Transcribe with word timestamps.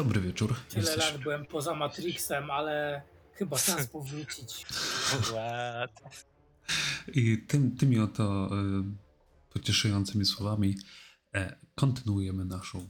Dobry 0.00 0.20
wieczór. 0.20 0.54
Tyle 0.68 0.82
Jesteś... 0.82 1.12
lat 1.12 1.22
byłem 1.22 1.46
poza 1.46 1.74
Matrixem, 1.74 2.50
ale 2.50 3.02
chyba 3.32 3.58
czas 3.58 3.86
powrócić. 3.96 4.66
I 7.08 7.38
tym, 7.38 7.76
tymi 7.76 7.98
oto 7.98 8.50
e, 8.52 8.82
pocieszającymi 9.52 10.24
słowami 10.24 10.76
e, 11.34 11.56
kontynuujemy 11.74 12.44
naszą 12.44 12.88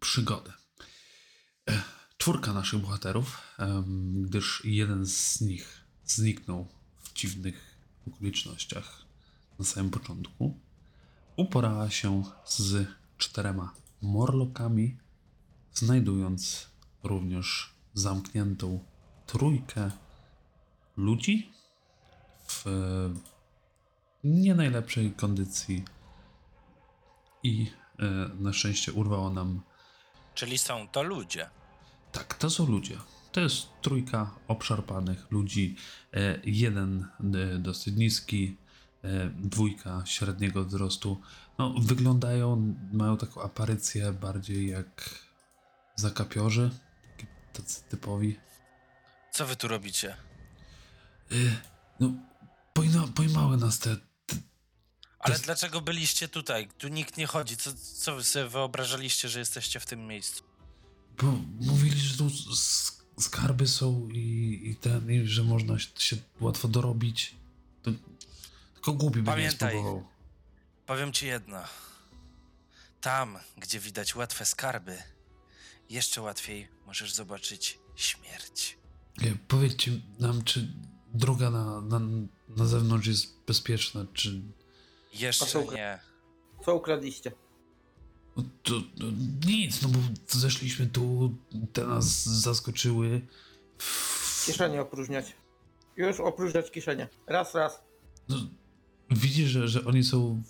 przygodę. 0.00 0.52
E, 1.70 1.82
czwórka 2.16 2.52
naszych 2.52 2.80
bohaterów, 2.80 3.40
em, 3.58 4.22
gdyż 4.22 4.62
jeden 4.64 5.06
z 5.06 5.40
nich 5.40 5.84
zniknął 6.04 6.68
w 7.00 7.12
dziwnych 7.12 7.78
okolicznościach 8.08 9.02
na 9.58 9.64
samym 9.64 9.90
początku, 9.90 10.58
uporała 11.36 11.90
się 11.90 12.22
z 12.44 12.88
czterema 13.18 13.74
morlokami, 14.02 14.96
znajdując 15.74 16.70
również 17.02 17.74
zamkniętą 17.94 18.84
trójkę 19.26 19.90
ludzi 20.96 21.52
w 22.46 22.64
nie 24.24 24.54
najlepszej 24.54 25.12
kondycji 25.12 25.84
i 27.42 27.70
e, 27.98 28.04
na 28.38 28.52
szczęście 28.52 28.92
urwało 28.92 29.30
nam. 29.30 29.62
Czyli 30.34 30.58
są 30.58 30.88
to 30.88 31.02
ludzie. 31.02 31.50
Tak, 32.12 32.34
to 32.34 32.50
są 32.50 32.66
ludzie. 32.66 32.98
To 33.32 33.40
jest 33.40 33.66
trójka 33.82 34.34
obszarpanych 34.48 35.30
ludzi. 35.30 35.76
E, 36.14 36.40
jeden 36.44 37.06
e, 37.34 37.58
dosyć 37.58 37.96
niski, 37.96 38.56
e, 39.04 39.30
dwójka 39.30 40.02
średniego 40.06 40.64
wzrostu. 40.64 41.20
No, 41.58 41.74
wyglądają, 41.80 42.74
mają 42.92 43.16
taką 43.16 43.42
aparycję 43.42 44.12
bardziej 44.12 44.68
jak 44.68 45.27
zakapiorzy, 46.00 46.70
tacy 47.52 47.82
typowi. 47.82 48.38
Co 49.30 49.46
wy 49.46 49.56
tu 49.56 49.68
robicie? 49.68 50.16
E, 51.32 51.34
no, 52.00 52.12
pojma, 52.72 53.06
pojmały 53.14 53.56
nas 53.56 53.78
te, 53.78 53.96
te 54.26 54.36
Ale 55.18 55.38
dlaczego 55.38 55.80
byliście 55.80 56.28
tutaj? 56.28 56.68
Tu 56.78 56.88
nikt 56.88 57.16
nie 57.16 57.26
chodzi. 57.26 57.56
Co, 57.56 57.70
co 57.94 58.16
wy 58.16 58.24
sobie 58.24 58.48
wyobrażaliście, 58.48 59.28
że 59.28 59.38
jesteście 59.38 59.80
w 59.80 59.86
tym 59.86 60.06
miejscu? 60.06 60.44
Bo 61.22 61.32
mówili, 61.60 62.00
że 62.00 62.18
tu 62.18 62.30
skarby 63.20 63.68
są 63.68 64.08
i, 64.12 64.60
i 64.64 64.76
ten, 64.76 65.10
i 65.10 65.26
że 65.26 65.44
można 65.44 65.78
się 65.78 66.16
łatwo 66.40 66.68
dorobić. 66.68 67.34
To, 67.82 67.90
tylko 68.74 68.92
głupi 68.92 69.14
by 69.14 69.20
nie 69.20 69.26
Pamiętaj. 69.36 69.70
spróbował. 69.70 70.08
Powiem 70.86 71.12
ci 71.12 71.26
jedno. 71.26 71.62
Tam, 73.00 73.38
gdzie 73.56 73.80
widać 73.80 74.14
łatwe 74.14 74.44
skarby, 74.44 75.02
jeszcze 75.90 76.22
łatwiej 76.22 76.68
możesz 76.86 77.14
zobaczyć 77.14 77.78
śmierć. 77.96 78.78
Nie, 79.22 79.36
powiedzcie 79.48 79.90
nam, 80.18 80.44
czy 80.44 80.68
droga 81.14 81.50
na, 81.50 81.80
na, 81.80 82.00
na 82.48 82.66
zewnątrz 82.66 83.06
jest 83.06 83.26
bezpieczna, 83.46 84.06
czy... 84.12 84.42
Jeszcze 85.12 85.64
nie. 85.64 85.98
Co 86.64 86.74
ukradliście? 86.74 87.32
No, 88.36 88.44
to, 88.62 88.72
no, 88.96 89.06
nic, 89.46 89.82
no 89.82 89.88
bo 89.88 89.98
zeszliśmy 90.28 90.86
tu, 90.86 91.34
te 91.72 91.86
nas 91.86 92.26
zaskoczyły. 92.26 93.20
Kieszenie 94.46 94.82
opróżniać. 94.82 95.36
Już 95.96 96.20
opróżniać 96.20 96.70
kieszenie. 96.70 97.08
Raz, 97.26 97.54
raz. 97.54 97.82
No, 98.28 98.36
widzisz, 99.10 99.50
że, 99.50 99.68
że 99.68 99.84
oni 99.84 100.04
są, 100.04 100.42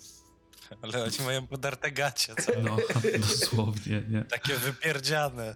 Ale 0.81 1.03
oni 1.03 1.17
mają 1.25 1.47
podarte 1.47 1.91
gacie, 1.91 2.35
co? 2.35 2.51
no 2.61 2.77
dosłownie, 3.19 4.03
nie? 4.09 4.23
Takie 4.23 4.55
wypierdziane. 4.57 5.55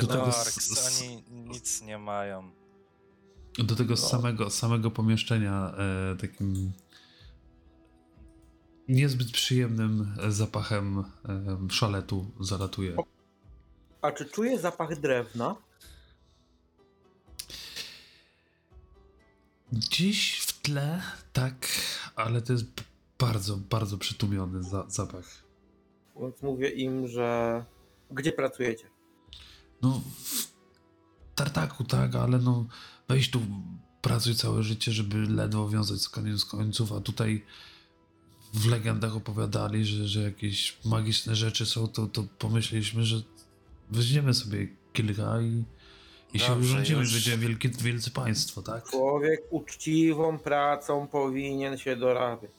Do 0.00 0.06
tego, 0.06 0.28
s- 0.28 0.70
s- 0.72 1.02
oni 1.02 1.22
nic 1.30 1.82
nie 1.82 1.98
mają. 1.98 2.50
Do 3.58 3.76
tego 3.76 3.90
No. 3.90 3.96
samego, 3.96 4.50
samego 4.50 4.90
pomieszczenia 4.90 5.74
e, 6.12 6.16
takim 6.16 6.72
niezbyt 8.88 9.30
przyjemnym 9.30 10.16
zapachem 10.28 10.98
e, 10.98 11.04
szaletu 11.70 12.30
zalatuje. 12.40 12.96
A 14.02 14.12
czy 14.12 14.24
czuję 14.24 14.58
zapach 14.58 15.00
drewna? 15.00 15.56
Gdzieś 19.72 20.38
w 20.38 20.60
tle, 20.60 21.02
tak, 21.32 21.66
ale 22.18 22.42
to 22.42 22.52
jest 22.52 22.66
bardzo, 23.18 23.56
bardzo 23.56 23.98
przytłumiony 23.98 24.62
za, 24.62 24.84
zapach. 24.88 25.44
Więc 26.20 26.42
mówię 26.42 26.68
im, 26.68 27.08
że... 27.08 27.64
Gdzie 28.10 28.32
pracujecie? 28.32 28.84
No, 29.82 30.02
w 30.24 31.34
tartaku, 31.34 31.84
tak, 31.84 32.14
ale 32.14 32.38
no, 32.38 32.66
weź 33.08 33.30
tu, 33.30 33.40
pracuj 34.02 34.34
całe 34.34 34.62
życie, 34.62 34.92
żeby 34.92 35.18
ledwo 35.18 35.68
wiązać 35.68 36.00
z 36.00 36.08
koniec 36.08 36.44
końców, 36.44 36.92
a 36.92 37.00
tutaj 37.00 37.44
w 38.54 38.66
legendach 38.66 39.16
opowiadali, 39.16 39.84
że, 39.84 40.08
że 40.08 40.22
jakieś 40.22 40.78
magiczne 40.84 41.36
rzeczy 41.36 41.66
są, 41.66 41.88
to, 41.88 42.06
to 42.06 42.24
pomyśleliśmy, 42.38 43.04
że 43.04 43.22
weźmiemy 43.90 44.34
sobie 44.34 44.68
kilka 44.92 45.40
i, 45.40 45.64
i 46.32 46.38
się 46.38 46.48
Dobrze, 46.48 46.68
urządzimy, 46.72 47.00
już. 47.00 47.12
będzie 47.12 47.38
wielkie, 47.38 47.68
wielce 47.68 48.10
państwo, 48.10 48.62
tak? 48.62 48.90
Człowiek 48.90 49.40
uczciwą 49.50 50.38
pracą 50.38 51.06
powinien 51.08 51.78
się 51.78 51.96
dorabiać. 51.96 52.50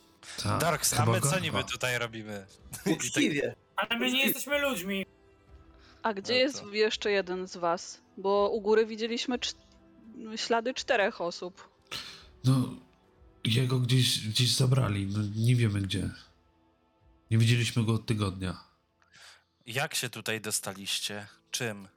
tak 0.43 0.61
Darks, 0.61 0.93
a 0.99 1.05
my 1.05 1.21
co 1.21 1.39
niby 1.39 1.63
tutaj 1.63 1.97
robimy? 1.99 2.45
Uczciwie. 2.93 3.55
Ale 3.75 3.99
my 3.99 4.11
nie 4.11 4.25
jesteśmy 4.25 4.59
ludźmi. 4.61 5.05
A 6.03 6.13
gdzie 6.13 6.33
No 6.33 6.39
jest 6.39 6.63
jeszcze 6.71 7.11
jeden 7.11 7.47
z 7.47 7.57
was? 7.57 8.01
Bo 8.17 8.49
u 8.49 8.61
góry 8.61 8.85
widzieliśmy 8.85 9.37
cz- 9.37 9.55
ślady 10.35 10.73
czterech 10.73 11.21
osób. 11.21 11.69
No, 12.43 12.69
jego 13.43 13.79
gdzieś, 13.79 14.27
gdzieś 14.27 14.55
zabrali, 14.55 15.05
no 15.05 15.19
nie 15.35 15.55
wiemy 15.55 15.81
gdzie. 15.81 16.09
Nie 17.31 17.37
widzieliśmy 17.37 17.83
go 17.85 17.93
od 17.93 18.05
tygodnia. 18.05 18.63
Jak 19.65 19.95
się 19.95 20.09
tutaj 20.09 20.41
dostaliście? 20.41 21.27
Czym? 21.51 21.87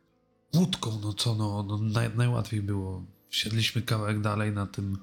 Łódką, 0.56 0.98
no 1.02 1.12
co 1.12 1.34
no, 1.34 1.62
no 1.62 1.78
naj, 1.78 2.16
najłatwiej 2.16 2.62
było. 2.62 3.02
Wsiedliśmy 3.28 3.82
kawałek 3.82 4.20
dalej 4.20 4.52
na 4.52 4.66
tym 4.66 4.98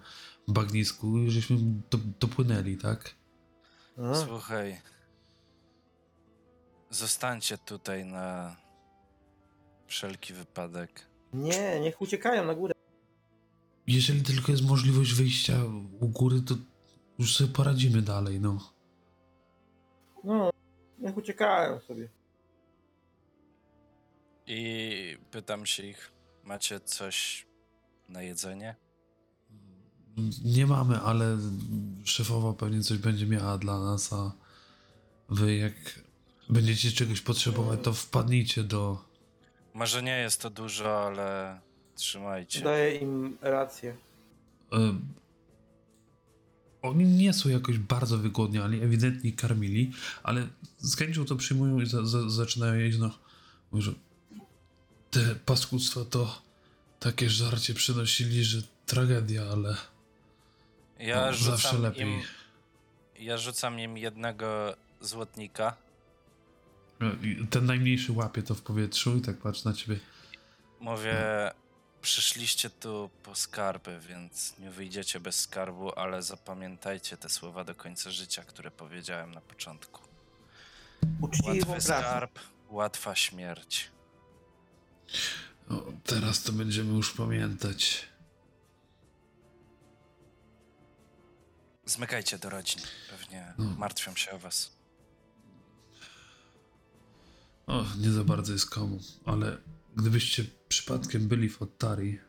bagnisku 0.47 1.17
i 1.17 1.31
żeśmy 1.31 1.57
do, 1.89 1.97
dopłynęli, 2.19 2.77
tak? 2.77 3.15
A, 3.97 4.15
Słuchaj. 4.15 4.81
Zostańcie 6.89 7.57
tutaj 7.57 8.05
na 8.05 8.55
wszelki 9.87 10.33
wypadek. 10.33 11.05
Nie, 11.33 11.79
niech 11.79 12.01
uciekają 12.01 12.45
na 12.45 12.55
górę. 12.55 12.73
Jeżeli 13.87 14.21
tylko 14.21 14.51
jest 14.51 14.63
możliwość 14.63 15.13
wyjścia 15.13 15.55
u 15.99 16.07
góry, 16.07 16.41
to 16.41 16.55
już 17.19 17.35
sobie 17.35 17.53
poradzimy 17.53 18.01
dalej, 18.01 18.39
no. 18.39 18.73
No, 20.23 20.49
niech 20.99 21.17
uciekają 21.17 21.79
sobie. 21.79 22.09
I 24.51 25.17
pytam 25.31 25.65
się 25.65 25.83
ich, 25.83 26.11
macie 26.43 26.79
coś 26.79 27.45
na 28.09 28.21
jedzenie? 28.21 28.75
Nie 30.43 30.67
mamy, 30.67 30.99
ale 30.99 31.37
szefowa 32.03 32.53
pewnie 32.53 32.83
coś 32.83 32.97
będzie 32.97 33.25
miała 33.25 33.57
dla 33.57 33.79
nas, 33.79 34.13
a 34.13 34.31
wy 35.29 35.55
jak 35.55 35.73
będziecie 36.49 36.91
czegoś 36.91 37.21
potrzebować, 37.21 37.79
to 37.83 37.93
wpadnijcie 37.93 38.63
do... 38.63 39.05
Może 39.73 40.03
nie 40.03 40.17
jest 40.17 40.41
to 40.41 40.49
dużo, 40.49 41.07
ale 41.07 41.59
trzymajcie. 41.95 42.61
Daję 42.61 42.95
im 42.95 43.37
rację. 43.41 43.95
Oni 46.81 47.05
nie 47.05 47.33
są 47.33 47.49
jakoś 47.49 47.77
bardzo 47.77 48.17
wygłodniali, 48.17 48.81
ewidentnie 48.81 49.31
karmili, 49.31 49.91
ale 50.23 50.47
z 50.77 50.95
chęcią 50.95 51.25
to 51.25 51.35
przyjmują 51.35 51.79
i 51.79 51.85
za, 51.85 52.05
za, 52.05 52.29
zaczynają 52.29 52.75
jeść, 52.75 52.97
no. 52.97 53.11
Mówią, 53.71 53.81
że 53.81 53.93
te 55.11 55.35
paskudztwa 55.45 56.05
to 56.09 56.41
takie 56.99 57.29
żarcie 57.29 57.73
przynosili, 57.73 58.43
że 58.43 58.61
tragedia, 58.85 59.43
ale 59.51 59.75
Ja 60.99 61.15
no, 61.25 61.33
zawsze 61.37 61.67
rzucam 61.67 61.81
lepiej. 61.81 62.01
im, 62.07 62.21
ja 63.19 63.37
rzucam 63.37 63.79
im 63.79 63.97
jednego 63.97 64.75
złotnika. 65.01 65.75
I 67.23 67.47
Ten 67.47 67.65
najmniejszy 67.65 68.11
łapie 68.11 68.43
to 68.43 68.55
w 68.55 68.61
powietrzu 68.61 69.17
i 69.17 69.21
tak 69.21 69.37
patrzy 69.37 69.65
na 69.65 69.73
ciebie. 69.73 69.99
Mówię, 70.79 71.15
przyszliście 72.01 72.69
tu 72.69 73.09
po 73.23 73.35
skarby, 73.35 73.99
więc 74.09 74.57
nie 74.59 74.71
wyjdziecie 74.71 75.19
bez 75.19 75.39
skarbu, 75.39 75.99
ale 75.99 76.23
zapamiętajcie 76.23 77.17
te 77.17 77.29
słowa 77.29 77.63
do 77.63 77.75
końca 77.75 78.11
życia, 78.11 78.43
które 78.43 78.71
powiedziałem 78.71 79.31
na 79.33 79.41
początku. 79.41 80.01
Uczciwą 81.21 81.47
Łatwy 81.49 81.65
pracę. 81.65 81.81
skarb, 81.81 82.39
łatwa 82.69 83.15
śmierć. 83.15 83.91
O, 85.69 85.91
teraz 86.05 86.43
to 86.43 86.51
będziemy 86.51 86.93
już 86.93 87.13
pamiętać. 87.13 88.05
Zmykajcie 91.85 92.37
do 92.39 92.49
rodzin. 92.49 92.81
Pewnie 93.09 93.53
No. 93.57 93.65
martwią 93.77 94.15
się 94.15 94.31
o 94.31 94.39
was. 94.39 94.71
O, 97.67 97.85
nie 97.99 98.11
za 98.11 98.23
bardzo 98.23 98.53
jest 98.53 98.69
komu, 98.69 98.99
ale 99.25 99.57
gdybyście 99.95 100.45
przypadkiem 100.67 101.27
byli 101.27 101.49
w 101.49 101.61
Ottari, 101.61 102.19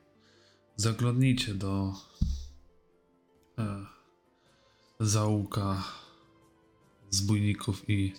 zaglądnijcie 0.76 1.54
do 1.54 1.94
e, 3.58 3.86
zaułka 5.00 5.84
zbójników 7.10 7.90
i 7.90 8.14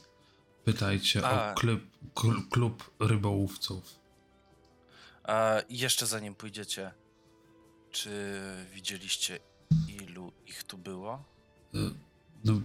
pytajcie 0.63 1.27
A. 1.27 1.51
o 1.51 1.55
klub, 1.55 1.81
klub 2.49 2.91
rybołówców. 2.99 4.00
A 5.31 5.61
jeszcze 5.69 6.05
zanim 6.07 6.35
pójdziecie, 6.35 6.91
czy 7.91 8.41
widzieliście 8.73 9.39
ilu 9.87 10.31
ich 10.47 10.63
tu 10.63 10.77
było? 10.77 11.23
E, 11.73 11.77
No, 12.45 12.61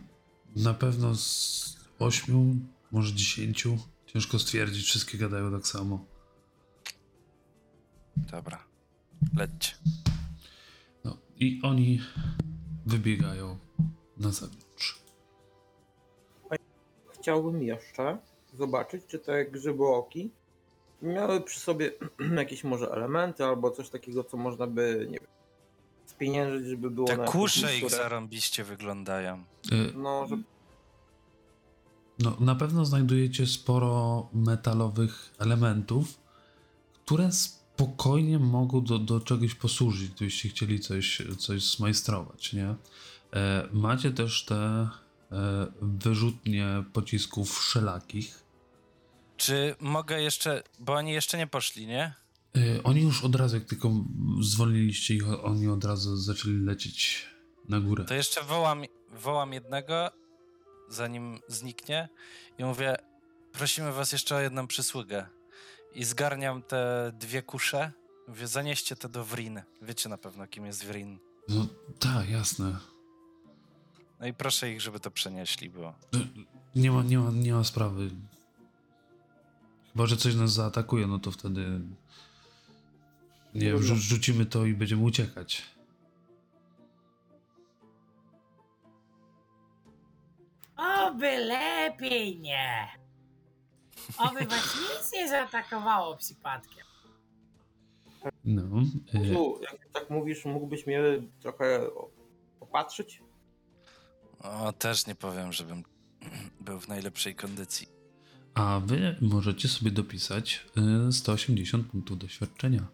na 0.56 0.74
pewno 0.74 1.14
z 1.14 1.76
ośmiu, 1.98 2.44
może 2.92 3.14
dziesięciu. 3.14 3.78
Ciężko 4.06 4.38
stwierdzić, 4.38 4.86
wszystkie 4.86 5.18
gadają 5.18 5.52
tak 5.52 5.66
samo. 5.66 6.04
Dobra, 8.16 8.64
lećcie. 9.36 9.74
No 11.04 11.16
i 11.36 11.60
oni 11.62 12.00
wybiegają 12.86 13.58
na 14.16 14.32
zewnątrz. 14.32 14.98
Chciałbym 17.20 17.62
jeszcze 17.62 18.18
zobaczyć, 18.52 19.06
czy 19.06 19.18
te 19.18 19.44
grzybooki 19.44 20.30
miały 21.02 21.40
przy 21.40 21.60
sobie 21.60 21.92
jakieś 22.36 22.64
może 22.64 22.90
elementy 22.90 23.44
albo 23.44 23.70
coś 23.70 23.90
takiego, 23.90 24.24
co 24.24 24.36
można 24.36 24.66
by, 24.66 25.06
nie 25.10 25.18
wiem, 25.18 25.28
spieniężyć, 26.06 26.66
żeby 26.66 26.90
było 26.90 27.06
Te 27.06 27.16
na 27.16 27.24
kusze 27.24 27.76
ich 27.76 27.90
zarąbiście 27.90 28.64
wyglądają. 28.64 29.44
E, 29.72 29.98
No, 29.98 30.26
że 30.26 30.36
No, 32.18 32.36
na 32.40 32.54
pewno 32.54 32.84
znajdujecie 32.84 33.46
sporo 33.46 34.28
metalowych 34.32 35.34
elementów, 35.38 36.18
które 37.04 37.32
spokojnie 37.32 38.38
mogą 38.38 38.84
do, 38.84 38.98
do 38.98 39.20
czegoś 39.20 39.54
posłużyć, 39.54 40.10
gdybyście 40.10 40.48
chcieli 40.48 40.80
coś, 40.80 41.22
coś 41.38 41.76
zmajstrować, 41.76 42.52
nie? 42.52 42.74
E, 43.34 43.68
macie 43.72 44.10
też 44.10 44.44
te 44.44 44.54
e, 44.56 44.88
wyrzutnie 45.82 46.84
pocisków 46.92 47.58
wszelakich. 47.58 48.45
Czy 49.36 49.74
mogę 49.80 50.22
jeszcze, 50.22 50.62
bo 50.78 50.92
oni 50.92 51.12
jeszcze 51.12 51.38
nie 51.38 51.46
poszli, 51.46 51.86
nie? 51.86 52.14
E, 52.56 52.82
oni 52.82 53.00
już 53.00 53.24
od 53.24 53.34
razu, 53.34 53.56
jak 53.56 53.64
tylko 53.64 53.90
zwolniliście 54.40 55.14
ich, 55.14 55.44
oni 55.44 55.68
od 55.68 55.84
razu 55.84 56.16
zaczęli 56.16 56.64
lecieć 56.64 57.26
na 57.68 57.80
górę. 57.80 58.04
To 58.04 58.14
jeszcze 58.14 58.42
wołam, 58.42 58.82
wołam 59.12 59.52
jednego, 59.52 60.10
zanim 60.88 61.38
zniknie 61.48 62.08
i 62.58 62.64
mówię, 62.64 62.96
prosimy 63.52 63.92
was 63.92 64.12
jeszcze 64.12 64.36
o 64.36 64.40
jedną 64.40 64.66
przysługę. 64.66 65.26
I 65.94 66.04
zgarniam 66.04 66.62
te 66.62 67.12
dwie 67.18 67.42
kusze, 67.42 67.92
mówię, 68.28 68.46
zanieście 68.46 68.96
to 68.96 69.08
do 69.08 69.24
Wrin. 69.24 69.62
Wiecie 69.82 70.08
na 70.08 70.18
pewno, 70.18 70.46
kim 70.46 70.66
jest 70.66 70.84
Wrin. 70.84 71.18
No 71.48 71.66
tak, 71.98 72.30
jasne. 72.30 72.76
No 74.20 74.26
i 74.26 74.34
proszę 74.34 74.70
ich, 74.70 74.80
żeby 74.80 75.00
to 75.00 75.10
przenieśli, 75.10 75.70
bo... 75.70 75.94
Nie 76.74 76.90
ma, 76.90 77.02
nie 77.02 77.18
ma, 77.18 77.30
nie 77.30 77.52
ma 77.52 77.64
sprawy. 77.64 78.10
Chyba, 79.96 80.06
że 80.06 80.16
coś 80.16 80.34
nas 80.34 80.52
zaatakuje, 80.52 81.06
no 81.06 81.18
to 81.18 81.30
wtedy. 81.30 81.80
Nie 83.54 83.74
rzu- 83.76 83.94
rzucimy 83.96 84.46
to 84.46 84.66
i 84.66 84.74
będziemy 84.74 85.02
uciekać. 85.02 85.62
Oby 90.76 91.36
lepiej 91.38 92.38
nie. 92.40 92.88
Oby 94.18 94.46
was 94.46 94.76
nic 94.80 95.12
nie 95.12 95.28
zaatakowało 95.28 96.16
przypadkiem. 96.16 96.86
No. 98.44 98.62
y, 99.14 99.32
tu, 99.34 99.60
jak 99.62 99.88
tak 99.92 100.10
mówisz, 100.10 100.44
mógłbyś 100.44 100.86
mnie 100.86 101.00
trochę 101.40 101.80
o- 101.94 102.10
opatrzyć? 102.60 103.22
O, 104.40 104.72
też 104.72 105.06
nie 105.06 105.14
powiem, 105.14 105.52
żebym 105.52 105.82
był 106.60 106.80
w 106.80 106.88
najlepszej 106.88 107.34
kondycji. 107.34 107.95
A 108.56 108.80
wy 108.80 109.16
możecie 109.20 109.68
sobie 109.68 109.90
dopisać 109.90 110.66
y, 111.08 111.12
180 111.12 111.86
punktów 111.90 112.18
doświadczenia. 112.18 112.86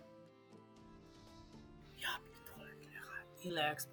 Ja 1.98 2.08
pierdolę, 2.24 2.74
ile- 2.82 3.50
ile 3.50 3.70
exp. 3.70 3.90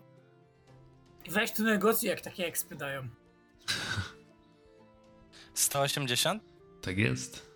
Weź 1.30 1.52
tu 1.52 1.64
negocjuj, 1.64 2.10
jak 2.10 2.22
takie 2.22 2.46
expy 2.48 2.76
dają. 2.76 3.08
180? 5.54 6.44
Tak 6.82 6.98
jest. 6.98 7.50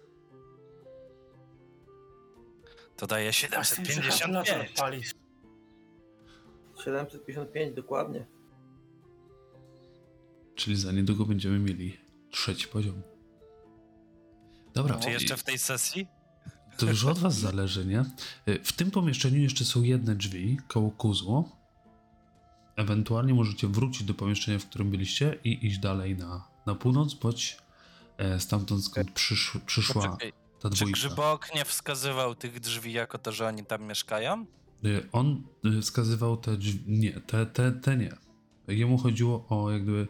To 2.98 3.08
daje 3.08 3.30
Aż 3.30 3.42
ten 3.42 3.50
kalkulator 3.50 4.14
755. 4.14 4.70
odpalić. 4.72 5.12
755 6.84 7.76
dokładnie. 7.76 8.26
Czyli 10.56 10.76
za 10.76 10.92
niedługo 10.92 11.26
będziemy 11.26 11.60
mieli 11.60 11.98
trzeci 12.32 12.68
poziom. 12.68 13.02
Dobra, 14.74 15.00
Czy 15.00 15.10
jeszcze 15.12 15.38
w 15.38 15.44
tej 15.44 15.58
sesji? 15.58 16.08
To 16.78 16.86
już 16.86 17.06
od 17.06 17.20
was 17.20 17.36
zależy, 17.36 17.86
nie? 17.86 18.06
Y, 18.48 18.60
W 18.64 18.74
tym 18.74 18.92
pomieszczeniu 18.92 19.40
jeszcze 19.40 19.66
są 19.66 19.82
jedne 19.82 20.16
drzwi 20.16 20.58
koło 20.68 20.92
kuzło. 20.92 21.50
Ewentualnie 22.76 23.34
możecie 23.34 23.68
wrócić 23.68 24.04
do 24.04 24.14
pomieszczenia, 24.14 24.60
w 24.60 24.66
którym 24.66 24.92
byliście 24.92 25.40
i 25.44 25.68
iść 25.68 25.80
dalej 25.80 26.18
na, 26.18 26.48
na 26.66 26.76
północ, 26.76 27.14
bądź 27.14 27.58
e, 28.18 28.40
stamtąd 28.40 28.86
skąd 28.86 29.12
przysz, 29.12 29.58
przyszła 29.66 30.18
ta 30.60 30.70
czy 30.70 30.76
dwójka. 30.76 30.94
Grzybok 31.00 31.56
nie 31.56 31.66
wskazywał 31.66 32.36
tych 32.36 32.60
drzwi 32.60 32.94
jako 32.94 33.18
to, 33.18 33.32
że 33.32 33.48
oni 33.48 33.66
tam 33.66 33.84
mieszkają? 33.84 34.46
Y, 34.86 35.10
On 35.12 35.44
y, 35.66 35.82
wskazywał 35.82 36.38
te 36.38 36.58
drzwi. 36.58 36.84
Nie, 36.88 37.12
te, 37.12 37.46
te, 37.46 37.72
te 37.72 37.98
nie. 37.98 38.14
Jemu 38.68 38.98
chodziło 38.98 39.46
o 39.50 39.72
jakby 39.72 40.08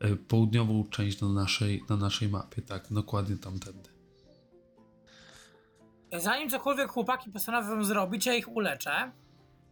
e, 0.00 0.16
południową 0.16 0.84
część 0.90 1.20
na 1.20 1.28
naszej, 1.28 1.84
na 1.88 1.96
naszej 1.96 2.28
mapie, 2.28 2.62
tak, 2.62 2.86
dokładnie 2.90 3.36
tamtędy. 3.36 3.95
Zanim 6.12 6.50
cokolwiek 6.50 6.88
chłopaki 6.90 7.30
postanowią 7.30 7.84
zrobić, 7.84 8.26
ja 8.26 8.34
ich 8.34 8.48
uleczę. 8.48 8.90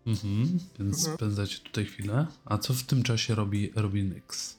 Mhm, 0.06 0.58
więc 0.78 0.98
Mhm. 0.98 1.16
spędzacie 1.16 1.58
tutaj 1.58 1.84
chwilę. 1.84 2.26
A 2.44 2.58
co 2.58 2.74
w 2.74 2.82
tym 2.82 3.02
czasie 3.02 3.34
robi, 3.34 3.70
robi 3.76 4.04
Nyx? 4.04 4.58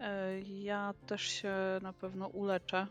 E, 0.00 0.40
Ja 0.40 0.94
też 1.06 1.22
się 1.22 1.54
na 1.82 1.92
pewno 1.92 2.26
uleczę. 2.26 2.86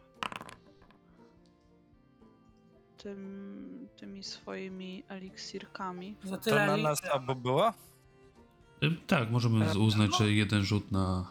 Tym, 2.98 3.88
tymi 3.98 4.24
swoimi 4.24 5.04
eliksirkami. 5.08 6.16
Za 6.24 6.38
To 6.38 6.56
na 6.56 6.78
nas 6.78 7.02
było? 7.36 7.70
Y, 8.84 8.92
Tak, 9.08 9.32
możemy 9.32 9.70
z- 9.70 9.76
uznać, 9.78 10.18
że 10.18 10.32
jeden 10.32 10.64
rzut 10.64 10.92
na, 10.92 11.26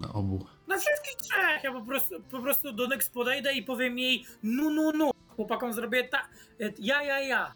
na 0.00 0.12
obu. 0.12 0.46
Na 0.68 0.78
wszystkich 0.78 1.16
trzech! 1.16 1.64
Ja 1.64 1.72
po 1.72 1.82
prostu, 1.82 2.14
po 2.30 2.42
prostu 2.42 2.72
do 2.72 2.86
Nex 2.88 3.08
podejdę 3.08 3.54
i 3.54 3.62
powiem 3.62 3.98
jej 3.98 4.24
nu 4.42 4.70
nu 4.70 4.92
nu. 4.92 5.10
Chłopakom 5.28 5.72
zrobię 5.72 6.08
ta... 6.08 6.28
Ja, 6.78 7.02
ja, 7.02 7.20
ja. 7.20 7.54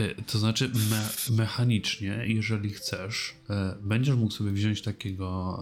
Y, 0.00 0.14
To 0.32 0.38
znaczy, 0.38 0.68
me, 0.90 1.08
mechanicznie, 1.36 2.24
jeżeli 2.26 2.70
chcesz, 2.70 3.34
e, 3.50 3.76
będziesz 3.80 4.16
mógł 4.16 4.32
sobie 4.32 4.50
wziąć 4.50 4.82
takiego, 4.82 5.58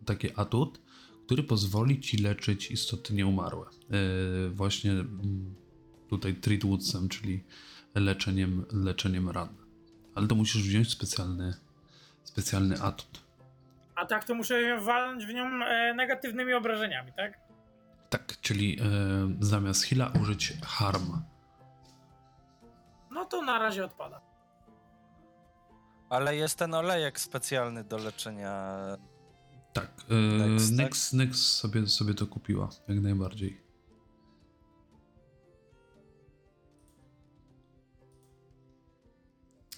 e, 0.00 0.04
taki 0.04 0.28
atut, 0.36 0.80
który 1.26 1.42
pozwoli 1.42 2.00
ci 2.00 2.16
leczyć 2.16 2.70
istoty 2.70 3.14
nieumarłe. 3.14 3.66
E, 3.66 4.48
Właśnie 4.50 4.90
mm, 4.90 5.54
tutaj 6.08 6.34
Treatwoodsem, 6.34 7.08
czyli 7.08 7.42
leczeniem, 7.94 8.64
leczeniem 8.72 9.28
ran. 9.30 9.48
Ale 10.14 10.28
to 10.28 10.34
musisz 10.34 10.62
wziąć 10.62 10.90
specjalny, 10.90 11.54
specjalny 12.24 12.82
atut. 12.82 13.21
A 13.94 14.06
tak 14.06 14.24
to 14.24 14.34
muszę 14.34 14.80
walnąć 14.80 15.26
w 15.26 15.34
nią 15.34 15.64
e, 15.64 15.94
negatywnymi 15.94 16.54
obrażeniami, 16.54 17.12
tak? 17.12 17.38
Tak, 18.10 18.40
czyli 18.40 18.80
e, 18.80 18.84
zamiast 19.40 19.84
heala 19.84 20.12
użyć 20.22 20.52
harm. 20.64 21.22
No 23.10 23.24
to 23.24 23.42
na 23.42 23.58
razie 23.58 23.84
odpada. 23.84 24.20
Ale 26.10 26.36
jest 26.36 26.58
ten 26.58 26.74
olejek 26.74 27.20
specjalny 27.20 27.84
do 27.84 27.98
leczenia. 27.98 28.76
Tak, 29.72 29.90
e, 30.10 30.14
Nyx, 30.14 30.68
tak? 30.68 30.76
Nyx, 30.78 31.12
Nyx 31.12 31.38
sobie, 31.38 31.86
sobie 31.86 32.14
to 32.14 32.26
kupiła, 32.26 32.68
jak 32.88 33.00
najbardziej. 33.00 33.62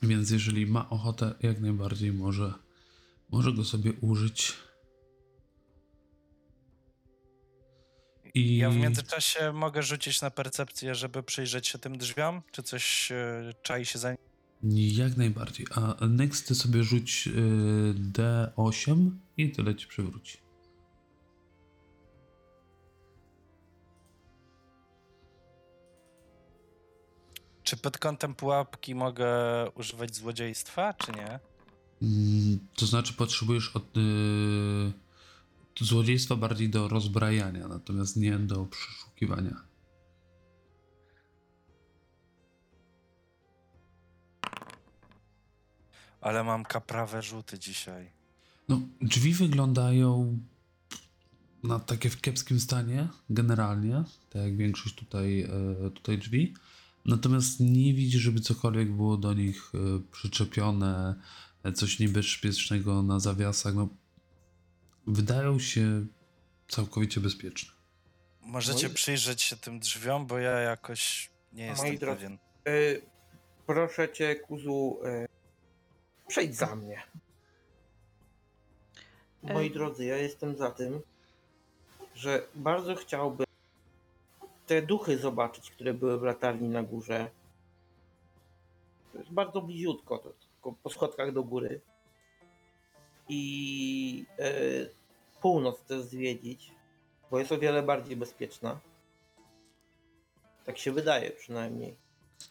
Więc 0.03 0.31
jeżeli 0.31 0.67
ma 0.67 0.91
ochotę, 0.91 1.35
jak 1.41 1.61
najbardziej 1.61 2.13
może, 2.13 2.55
może 3.35 3.53
go 3.53 3.65
sobie 3.65 3.93
użyć. 4.01 4.53
I... 8.35 8.57
Ja 8.57 8.71
w 8.71 8.77
międzyczasie 8.77 9.53
mogę 9.53 9.83
rzucić 9.83 10.23
na 10.23 10.31
percepcję, 10.31 10.95
żeby 10.95 11.23
przyjrzeć 11.23 11.69
się 11.69 11.79
tym 11.79 11.99
drzwiom? 11.99 12.43
Czy 12.53 12.63
coś 12.63 13.11
yy, 13.11 13.55
czai 13.63 13.85
się 13.85 13.99
za 13.99 14.11
nim? 14.11 14.19
Jak 14.73 15.17
najbardziej. 15.17 15.67
A 15.75 16.07
next 16.07 16.49
ty 16.49 16.55
sobie 16.55 16.83
rzuć 16.83 17.27
e, 17.27 17.31
yy, 17.31 17.95
D8 17.95 19.11
i 19.37 19.51
tyle 19.51 19.75
ci 19.75 19.87
przywróci. 19.87 20.39
Czy 27.63 27.77
pod 27.77 27.99
kątem 27.99 28.35
pułapki 28.35 28.95
mogę 28.95 29.31
używać 29.75 30.17
złodziejstwa, 30.17 30.95
czy 30.95 31.13
nie? 31.13 31.54
To 32.75 32.87
znaczy 32.87 33.13
potrzebujesz 33.15 33.77
od 33.77 33.97
yy, 33.97 34.93
złodziejstwa 35.81 36.37
bardziej 36.37 36.69
do 36.69 36.89
rozbrajania, 36.89 37.69
natomiast 37.69 38.17
nie 38.17 38.39
do 38.39 38.67
przeszukiwania. 38.67 39.63
Ale 46.21 46.45
mam 46.45 46.65
kaprawe 46.65 47.23
rzuty 47.23 47.59
dzisiaj. 47.59 48.11
No, 48.69 48.81
drzwi 49.01 49.35
wyglądają 49.35 50.39
na 51.63 51.81
takie 51.81 52.11
w 52.11 52.21
kiepskim 52.21 52.61
stanie, 52.61 53.09
generalnie, 53.31 54.05
tak 54.31 54.43
jak 54.43 54.57
większość 54.57 54.95
tutaj, 54.95 55.41
e, 55.41 55.91
tutaj 55.91 56.19
drzwi. 56.19 56.55
Natomiast 57.05 57.61
nie 57.61 57.95
widzisz, 57.95 58.23
żeby 58.23 58.41
cokolwiek 58.41 58.93
było 58.93 59.17
do 59.17 59.35
nich 59.35 59.73
e, 59.75 59.79
przyczepione, 60.13 61.15
e, 61.65 61.73
coś 61.73 61.99
niebezpiecznego 61.99 63.03
na 63.03 63.21
zawiasach. 63.21 63.75
No, 63.75 63.89
wydają 65.07 65.59
się 65.59 66.07
całkowicie 66.69 67.21
bezpieczne. 67.21 67.73
Możecie 68.41 68.87
Moi- 68.89 68.95
przyjrzeć 68.95 69.43
się 69.43 69.57
tym 69.57 69.81
drzwiom, 69.81 70.27
bo 70.27 70.39
ja 70.39 70.51
jakoś 70.51 71.31
nie 71.53 71.67
jestem 71.67 71.89
Moi 71.89 71.99
drodzy, 71.99 72.17
pewien. 72.17 72.39
Y, 72.69 73.03
proszę 73.67 74.13
cię, 74.13 74.37
Kuzu, 74.37 74.99
y, 75.05 75.29
przejdź 76.29 76.57
za 76.57 76.77
mnie. 76.77 77.03
Moi 79.43 79.67
E. 79.67 79.71
drodzy, 79.71 80.05
ja 80.05 80.17
jestem 80.17 80.57
za 80.57 80.71
tym, 80.71 81.01
że 82.15 82.47
bardzo 82.55 82.95
chciałbym 82.95 83.47
te 84.67 84.83
duchy 84.83 85.19
zobaczyć, 85.19 85.71
które 85.71 85.95
były 85.95 86.19
w 86.19 86.23
latarni 86.23 86.69
na 86.69 86.83
górze. 86.83 87.31
To 89.13 89.19
jest 89.19 89.31
bardzo 89.31 89.63
bliziutko, 89.63 90.19
to 90.19 90.33
po 90.73 90.91
schodkach 90.91 91.33
do 91.33 91.43
góry. 91.45 91.81
I 93.29 94.27
y, 94.41 94.91
północ 95.41 95.83
też 95.83 96.03
zwiedzić, 96.03 96.73
bo 97.31 97.39
jest 97.39 97.53
o 97.53 97.59
wiele 97.59 97.83
bardziej 97.83 98.17
bezpieczna. 98.17 98.81
Tak 100.65 100.79
się 100.79 100.93
wydaje 100.93 101.31
przynajmniej. 101.31 101.97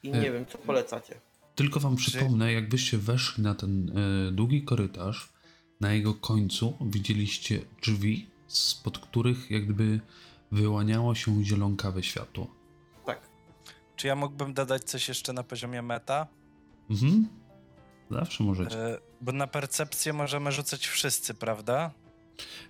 I 0.03 0.11
nie 0.11 0.29
E. 0.29 0.31
wiem, 0.31 0.45
co 0.45 0.57
polecacie. 0.57 1.19
Tylko 1.55 1.79
wam 1.79 1.95
przypomnę, 1.95 2.53
jakbyście 2.53 2.97
weszli 2.97 3.43
na 3.43 3.55
ten 3.55 3.97
e, 3.97 4.31
długi 4.31 4.63
korytarz, 4.63 5.33
na 5.81 5.93
jego 5.93 6.13
końcu 6.13 6.77
widzieliście 6.81 7.61
drzwi, 7.81 8.29
spod 8.47 8.99
których 8.99 9.51
jak 9.51 9.63
gdyby 9.65 9.99
wyłaniało 10.51 11.15
się 11.15 11.43
zielonkawe 11.43 12.03
światło. 12.03 12.47
Tak. 13.05 13.21
Czy 13.95 14.07
ja 14.07 14.15
mógłbym 14.15 14.53
dodać 14.53 14.83
coś 14.83 15.07
jeszcze 15.07 15.33
na 15.33 15.43
poziomie 15.43 15.81
meta? 15.81 16.27
Mhm. 16.89 17.27
Zawsze 18.11 18.43
możecie. 18.43 18.77
E, 18.77 18.97
Bo 19.21 19.31
na 19.31 19.47
percepcję 19.47 20.13
możemy 20.13 20.51
rzucać 20.51 20.87
wszyscy, 20.87 21.33
prawda? 21.33 21.91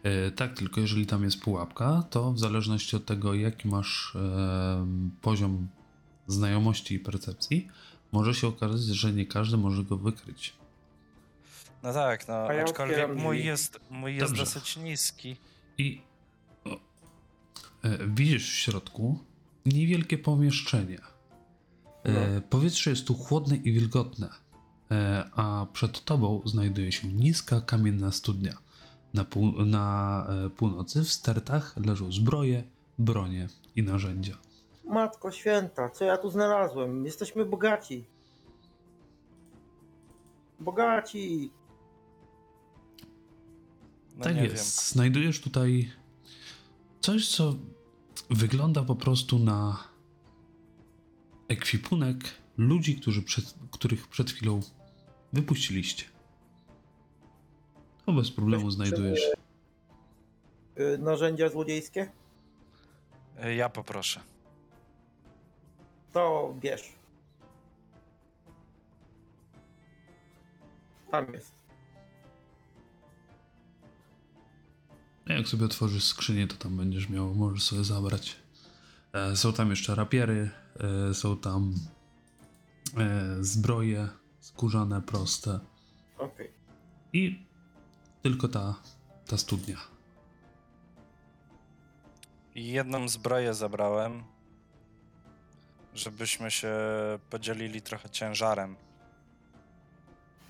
E, 0.04 0.32
tak, 0.32 0.58
tylko 0.58 0.82
jeżeli 0.82 1.06
tam 1.06 1.24
jest 1.24 1.42
pułapka, 1.42 2.04
to 2.10 2.32
w 2.32 2.40
zależności 2.40 2.96
od 2.96 3.06
tego, 3.06 3.34
jaki 3.34 3.68
masz 3.68 4.16
e, 4.16 4.88
poziom 5.22 5.68
znajomości 6.28 6.96
i 6.96 7.00
percepcji, 7.00 7.68
może 8.12 8.34
się 8.34 8.48
okazać, 8.48 8.82
że 8.82 9.14
nie 9.14 9.26
każdy 9.26 9.58
może 9.58 9.84
go 9.84 9.98
wykryć. 9.98 10.54
No 11.84 11.94
tak, 11.94 12.28
no 12.28 12.34
A 12.34 12.54
ja 12.54 12.64
aczkolwiek 12.64 13.16
mój 13.16 13.46
jest, 13.46 13.80
mój 13.90 14.16
jest 14.16 14.28
Dobrze. 14.32 14.44
dosyć 14.44 14.78
niski. 14.78 15.36
I 15.78 16.02
o, 16.66 16.80
widzisz 18.08 18.52
w 18.52 18.56
środku 18.56 19.20
niewielkie 19.66 20.18
pomieszczenie. 20.18 21.00
E, 22.04 22.42
powietrze 22.42 22.90
jest 22.90 23.08
tu 23.08 23.14
chłodne 23.14 23.56
i 23.56 23.74
wilgotne, 23.74 24.30
a 25.36 25.66
przed 25.74 26.06
tobą 26.06 26.42
znajduje 26.46 26.92
się 26.92 27.08
niska 27.08 27.62
kamienna 27.62 28.12
studnia. 28.12 28.54
Na, 29.14 29.26
pół, 29.26 29.66
na 29.66 30.28
e, 30.46 30.50
północy 30.50 31.04
w 31.04 31.12
stertach 31.12 31.78
leżą 31.86 32.12
zbroje, 32.12 32.64
bronie 33.00 33.48
i 33.76 33.84
narzędzia. 33.84 34.38
Matko 34.86 35.32
święta, 35.32 35.90
co 35.90 36.06
ja 36.06 36.18
tu 36.18 36.30
znalazłem? 36.30 37.06
Jesteśmy 37.06 37.46
bogaci. 37.46 38.06
Bogaci. 40.60 41.52
No 44.18 44.24
tak 44.24 44.38
jest. 44.38 44.90
Znajdujesz 44.90 45.42
tutaj 45.42 45.92
coś, 47.02 47.28
co 47.28 47.56
wygląda 48.30 48.84
po 48.84 48.96
prostu 48.96 49.40
na 49.40 49.78
ekwipunek 51.48 52.18
ludzi, 52.58 52.96
którzy 52.96 53.22
przed, 53.22 53.54
których 53.72 54.08
przed 54.08 54.32
chwilą 54.32 54.60
wypuściliście. 55.34 56.06
To 58.06 58.14
bez 58.14 58.32
problemu 58.32 58.72
znajdujesz. 58.72 59.22
Y, 60.80 60.98
narzędzia 60.98 61.50
złodziejskie? 61.50 62.12
E, 63.38 63.56
Ja 63.56 63.70
poproszę. 63.70 64.20
To 66.12 66.56
bierz. 66.60 66.94
Tam 71.12 71.34
jest. 71.34 71.52
Jak 75.28 75.48
sobie 75.48 75.66
otworzysz 75.66 76.04
skrzynię, 76.04 76.48
to 76.48 76.56
tam 76.56 76.78
będziesz 76.78 77.10
miał, 77.10 77.36
możesz 77.36 77.64
sobie 77.64 77.84
zabrać. 77.84 78.36
E, 79.14 79.36
są 79.36 79.54
tam 79.54 79.70
jeszcze 79.70 79.96
rapiery, 79.96 80.50
e, 81.10 81.14
są 81.14 81.38
tam 81.38 81.74
zbroje 83.42 84.08
skórzane, 84.40 85.02
proste 85.02 85.60
Okej. 86.18 86.52
i 87.14 87.46
tylko 88.22 88.48
ta, 88.48 88.76
ta 89.28 89.38
studnia. 89.38 89.78
I 92.56 92.68
jedną 92.68 93.08
zbroję 93.08 93.54
zabrałem, 93.54 94.24
żebyśmy 95.94 96.52
się 96.52 96.74
podzielili 97.30 97.82
trochę 97.82 98.10
ciężarem. 98.10 98.76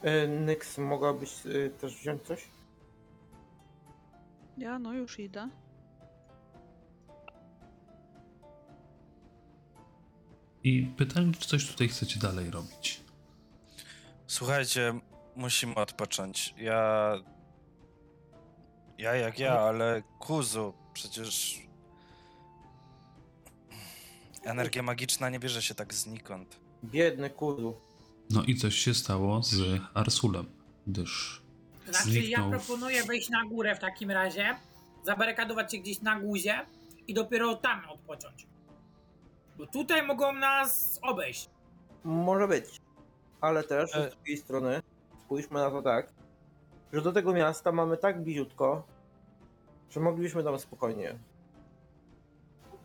Y, 0.06 0.28
Nyx, 0.28 0.78
mogłabyś 0.78 1.46
y, 1.46 1.72
też 1.82 1.98
wziąć 1.98 2.24
coś? 2.24 2.48
Ja 4.58 4.80
no 4.80 4.94
już 4.94 5.20
idę. 5.20 5.50
I 10.63 10.84
pytałem, 10.98 11.34
czy 11.34 11.48
coś 11.48 11.67
tutaj 11.67 11.88
chcecie 11.88 12.20
dalej 12.20 12.51
robić. 12.51 13.01
Słuchajcie, 14.27 15.00
musimy 15.36 15.75
odpocząć. 15.75 16.53
Ja. 16.58 17.13
Ja 18.98 19.15
jak 19.15 19.39
ja, 19.39 19.60
ale 19.60 20.03
Kuzu, 20.20 20.74
przecież. 20.93 21.60
Energia 24.43 24.84
magiczna 24.84 25.29
nie 25.29 25.39
bierze 25.39 25.62
się 25.62 25.75
tak 25.75 25.93
znikąd. 25.93 26.60
Biedny 26.84 27.29
Kuzu. 27.29 27.75
No 28.29 28.43
i 28.43 28.55
coś 28.55 28.75
się 28.75 28.93
stało 28.93 29.43
z 29.43 29.82
Arsulem, 29.93 30.46
gdyż 30.88 31.41
Znaczy, 31.89 32.03
Zniknął. 32.03 32.51
ja 32.51 32.58
proponuję 32.60 33.03
wejść 33.03 33.29
na 33.29 33.46
górę 33.46 33.75
w 33.75 33.79
takim 33.79 34.12
razie, 34.12 34.55
zabarykadować 35.05 35.72
się 35.72 35.77
gdzieś 35.77 36.01
na 36.01 36.20
górze 36.20 36.65
i 37.08 37.13
dopiero 37.13 37.55
tam 37.55 37.89
odpocząć. 37.89 38.48
Bo 39.58 39.68
tutaj 39.68 40.08
mogą 40.08 40.34
nas 40.34 41.00
obejść. 41.02 41.50
Może 42.04 42.48
być. 42.48 42.82
Ale 43.42 43.64
też 43.64 43.96
E. 43.96 44.10
z 44.12 44.16
drugiej 44.16 44.38
strony 44.38 44.82
spójrzmy 45.26 45.60
na 45.60 45.72
to 45.72 45.82
tak, 45.82 46.14
że 46.94 47.02
do 47.02 47.12
tego 47.12 47.34
miasta 47.34 47.72
mamy 47.72 47.98
tak 47.98 48.24
bliziutko, 48.24 48.84
że 49.90 50.00
moglibyśmy 50.00 50.44
tam 50.44 50.60
spokojnie 50.60 51.20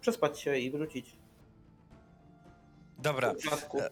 przespać 0.01 0.41
się 0.41 0.57
i 0.57 0.71
wrócić. 0.71 1.17
Dobra, 2.99 3.35
W. 3.35 3.75
E. 3.81 3.91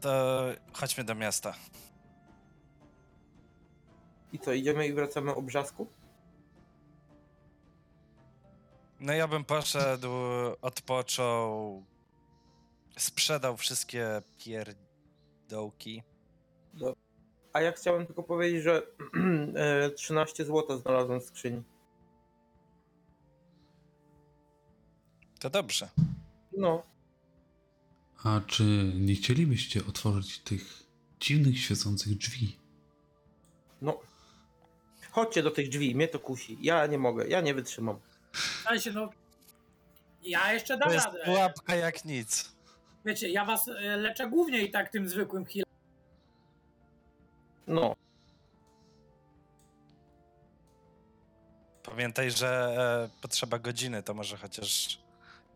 to 0.00 0.42
chodźmy 0.72 1.04
do 1.04 1.14
miasta. 1.14 1.54
I 4.32 4.38
co, 4.38 4.52
idziemy 4.52 4.86
i 4.86 4.92
wracamy 4.92 5.34
o 5.34 5.42
brzasku? 5.42 5.86
No 9.00 9.12
ja 9.12 9.28
bym 9.28 9.44
poszedł, 9.44 10.08
odpoczął, 10.62 11.82
sprzedał 12.98 13.56
wszystkie 13.56 14.22
pierdołki. 14.38 16.02
A 17.52 17.60
ja 17.60 17.72
chciałem 17.72 18.06
tylko 18.06 18.22
powiedzieć, 18.22 18.62
że 18.62 18.82
e, 19.86 19.90
13 19.90 20.44
zł 20.44 20.78
znalazłem 20.78 21.20
w 21.20 21.24
skrzyni. 21.24 21.62
To 25.40 25.50
dobrze. 25.50 25.88
No, 26.58 26.82
A 28.24 28.40
czy 28.46 28.92
nie 28.94 29.14
chcielibyście 29.14 29.86
otworzyć 29.86 30.38
tych 30.38 30.82
dziwnych, 31.20 31.58
świecących 31.60 32.18
drzwi? 32.18 32.58
no. 33.82 34.00
Chodźcie 35.10 35.42
do 35.42 35.50
tych 35.50 35.68
drzwi, 35.68 35.94
mnie 35.94 36.08
to 36.08 36.18
kusi. 36.18 36.58
Ja 36.60 36.86
nie 36.86 36.98
mogę, 36.98 37.28
ja 37.28 37.40
nie 37.40 37.54
wytrzymam. 37.54 38.00
W 38.32 38.38
sensie, 38.68 38.92
no. 38.92 39.10
Ja 40.22 40.52
jeszcze 40.52 40.74
To 40.78 40.80
dam 40.84 40.92
jest 40.92 41.06
radę. 41.06 41.18
pułapka 41.24 41.74
jak 41.74 42.04
nic. 42.04 42.51
Wiecie, 43.04 43.28
ja 43.28 43.44
was 43.44 43.68
e, 43.68 43.96
leczę 43.96 44.28
głównie 44.28 44.62
i 44.62 44.70
tak 44.70 44.88
tym 44.88 45.08
zwykłym 45.08 45.44
heal. 45.44 45.64
No, 47.66 47.96
Pamiętaj, 51.82 52.30
że 52.30 52.48
e, 53.14 53.20
potrzeba 53.22 53.58
godziny, 53.58 54.02
to 54.02 54.14
może 54.14 54.36
chociaż 54.36 54.98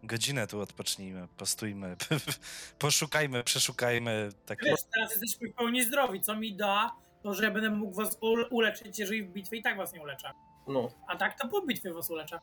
godzinę 0.03 0.47
tu 0.47 0.61
odpocznijmy, 0.61 1.29
postójmy, 1.37 1.97
poszukajmy, 2.79 3.45
przeszukajmy 3.45 4.29
takie... 4.47 4.67
Wiesz, 4.67 4.81
teraz 4.95 5.11
jesteśmy 5.11 5.49
w 5.49 5.55
pełni 5.55 5.83
zdrowi, 5.85 6.21
co 6.21 6.37
mi 6.37 6.57
da 6.57 6.97
to, 7.23 7.35
że 7.35 7.51
będę 7.51 7.71
mógł 7.71 7.95
was 7.95 8.19
ule- 8.21 8.49
uleczyć, 8.51 8.99
jeżeli 8.99 9.23
w 9.23 9.33
bitwie 9.33 9.57
i 9.57 9.63
tak 9.63 9.77
was 9.77 9.93
nie 9.93 10.03
uleczę. 10.03 10.33
no. 10.69 10.89
A 11.09 11.17
tak 11.17 11.39
to 11.41 11.49
po 11.49 11.63
bitwie 11.63 11.93
was 11.93 12.11
uleczę. 12.11 12.39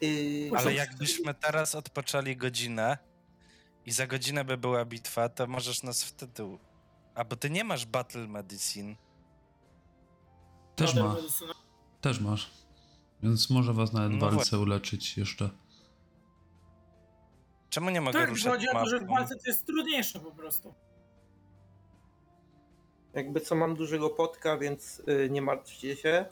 Yy, 0.00 0.50
Ale 0.56 0.74
jakbyśmy 0.74 1.34
teraz 1.34 1.74
odpoczęli 1.74 2.36
godzinę 2.36 2.98
i 3.86 3.92
za 3.92 4.06
godzinę 4.06 4.44
by 4.44 4.56
była 4.56 4.84
bitwa, 4.84 5.28
to 5.28 5.46
możesz 5.46 5.82
nas 5.82 6.04
wtedy... 6.04 6.58
A 7.14 7.24
bo 7.24 7.36
ty 7.36 7.50
nie 7.50 7.64
masz 7.64 7.86
Battle 7.86 8.26
Medicine. 8.28 8.94
Też 10.76 10.94
ma, 10.94 11.16
też 12.00 12.20
masz. 12.20 12.50
Więc 13.22 13.50
może 13.50 13.72
was 13.72 13.92
nawet 13.92 14.12
w 14.12 14.14
No 14.16 14.30
walce 14.30 14.58
uleczyć 14.58 15.16
jeszcze. 15.16 15.50
Czemu 17.70 17.90
nie 17.90 18.00
mogę 18.00 18.18
Tak, 18.18 18.28
ruszać 18.28 18.52
chodzi 18.52 18.68
o 18.68 18.72
to, 18.72 18.86
że 18.86 18.98
w 18.98 19.02
mapą? 19.02 19.14
walce 19.14 19.36
to 19.36 19.42
jest 19.46 19.66
trudniejsze 19.66 20.20
po 20.20 20.30
prostu. 20.30 20.74
Jakby 23.14 23.40
co 23.40 23.54
mam 23.54 23.74
dużego 23.76 24.10
potka, 24.10 24.56
więc 24.58 25.02
yy, 25.06 25.30
nie 25.30 25.42
martwcie 25.42 25.96
się. 25.96 26.26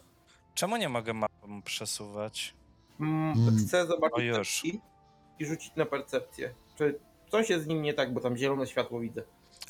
Czemu 0.54 0.76
nie 0.76 0.88
mogę 0.88 1.14
mapą 1.14 1.62
przesuwać? 1.62 2.54
Mm, 3.00 3.32
Mm. 3.38 3.56
Chcę 3.58 3.86
zobaczyć 3.86 4.18
O, 4.18 4.38
już. 4.38 4.64
i 4.64 5.46
rzucić 5.46 5.72
na 5.76 5.86
percepcję. 5.86 6.54
Czy 6.78 7.00
coś 7.32 7.50
jest 7.50 7.64
z 7.64 7.66
nim 7.68 7.82
nie 7.82 7.94
tak, 7.94 8.14
bo 8.14 8.20
tam 8.20 8.36
zielone 8.36 8.66
światło 8.66 9.00
widzę. 9.00 9.22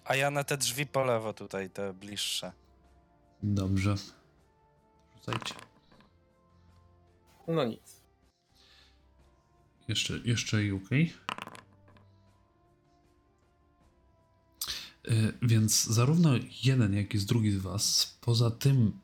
A 0.04 0.16
ja 0.16 0.30
na 0.30 0.44
te 0.44 0.56
drzwi 0.56 0.86
po 0.86 1.04
lewo 1.04 1.32
tutaj, 1.32 1.70
te 1.70 1.94
bliższe. 1.94 2.52
Dobrze. 3.42 3.94
Rzucajcie. 5.14 5.54
No 7.48 7.64
nic. 7.64 8.02
Jeszcze, 9.88 10.18
jeszcze 10.24 10.74
UK. 10.74 10.90
Y, 10.92 11.12
Więc 15.42 15.84
zarówno 15.84 16.30
jeden, 16.64 16.94
jak 16.94 17.14
i 17.14 17.18
z 17.18 17.26
drugi 17.26 17.50
z 17.50 17.58
Was, 17.58 18.18
poza 18.20 18.50
tym, 18.50 19.00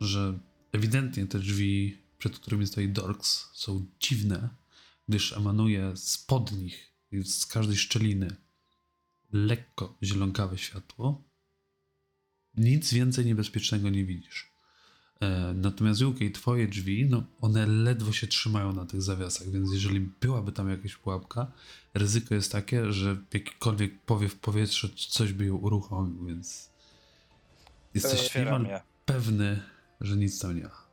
że 0.00 0.38
ewidentnie 0.72 1.26
te 1.26 1.38
drzwi, 1.38 2.02
przed 2.18 2.38
którymi 2.38 2.66
stoi 2.66 2.88
Dorks, 2.88 3.50
są 3.54 3.86
dziwne, 4.00 4.48
gdyż 5.08 5.32
emanuje 5.32 5.96
spod 5.96 6.52
nich, 6.52 6.95
z 7.24 7.46
każdej 7.46 7.76
szczeliny, 7.76 8.36
lekko 9.32 9.96
zielonkawe 10.02 10.58
światło, 10.58 11.24
nic 12.54 12.92
więcej 12.92 13.26
niebezpiecznego 13.26 13.90
nie 13.90 14.04
widzisz. 14.04 14.52
E, 15.20 15.52
Natomiast 15.54 16.02
UK, 16.02 16.18
twoje 16.34 16.68
drzwi, 16.68 17.06
no 17.10 17.24
one 17.40 17.66
ledwo 17.66 18.12
się 18.12 18.26
trzymają 18.26 18.72
na 18.72 18.86
tych 18.86 19.02
zawiasach, 19.02 19.50
więc 19.50 19.72
jeżeli 19.72 20.00
byłaby 20.00 20.52
tam 20.52 20.70
jakaś 20.70 20.96
pułapka, 20.96 21.52
ryzyko 21.94 22.34
jest 22.34 22.52
takie, 22.52 22.92
że 22.92 23.16
jakikolwiek 23.34 24.00
powiew 24.02 24.34
powietrza 24.38 24.88
coś 25.10 25.32
by 25.32 25.46
ją 25.46 25.56
uruchomił, 25.56 26.26
więc 26.26 26.70
jesteś 27.94 28.20
Otwieram 28.20 28.62
niemal 28.62 28.76
je. 28.76 28.82
pewny, 29.04 29.62
że 30.00 30.16
nic 30.16 30.38
tam 30.40 30.56
nie 30.56 30.62
ma. 30.62 30.85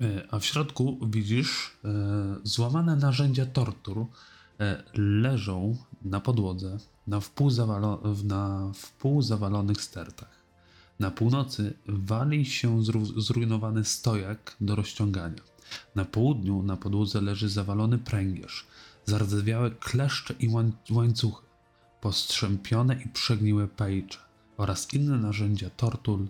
E, 0.00 0.28
A 0.30 0.38
w 0.38 0.44
środku 0.44 0.98
widzisz 1.10 1.70
e, 1.84 1.88
złamane 2.42 2.96
narzędzia 2.96 3.46
tortur 3.46 4.06
e, 4.60 4.82
leżą 4.94 5.76
na 6.02 6.20
podłodze 6.20 6.78
na 7.06 7.20
wpół, 7.20 7.48
zawalo- 7.50 8.24
na 8.24 8.72
wpół 8.74 9.22
zawalonych 9.22 9.82
stertach. 9.82 10.38
Na 11.00 11.10
północy 11.10 11.74
wali 11.88 12.46
się 12.46 12.78
zru- 12.82 13.20
zrujnowany 13.20 13.84
stojak 13.84 14.56
do 14.60 14.76
rozciągania. 14.76 15.42
Na 15.94 16.04
południu 16.04 16.62
na 16.62 16.76
podłodze 16.76 17.20
leży 17.20 17.48
zawalony 17.48 17.98
pręgierz, 17.98 18.66
zardzewiałe 19.06 19.70
kleszcze 19.70 20.34
i 20.38 20.48
łań- 20.48 20.72
łańcuchy, 20.90 21.46
postrzępione 22.00 22.94
i 23.02 23.08
przegniłe 23.08 23.68
pejcze 23.68 24.18
oraz 24.56 24.94
inne 24.94 25.18
narzędzia 25.18 25.70
tortur 25.70 26.26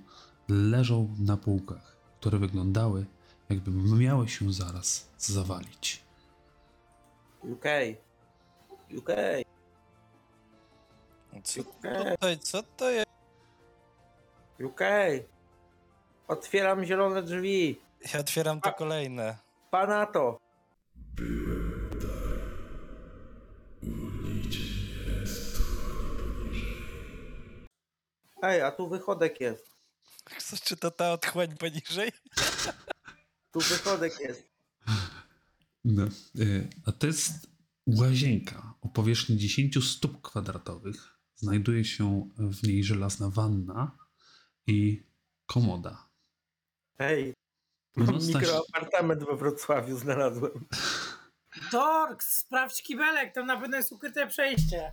leżą 0.49 1.15
na 1.19 1.37
półkach, 1.37 1.97
które 2.21 2.39
wyglądały 2.39 3.07
jakby 3.51 3.71
miały 3.71 4.29
się 4.29 4.53
zaraz 4.53 5.09
zawalić. 5.19 6.03
UK. 7.43 7.65
UK. 8.99 9.11
Co 11.45 11.61
UK. 11.61 11.69
tutaj, 12.11 12.39
co 12.39 12.63
to 12.63 12.91
jest? 12.91 13.07
UK. 14.65 14.81
Otwieram 16.29 16.85
zielone 16.85 17.23
drzwi. 17.23 17.81
Ja 18.15 18.21
otwieram 18.21 18.61
to 18.61 18.73
kolejne. 18.73 19.37
Pana 19.71 20.07
to. 20.07 20.39
Ej, 28.43 28.63
a 28.63 28.71
tu 28.71 28.89
wychodek 28.89 29.41
jest. 29.41 29.69
Czy 30.65 30.77
to 30.77 30.91
ta 30.91 31.13
otchłań 31.13 31.57
poniżej? 31.57 32.13
Tu 33.53 33.61
wychodek 33.61 34.21
jest. 34.21 34.49
No. 35.85 36.09
y, 36.39 36.69
A 36.87 36.93
to 36.93 37.07
jest 37.07 37.33
łazienka 37.87 38.75
o 38.81 38.89
powierzchni 38.89 39.37
10 39.37 39.85
stóp 39.85 40.23
kwadratowych. 40.23 41.19
Znajduje 41.35 41.85
się 41.85 42.31
w 42.39 42.63
niej 42.63 42.85
żelazna 42.85 43.31
wanna 43.31 43.99
i 44.67 45.07
komoda. 45.47 46.09
Ej, 46.99 47.35
mam 47.97 48.07
Północna, 48.07 48.41
mikroapartament 48.41 49.25
we 49.25 49.37
Wrocławiu 49.37 49.99
znalazłem. 49.99 50.67
Dorks, 51.73 52.39
sprawdź 52.39 52.83
kibelek, 52.83 53.35
tam 53.35 53.47
na 53.47 53.61
pewno 53.61 53.77
jest 53.77 53.93
ukryte 53.93 54.27
przejście. 54.27 54.93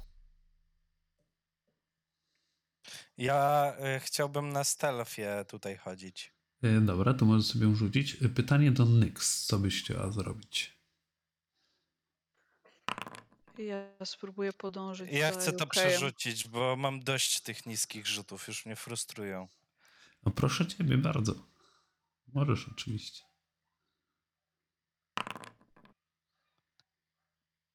Ja 3.17 3.73
y, 3.97 3.99
chciałbym 3.99 4.49
na 4.49 4.63
stealthie 4.63 5.45
tutaj 5.47 5.77
chodzić. 5.77 6.34
Y, 6.65 6.81
Dobra, 6.81 7.13
to 7.13 7.25
możesz 7.25 7.45
sobie 7.45 7.75
rzucić. 7.75 8.21
Y, 8.21 8.29
Pytanie 8.29 8.71
do 8.71 8.85
Nyx. 8.85 9.45
Co 9.45 9.59
byś 9.59 9.83
chciała 9.83 10.11
zrobić? 10.11 10.75
Ja 13.57 14.05
spróbuję 14.05 14.53
podążyć 14.53 15.11
Ja 15.11 15.33
za 15.33 15.39
chcę 15.39 15.53
to 15.53 15.65
Jukejem. 15.65 15.89
przerzucić, 15.89 16.47
bo 16.47 16.75
mam 16.75 16.99
dość 16.99 17.41
tych 17.41 17.65
niskich 17.65 18.07
rzutów, 18.07 18.47
już 18.47 18.65
mnie 18.65 18.75
frustrują. 18.75 19.47
No 20.25 20.31
proszę 20.31 20.67
ciebie 20.67 20.97
bardzo. 20.97 21.33
Możesz 22.33 22.67
oczywiście. 22.67 23.23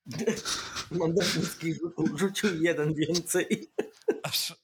Mam 0.91 1.15
do 1.15 1.23
wszystkich 1.23 1.77
rzutów 1.77 2.19
rzucił 2.19 2.63
jeden 2.63 2.95
więcej. 2.95 3.71
Aż, 4.23 4.55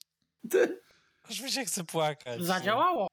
aż 1.31 1.41
mi 1.41 1.53
się 1.53 1.65
chce 1.65 1.85
płakać. 1.85 2.43
Zadziałało. 2.43 3.09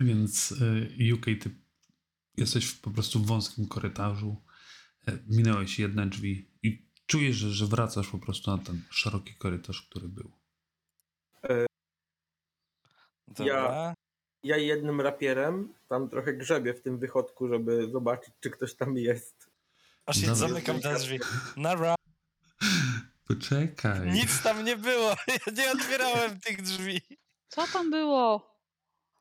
Więc 0.00 0.52
y, 0.52 1.14
UK, 1.14 1.24
ty 1.24 1.50
jesteś 2.36 2.66
w, 2.66 2.80
po 2.80 2.90
prostu 2.90 3.18
w 3.18 3.26
wąskim 3.26 3.68
korytarzu. 3.68 4.36
E, 5.08 5.18
Minąłeś 5.26 5.78
jedne 5.78 6.06
drzwi 6.06 6.50
i 6.62 6.86
czujesz, 7.06 7.36
że, 7.36 7.50
że 7.50 7.66
wracasz 7.66 8.08
po 8.08 8.18
prostu 8.18 8.50
na 8.50 8.58
ten 8.58 8.82
szeroki 8.90 9.34
korytarz, 9.34 9.82
który 9.82 10.08
był. 10.08 10.32
Dobra. 13.28 13.94
Ja 14.42 14.56
jednym 14.56 15.00
rapierem 15.00 15.74
tam 15.88 16.08
trochę 16.08 16.34
grzebię 16.34 16.74
w 16.74 16.82
tym 16.82 16.98
wychodku, 16.98 17.48
żeby 17.48 17.90
zobaczyć, 17.90 18.34
czy 18.40 18.50
ktoś 18.50 18.74
tam 18.74 18.96
jest. 18.96 19.50
Aż 20.06 20.16
się 20.20 20.34
zamykam 20.34 20.80
te 20.80 20.94
drzwi. 20.94 21.18
Nara. 21.56 21.94
Poczekaj. 23.28 24.12
Nic 24.12 24.42
tam 24.42 24.64
nie 24.64 24.76
było. 24.76 25.10
Ja 25.46 25.52
nie 25.52 25.72
otwierałem 25.72 26.40
tych 26.40 26.62
drzwi. 26.62 27.00
Co 27.48 27.66
tam 27.66 27.90
było? 27.90 28.49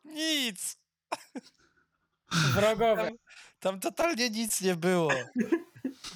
Nic. 0.03 0.77
Wrogowie. 2.53 3.03
Tam, 3.03 3.17
tam 3.59 3.79
totalnie 3.79 4.29
nic 4.29 4.61
nie 4.61 4.75
było. 4.75 5.11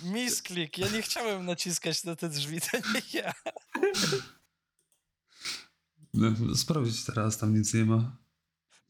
Misklik. 0.03 0.77
Ja 0.77 0.87
nie 0.89 1.01
chciałem 1.01 1.45
naciskać 1.45 2.03
na 2.03 2.15
te 2.15 2.29
drzwi, 2.29 2.61
to 2.61 2.77
nie 2.77 3.19
ja. 3.21 3.33
No, 6.13 6.55
sprawdź 6.55 7.05
teraz, 7.05 7.37
tam 7.37 7.53
nic 7.57 7.73
nie 7.73 7.85
ma. 7.85 8.17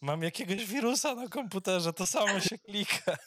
Mam 0.01 0.21
jakiegoś 0.23 0.65
wirusa 0.65 1.15
na 1.15 1.27
komputerze, 1.27 1.93
to 1.93 2.05
samo 2.05 2.39
się 2.39 2.57
klika. 2.57 3.17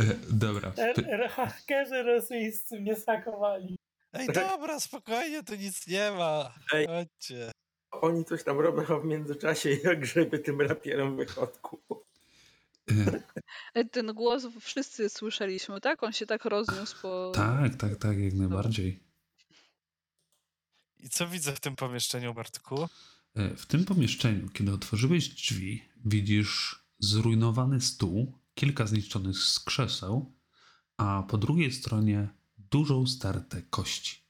E, 0.00 0.14
dobra. 0.30 0.70
Py- 0.70 1.28
Hakerzy 1.28 2.02
rosyjscy 2.02 2.80
mnie 2.80 2.96
skakowali. 2.96 3.76
Ej, 4.12 4.26
dobra, 4.28 4.80
spokojnie, 4.80 5.42
tu 5.42 5.54
nic 5.54 5.86
nie 5.86 6.10
ma. 6.10 6.54
Chodźcie. 6.70 7.50
Oni 7.90 8.24
coś 8.24 8.44
tam 8.44 8.60
robią, 8.60 9.00
w 9.00 9.04
międzyczasie 9.04 9.70
ja 9.84 9.94
grzebię 9.94 10.38
tym 10.38 10.60
rapierem 10.60 11.16
wychodku. 11.16 11.80
e, 13.74 13.84
Ten 13.84 14.14
głos 14.14 14.46
wszyscy 14.60 15.08
słyszeliśmy, 15.08 15.80
tak? 15.80 16.02
On 16.02 16.12
się 16.12 16.26
tak 16.26 16.44
rozniósł 16.44 17.02
po... 17.02 17.32
Tak, 17.34 17.76
tak, 17.76 17.96
tak, 17.96 18.18
jak 18.18 18.34
najbardziej. 18.34 19.00
I 20.98 21.08
co 21.08 21.28
widzę 21.28 21.52
w 21.52 21.60
tym 21.60 21.76
pomieszczeniu, 21.76 22.34
Bartku? 22.34 22.88
E, 23.34 23.56
W 23.56 23.66
tym 23.66 23.84
pomieszczeniu, 23.84 24.48
kiedy 24.48 24.72
otworzyłeś 24.72 25.28
drzwi, 25.28 25.84
widzisz 26.04 26.84
zrujnowany 26.98 27.80
stół, 27.80 28.38
kilka 28.54 28.86
zniszczonych 28.86 29.36
z 29.38 29.60
krzeseł, 29.60 30.36
a 30.96 31.22
po 31.28 31.38
drugiej 31.38 31.72
stronie 31.72 32.28
dużą 32.58 33.06
stertę 33.06 33.62
kości. 33.62 34.20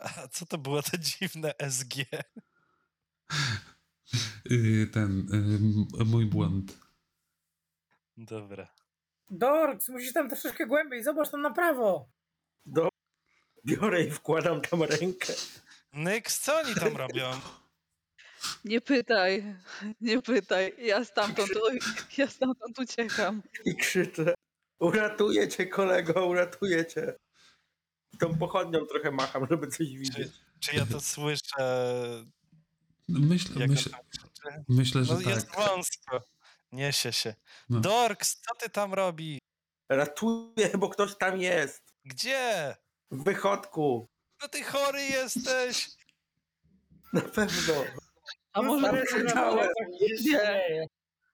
A 0.00 0.28
co 0.28 0.46
to 0.46 0.58
było 0.58 0.82
te 0.82 0.98
dziwne 0.98 1.54
SG? 1.58 1.94
Yy, 4.50 4.86
Ten, 4.86 5.26
yy, 5.98 6.04
mój 6.04 6.26
błąd. 6.26 6.78
Dobra. 8.16 8.68
Dorks, 9.30 9.88
musisz 9.88 10.12
tam 10.12 10.28
troszeczkę 10.28 10.66
głębiej, 10.66 11.04
zobacz 11.04 11.30
tam 11.30 11.42
na 11.42 11.50
prawo. 11.50 12.08
Do... 12.66 12.88
Biorę 13.66 14.04
i 14.04 14.10
wkładam 14.10 14.60
tam 14.60 14.82
rękę 14.82 15.32
Nyx, 15.92 16.40
co 16.40 16.58
oni 16.58 16.74
tam 16.74 16.96
robią? 16.96 17.30
Nie 18.64 18.80
pytaj, 18.80 19.56
nie 20.00 20.22
pytaj. 20.22 20.74
Ja 20.78 21.04
stamtąd, 21.04 21.50
ja 22.18 22.26
stamtąd 22.26 22.78
uciekam. 22.78 23.42
i 23.64 23.76
krzyczę. 23.76 24.34
Uratuję 24.80 25.48
cię, 25.48 25.66
kolego, 25.66 26.26
uratuję 26.26 26.86
cię. 26.86 27.14
Tą 28.18 28.38
pochodnią 28.38 28.86
trochę 28.86 29.10
macham, 29.10 29.46
żeby 29.50 29.66
coś 29.66 29.88
widzieć. 29.88 30.28
Czy 30.60 30.76
ja 30.76 30.86
to 30.86 31.00
słyszę? 31.00 31.56
Myślę, 33.08 33.60
Jak 33.60 33.70
myśl, 33.70 33.90
myślę, 34.68 35.04
że 35.04 35.14
No 35.14 35.20
jest 35.30 35.50
tak. 35.50 35.56
wąsko. 35.68 36.22
Niesie 36.72 37.12
się. 37.12 37.34
No. 37.68 37.80
Dorks, 37.80 38.40
co 38.40 38.54
ty 38.54 38.70
tam 38.70 38.94
robi? 38.94 39.38
Ratuję, 39.88 40.70
bo 40.78 40.88
ktoś 40.88 41.16
tam 41.16 41.40
jest. 41.40 41.94
Gdzie? 42.04 42.76
W 43.10 43.24
wychodku. 43.24 44.08
No 44.42 44.48
ty 44.48 44.62
chory 44.62 45.02
jesteś. 45.02 45.90
Na 47.12 47.20
pewno. 47.20 47.74
A 48.52 48.62
może 48.62 48.86
Stary, 48.88 49.06
krzyczałem. 49.06 49.68
Nie. 50.24 50.86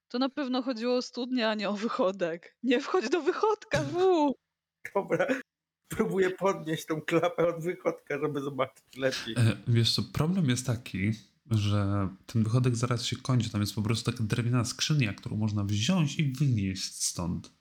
to 0.09 0.19
na 0.19 0.29
pewno 0.29 0.63
chodziło 0.63 0.97
o 0.97 1.03
studnię, 1.03 1.49
a 1.49 1.55
nie 1.55 1.69
o 1.69 1.73
wychodek. 1.73 2.57
Nie 2.63 2.81
wchodź 2.81 3.09
do 3.09 3.21
wychodka, 3.23 3.83
wu! 3.83 4.35
Dobra. 4.95 5.27
Próbuję 5.89 6.31
podnieść 6.31 6.87
tą 6.87 7.01
klapę 7.03 7.47
od 7.49 7.63
wychodka, 7.65 8.19
żeby 8.19 8.41
zobaczyć 8.41 8.85
lepiej. 8.97 9.35
E, 9.39 9.57
Wiesz 9.69 9.95
co, 9.95 10.03
problem 10.13 10.51
jest 10.51 10.67
taki, 10.67 11.13
że 11.51 12.09
ten 12.27 12.45
wychodek 12.45 12.77
zaraz 12.77 13.03
się 13.05 13.17
kończy. 13.17 13.51
Tam 13.51 13.61
jest 13.61 13.75
po 13.75 13.83
prostu 13.83 14.13
taka 14.13 14.25
drewniana 14.25 14.65
skrzynia, 14.65 15.13
którą 15.15 15.37
można 15.37 15.65
wziąć 15.65 16.19
i 16.19 16.33
wynieść 16.33 17.03
stąd. 17.05 17.53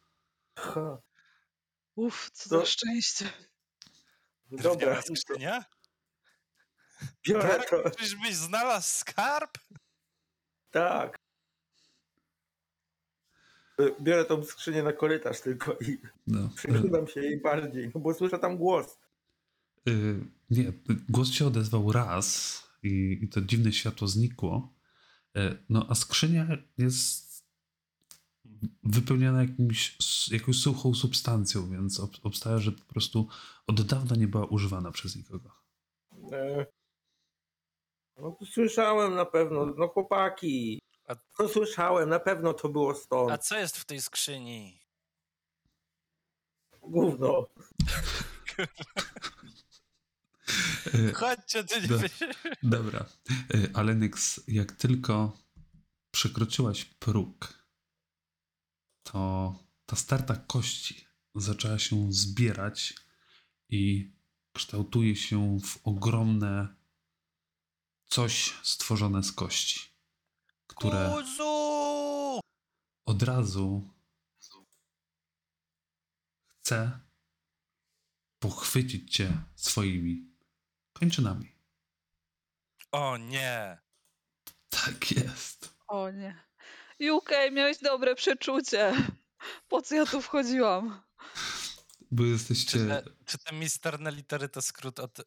Ha. 0.57 0.97
Uff, 1.95 2.29
co 2.33 2.49
To- 2.49 2.59
za 2.59 2.65
szczęście. 2.65 3.29
Dobra, 4.51 4.75
Drewniana 4.75 5.01
skrzynia? 5.01 5.65
biorę 7.27 7.63
to. 7.69 7.89
Czyżbyś 7.91 8.35
znalazł 8.35 8.87
skarb? 8.99 9.57
Tak. 10.71 11.17
Y, 13.81 13.95
Biorę 14.01 14.25
tą 14.25 14.43
skrzynię 14.43 14.83
na 14.83 14.93
korytarz 14.93 15.41
tylko 15.41 15.73
i 15.81 15.97
No. 16.27 16.39
E, 16.45 16.49
przyglądam 16.55 17.07
się 17.07 17.21
jej 17.21 17.41
bardziej, 17.41 17.91
no 17.95 18.01
bo 18.01 18.13
słyszę 18.13 18.39
tam 18.39 18.57
głos. 18.57 18.97
y, 19.89 20.19
nie, 20.49 20.73
głos 21.09 21.31
się 21.31 21.47
odezwał 21.47 21.91
raz 21.91 22.63
i, 22.83 23.19
i 23.21 23.29
to 23.29 23.41
dziwne 23.41 23.71
światło 23.73 24.07
znikło. 24.07 24.73
E, 25.35 25.57
no 25.69 25.85
a 25.89 25.95
skrzynia 25.95 26.47
jest 26.77 27.23
wypełniona 28.83 29.41
jakimś, 29.41 29.97
jakąś 30.31 30.55
suchą 30.59 30.93
substancją, 30.93 31.69
więc 31.69 31.99
ob, 31.99 32.11
obstawia, 32.23 32.57
że 32.59 32.71
po 32.71 32.85
prostu 32.93 33.27
od 33.67 33.81
dawna 33.81 34.15
nie 34.15 34.27
była 34.27 34.45
używana 34.45 34.91
przez 34.91 35.15
nikogo. 35.15 35.51
E, 36.31 36.65
No 38.17 38.31
to 38.31 38.45
słyszałem 38.45 39.15
na 39.15 39.25
pewno, 39.25 39.65
no 39.65 39.87
chłopaki. 39.87 40.81
A- 41.07 41.15
To 41.37 41.49
słyszałem, 41.49 42.09
na 42.09 42.19
pewno 42.19 42.53
to 42.53 42.69
było 42.69 42.91
A 42.91 42.95
stąd. 42.95 43.43
co 43.43 43.57
jest 43.57 43.77
w 43.77 43.85
tej 43.85 44.01
skrzyni? 44.01 44.79
Gówno. 46.81 47.45
Chodźcie, 51.13 51.63
ty 51.63 51.81
nie 51.81 51.87
Do-. 51.87 51.99
Dobra, 52.63 53.05
Y, 53.55 53.69
ale 53.73 53.95
Nyx, 53.95 54.41
jak 54.47 54.71
tylko 54.71 55.37
przekroczyłaś 56.11 56.85
próg, 56.85 57.63
to 59.03 59.53
ta 59.85 59.95
starta 59.95 60.35
kości 60.35 61.07
zaczęła 61.35 61.79
się 61.79 62.13
zbierać 62.13 62.93
i 63.69 64.11
kształtuje 64.53 65.15
się 65.15 65.59
w 65.59 65.79
ogromne 65.83 66.75
coś 68.05 68.53
stworzone 68.63 69.23
z 69.23 69.31
kości, 69.31 69.79
które 70.67 71.13
Kuzu! 71.13 72.39
od 73.05 73.23
razu 73.23 73.89
chce 76.47 76.99
pochwycić 78.39 79.15
cię 79.15 79.43
swoimi 79.55 80.32
kończynami. 80.93 81.55
O 82.91 83.17
nie. 83.17 83.77
Tak 84.69 85.11
jest. 85.11 85.75
O 85.87 86.11
nie. 86.11 86.43
UK, 87.11 87.29
miałeś 87.51 87.77
dobre 87.79 88.15
przeczucie. 88.15 88.93
Po 89.67 89.81
co 89.81 89.95
ja 89.95 90.05
tu 90.05 90.21
wchodziłam? 90.21 91.01
Bo 92.11 92.23
Czy 92.23 92.29
jesteście. 92.29 92.79
te, 92.79 93.03
czy 93.25 93.37
te 93.37 93.55
misterne 93.55 94.11
litery 94.11 94.49
to 94.49 94.61
skrót 94.61 94.99
od 94.99 95.19
y, 95.19 95.23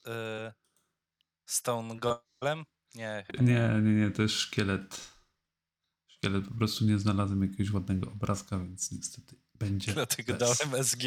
Stone 1.47 1.97
Golem? 1.97 2.65
Nie, 2.95 3.25
chyba 3.27 3.43
nie. 3.43 3.53
Nie, 3.53 3.81
nie, 3.83 3.93
nie, 4.01 4.11
to 4.11 4.23
jest 4.23 4.35
szkielet. 4.35 5.11
Szkielet, 6.09 6.49
po 6.49 6.55
prostu 6.55 6.85
nie 6.85 6.99
znalazłem 6.99 7.43
jakiegoś 7.43 7.71
ładnego 7.73 8.11
obrazka, 8.11 8.59
więc 8.59 8.93
niestety 8.93 9.37
będzie. 9.55 9.93
Dlatego 9.93 10.35
bez. 10.35 10.59
dałem 10.59 10.85
SG. 10.85 11.03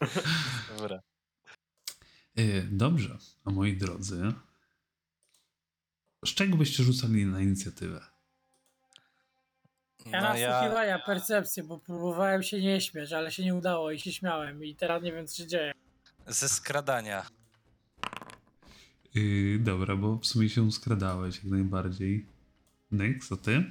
Dobra. 0.76 1.00
Y, 2.38 2.68
Dobrze, 2.70 3.18
a 3.44 3.50
moi 3.50 3.76
drodzy, 3.76 4.32
z 6.24 6.28
czego 6.28 6.56
byście 6.56 6.82
rzucali 6.82 7.26
na 7.26 7.40
inicjatywę? 7.40 8.00
Ja 10.06 10.20
No 10.20 10.28
na 10.74 10.84
ja, 10.84 10.98
percepcję, 10.98 11.62
bo 11.62 11.78
próbowałem 11.78 12.42
się 12.42 12.60
nie 12.60 12.80
śmiać, 12.80 13.12
ale 13.12 13.32
się 13.32 13.44
nie 13.44 13.54
udało 13.54 13.90
i 13.90 14.00
się 14.00 14.12
śmiałem 14.12 14.64
i 14.64 14.76
teraz 14.76 15.02
nie 15.02 15.12
wiem 15.12 15.26
co 15.26 15.36
się 15.36 15.46
dzieje. 15.46 15.72
ze 16.26 16.48
skradania. 16.48 17.26
Yy, 19.14 19.58
dobra, 19.58 19.96
bo 19.96 20.16
w 20.18 20.26
sumie 20.26 20.48
się 20.48 20.72
skradałeś 20.72 21.36
jak 21.36 21.44
najbardziej. 21.44 22.26
Next, 22.90 23.28
co 23.28 23.36
ty? 23.36 23.64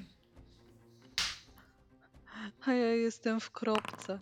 A 2.62 2.74
ja 2.74 2.94
jestem 2.94 3.40
w 3.40 3.52
kropce. 3.52 4.20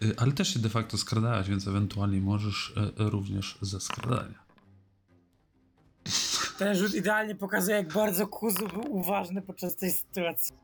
Yy, 0.00 0.14
ale 0.16 0.32
też 0.32 0.54
się 0.54 0.58
de 0.58 0.68
facto 0.68 0.98
skradałaś, 0.98 1.48
więc 1.48 1.68
ewentualnie 1.68 2.20
możesz 2.20 2.74
e, 2.76 3.10
również 3.10 3.58
ze 3.62 3.80
skradania. 3.80 4.48
Ten 6.58 6.74
rzut 6.76 6.94
idealnie 6.94 7.34
pokazuje, 7.34 7.76
jak 7.76 7.92
bardzo 7.92 8.26
Kuzu 8.26 8.68
był 8.68 8.96
uważny 8.96 9.42
podczas 9.42 9.76
tej 9.76 9.92
sytuacji. 9.92 10.54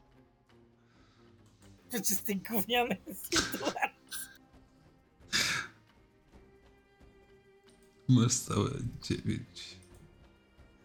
Podczas 1.90 2.23
tej 2.23 2.37
gównianej 2.37 3.03
sytuacji. 3.23 3.94
Masz 8.09 8.35
całe 8.35 8.70
dziewięć. 9.03 9.77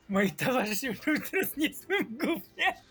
Moi 0.10 0.32
towarzysze 0.32 0.94
były 1.06 1.20
teraz 1.20 1.58
niezłym 1.58 2.18
gównie. 2.18 2.84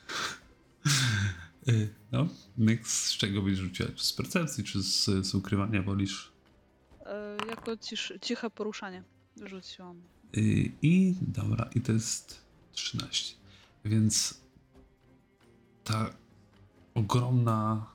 Yy, 1.68 1.88
no, 2.12 2.28
Next, 2.58 3.06
z 3.06 3.16
czego 3.16 3.42
byś 3.42 3.58
rzuciła? 3.58 3.88
Czy 3.88 4.04
z 4.04 4.12
percepcji, 4.12 4.64
czy 4.64 4.82
z, 4.82 5.04
z 5.26 5.34
ukrywania 5.34 5.82
wolisz? 5.82 6.32
E, 7.06 7.36
jako 7.48 7.76
cisz, 7.76 8.12
ciche 8.22 8.50
poruszanie 8.50 9.04
rzuciłam. 9.44 10.02
Yy, 10.32 10.72
I 10.82 11.14
dobra, 11.20 11.70
i 11.74 11.80
to 11.80 11.92
jest 11.92 12.44
13. 12.72 13.34
Więc 13.84 14.40
ta 15.84 16.10
ogromna 16.94 17.86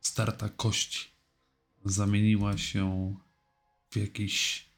starta 0.00 0.48
kości 0.48 1.10
zamieniła 1.84 2.58
się 2.58 3.14
w 3.90 3.96
jakiś 3.96 4.70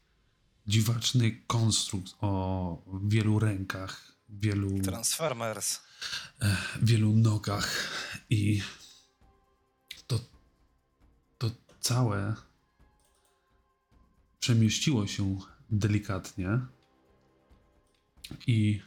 dziwaczny 0.66 1.42
konstrukt 1.46 2.14
o 2.20 2.82
wielu 3.04 3.38
rękach, 3.38 4.12
wielu. 4.32 4.78
Transformers. 4.78 5.80
Wielu 6.82 7.12
nogach 7.16 7.88
i 8.30 8.62
to, 10.06 10.20
to 11.38 11.50
całe 11.80 12.34
przemieściło 14.40 15.06
się 15.06 15.36
delikatnie 15.70 16.60
i 18.46 18.80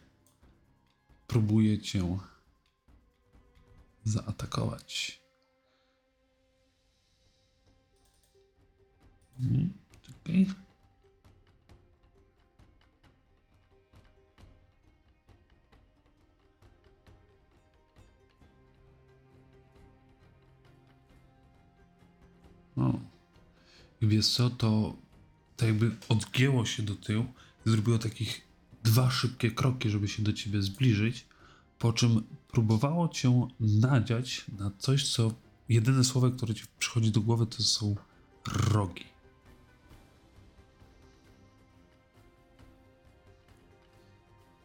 próbuje 1.28 1.82
cię 1.82 2.18
zaatakować. 4.04 5.22
Hmm, 9.38 9.74
O. 22.78 23.00
I 24.02 24.08
wiesz 24.08 24.30
co, 24.30 24.50
to 24.50 24.96
tak 25.58 25.68
jakby 25.68 25.96
odgięło 26.10 26.66
się 26.66 26.84
do 26.84 26.96
tyłu 26.96 27.26
zrobiło 27.66 27.98
takich 27.98 28.42
dwa 28.84 29.12
szybkie 29.12 29.52
kroki, 29.52 29.90
żeby 29.90 30.08
się 30.08 30.24
do 30.24 30.34
ciebie 30.34 30.62
zbliżyć, 30.62 31.26
po 31.80 31.94
czym 31.94 32.24
próbowało 32.52 33.10
cię 33.10 33.48
nadziać 33.60 34.46
na 34.60 34.72
coś, 34.78 35.12
co 35.12 35.34
jedyne 35.70 36.04
słowo, 36.04 36.32
które 36.32 36.56
ci 36.56 36.64
przychodzi 36.80 37.12
do 37.12 37.22
głowy, 37.22 37.46
to 37.46 37.64
są 37.64 37.96
rogi. 38.72 39.06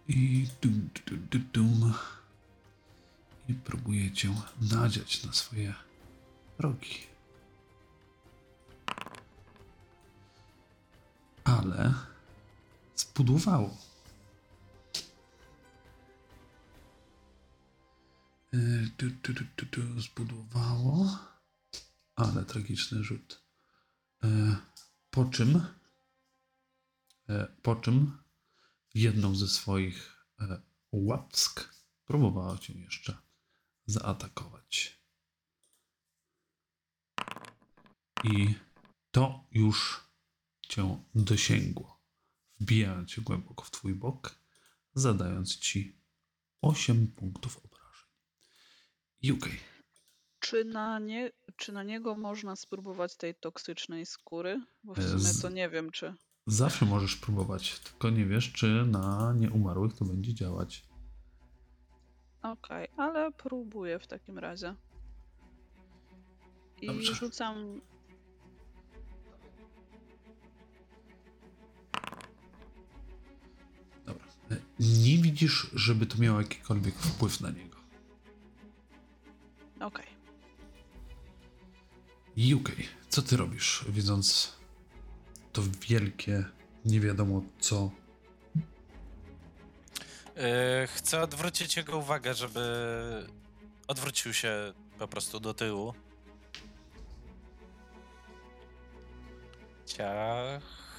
I 0.08 0.46
dum, 0.62 0.88
dum, 1.06 1.26
dum, 1.30 1.44
dum. 1.52 1.94
I 3.48 3.54
próbuje 3.54 4.10
cię 4.10 4.34
nadziać 4.60 5.24
na 5.24 5.32
swoje 5.32 5.74
rogi. 6.58 7.09
Ale 11.58 11.94
spudłowało. 12.94 13.76
Y, 18.54 18.90
Tu, 18.96 19.10
tu, 19.22 19.34
tu, 19.56 19.66
tu, 19.66 20.00
zbudowało, 20.00 21.18
ale 22.16 22.44
tragiczny 22.44 23.04
rzut. 23.04 23.42
E, 24.24 24.56
Po 25.10 25.24
czym, 25.24 25.66
e, 27.28 27.46
po 27.62 27.76
czym 27.76 28.18
jedną 28.94 29.34
ze 29.34 29.48
swoich 29.48 30.26
łapsk 30.92 31.74
próbowała 32.04 32.58
cię 32.58 32.72
jeszcze 32.80 33.16
zaatakować. 33.86 35.00
I 38.24 38.54
to 39.10 39.44
już 39.52 40.09
cię 40.70 40.98
dosięgło, 41.14 42.00
wbijając 42.60 43.10
się 43.10 43.22
głęboko 43.22 43.64
w 43.64 43.70
twój 43.70 43.94
bok, 43.94 44.38
zadając 44.94 45.56
ci 45.58 46.00
8 46.62 47.06
punktów 47.08 47.60
obrażeń. 47.64 48.08
UK. 49.32 49.48
Czy 50.40 50.64
na, 50.64 50.98
nie, 50.98 51.30
czy 51.56 51.72
na 51.72 51.82
niego 51.82 52.14
można 52.14 52.56
spróbować 52.56 53.16
tej 53.16 53.34
toksycznej 53.34 54.06
skóry? 54.06 54.62
Bo 54.84 54.94
w 54.94 54.98
E, 54.98 55.18
sumie 55.18 55.42
to 55.42 55.48
nie 55.48 55.70
wiem, 55.70 55.90
czy. 55.90 56.14
Zawsze 56.46 56.86
możesz 56.86 57.16
próbować, 57.16 57.78
tylko 57.78 58.10
nie 58.10 58.26
wiesz, 58.26 58.52
czy 58.52 58.66
na 58.86 59.34
nieumarłych 59.36 59.94
to 59.94 60.04
będzie 60.04 60.34
działać. 60.34 60.82
Okej, 62.42 62.88
ale 62.96 63.32
próbuję 63.32 63.98
w 63.98 64.06
takim 64.06 64.38
razie. 64.38 64.74
I 66.80 66.86
Dobrze. 66.86 67.14
rzucam. 67.14 67.80
Nie 74.80 75.18
widzisz, 75.18 75.70
żeby 75.74 76.06
to 76.06 76.18
miało 76.18 76.40
jakikolwiek 76.40 76.94
wpływ 76.94 77.40
na 77.40 77.50
niego. 77.50 77.76
Okej. 79.80 80.06
UK, 82.54 82.70
co 83.08 83.22
ty 83.22 83.36
robisz, 83.36 83.84
widząc 83.88 84.52
to 85.52 85.62
wielkie, 85.88 86.44
nie 86.84 87.00
wiadomo 87.00 87.42
co? 87.60 87.90
Yy, 90.36 90.86
chcę 90.86 91.20
odwrócić 91.20 91.76
jego 91.76 91.98
uwagę, 91.98 92.34
żeby 92.34 92.60
odwrócił 93.86 94.34
się 94.34 94.72
po 94.98 95.08
prostu 95.08 95.40
do 95.40 95.54
tyłu. 95.54 95.94
Ciach. 99.86 100.89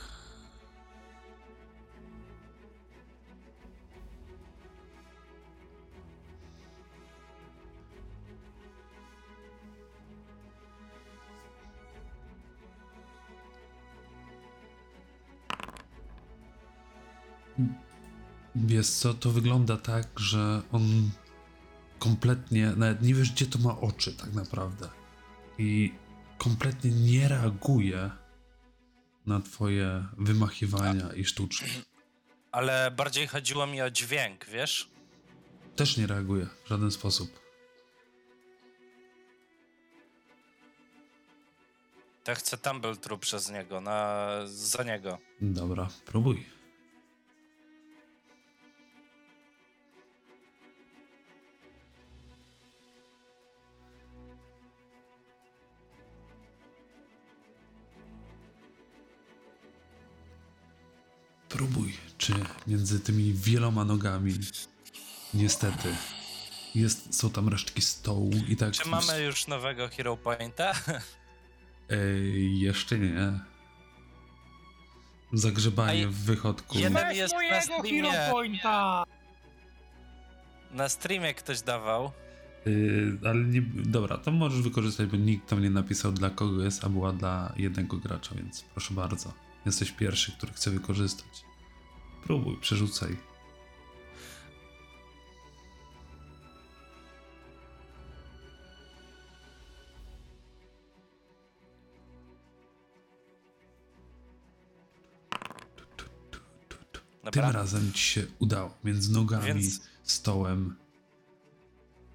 Wiesz 18.55 18.89
co, 18.89 19.13
to 19.13 19.29
wygląda 19.31 19.77
tak, 19.77 20.19
że 20.19 20.61
on 20.71 21.09
kompletnie, 21.99 22.71
nawet 22.77 23.01
nie 23.01 23.13
wiesz, 23.13 23.31
gdzie 23.31 23.45
to 23.45 23.59
ma 23.59 23.79
oczy 23.79 24.13
tak 24.13 24.33
naprawdę. 24.33 24.89
I 25.57 25.93
kompletnie 26.37 26.91
nie 26.91 27.27
reaguje 27.27 28.11
na 29.25 29.39
twoje 29.39 30.05
wymachiwania 30.17 31.13
i 31.13 31.25
sztuczki. 31.25 31.65
Ale 32.51 32.91
bardziej 32.91 33.27
chodziło 33.27 33.67
mi 33.67 33.81
o 33.81 33.91
dźwięk, 33.91 34.45
wiesz? 34.45 34.89
Też 35.75 35.97
nie 35.97 36.07
reaguje 36.07 36.47
w 36.65 36.69
żaden 36.69 36.91
sposób. 36.91 37.41
To 42.23 42.35
chcę 42.35 42.57
Tumble 42.57 42.95
True 42.95 43.17
przez 43.17 43.51
niego, 43.51 43.81
na, 43.81 44.27
za 44.45 44.83
niego. 44.83 45.17
Dobra, 45.41 45.89
próbuj. 46.05 46.45
Próbuj, 61.61 61.93
czy 62.17 62.33
między 62.67 62.99
tymi 62.99 63.33
wieloma 63.33 63.85
nogami 63.85 64.33
niestety 65.33 65.95
jest, 66.75 67.15
są 67.15 67.29
tam 67.29 67.49
resztki 67.49 67.81
stołu 67.81 68.31
i 68.47 68.55
tak... 68.55 68.73
Czy 68.73 68.89
mamy 68.89 69.21
już 69.21 69.47
nowego 69.47 69.89
Hero 69.89 70.17
Pointa? 70.17 70.71
Ej, 71.89 72.59
jeszcze 72.59 72.99
nie. 72.99 73.39
Zagrzebanie 75.33 76.05
A 76.05 76.09
w 76.09 76.13
wychodku. 76.13 76.79
jeden- 76.79 77.15
jest 77.15 77.33
na 77.33 77.39
mojego 77.39 77.61
streamie. 77.61 78.11
Hero 78.11 78.31
Pointa! 78.31 79.03
Na 80.71 80.89
streamie 80.89 81.33
ktoś 81.33 81.61
dawał. 81.61 82.11
Yy, 82.65 83.17
ale 83.25 83.39
nie, 83.43 83.61
dobra, 83.75 84.17
to 84.17 84.31
możesz 84.31 84.61
wykorzystać, 84.61 85.07
bo 85.07 85.17
nikt 85.17 85.49
tam 85.49 85.61
nie 85.61 85.69
napisał 85.69 86.11
dla 86.11 86.29
kogo 86.29 86.63
jest, 86.63 86.83
a 86.83 86.89
była 86.89 87.13
dla 87.13 87.53
jednego 87.57 87.97
gracza, 87.97 88.35
więc 88.35 88.61
proszę 88.61 88.93
bardzo. 88.93 89.33
Jesteś 89.65 89.91
pierwszy, 89.91 90.31
który 90.31 90.53
chce 90.53 90.71
wykorzystać. 90.71 91.50
Próbuj, 92.23 92.57
przerzucaj. 92.61 93.17
Tym 107.31 107.31
Dobra. 107.43 107.51
razem 107.51 107.93
ci 107.93 108.01
się 108.03 108.25
udało. 108.39 108.77
Między 108.83 109.11
nogami, 109.11 109.45
Więc- 109.45 109.81
stołem. 110.03 110.75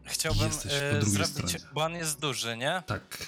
Chciałbym 0.04 0.46
Jesteś 0.46 0.72
po 0.72 0.78
e, 0.78 0.90
drugiej 1.00 1.10
zrobić, 1.26 1.50
stronie. 1.50 1.74
bo 1.74 1.84
on 1.84 1.94
jest 1.94 2.20
duży, 2.20 2.56
nie? 2.56 2.82
Tak. 2.86 3.26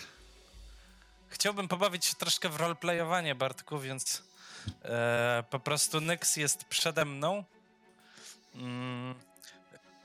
Chciałbym 1.28 1.68
pobawić 1.68 2.04
się 2.04 2.14
troszkę 2.14 2.48
w 2.48 2.56
roleplayowanie, 2.56 3.34
Bartku, 3.34 3.78
więc 3.78 4.22
e, 4.84 5.44
po 5.50 5.60
prostu 5.60 6.00
Nyx 6.00 6.36
jest 6.36 6.64
przede 6.64 7.04
mną. 7.04 7.44
Mm, 8.54 9.14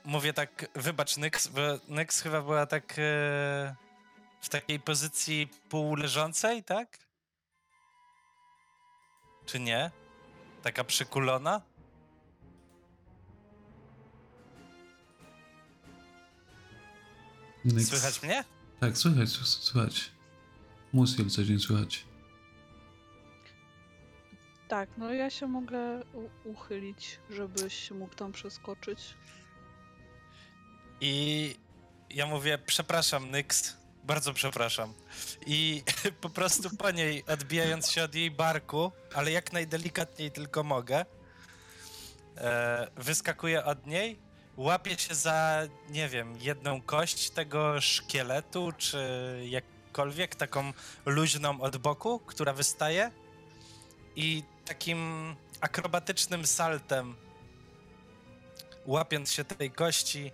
mówię 0.04 0.32
tak, 0.32 0.66
wybacz 0.74 1.16
Nyx, 1.16 1.48
bo 1.48 1.60
Nyx 1.88 2.20
chyba 2.20 2.42
była 2.42 2.66
tak 2.66 2.92
e, 2.92 3.74
w 4.40 4.48
takiej 4.48 4.80
pozycji 4.80 5.48
półleżącej, 5.68 6.64
tak? 6.64 6.98
Czy 9.46 9.60
nie? 9.60 9.90
Taka 10.62 10.84
przykulona? 10.84 11.60
Nyx. 17.64 17.88
Słychać 17.88 18.22
mnie? 18.22 18.44
Tak, 18.80 18.98
słychać, 18.98 19.28
słychać. 19.28 20.10
Musiel 20.92 21.30
coś 21.30 21.48
nie 21.48 21.58
słychać. 21.58 22.04
Tak, 24.68 24.88
no 24.98 25.12
ja 25.12 25.30
się 25.30 25.46
mogę 25.46 26.02
uchylić, 26.44 27.18
żebyś 27.30 27.90
mógł 27.90 28.14
tam 28.14 28.32
przeskoczyć. 28.32 29.14
I 31.00 31.56
ja 32.10 32.26
mówię, 32.26 32.58
przepraszam, 32.66 33.30
Nyx, 33.30 33.76
Bardzo 34.04 34.32
przepraszam. 34.32 34.94
I 35.46 35.82
po 36.20 36.30
prostu 36.30 36.76
po 36.76 36.90
niej, 36.90 37.24
odbijając 37.26 37.90
się 37.90 38.04
od 38.04 38.14
jej 38.14 38.30
barku, 38.30 38.92
ale 39.14 39.30
jak 39.32 39.52
najdelikatniej 39.52 40.30
tylko 40.30 40.62
mogę, 40.62 41.04
e, 42.36 42.88
wyskakuję 42.96 43.64
od 43.64 43.86
niej, 43.86 44.18
łapię 44.56 44.98
się 44.98 45.14
za, 45.14 45.62
nie 45.90 46.08
wiem, 46.08 46.36
jedną 46.40 46.82
kość 46.82 47.30
tego 47.30 47.80
szkieletu, 47.80 48.72
czy 48.78 48.98
jakkolwiek, 49.48 50.34
taką 50.34 50.72
luźną 51.06 51.60
od 51.60 51.76
boku, 51.76 52.18
która 52.18 52.52
wystaje 52.52 53.10
i 54.16 54.42
takim 54.64 54.98
akrobatycznym 55.60 56.46
saltem, 56.46 57.14
łapiąc 58.86 59.32
się 59.32 59.44
tej 59.44 59.70
kości, 59.70 60.32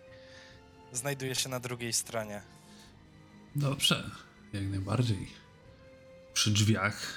znajduję 0.92 1.34
się 1.34 1.48
na 1.48 1.60
drugiej 1.60 1.92
stronie. 1.92 2.42
Dobrze, 3.56 4.10
jak 4.52 4.64
najbardziej. 4.64 5.28
Przy 6.32 6.50
drzwiach, 6.50 7.14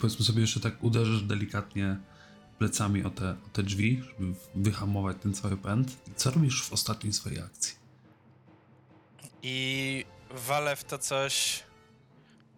powiedzmy 0.00 0.24
sobie 0.24 0.40
jeszcze 0.40 0.60
tak 0.60 0.82
uderzysz 0.82 1.22
delikatnie 1.22 1.96
plecami 2.58 3.04
o 3.04 3.10
te, 3.10 3.30
o 3.30 3.48
te 3.52 3.62
drzwi, 3.62 4.02
żeby 4.02 4.34
wyhamować 4.54 5.16
ten 5.22 5.34
cały 5.34 5.56
pęd. 5.56 5.96
Co 6.16 6.30
robisz 6.30 6.62
w 6.62 6.72
ostatniej 6.72 7.12
swojej 7.12 7.40
akcji? 7.40 7.80
i 9.42 10.04
walę 10.30 10.76
w 10.76 10.84
to 10.84 10.98
coś 10.98 11.62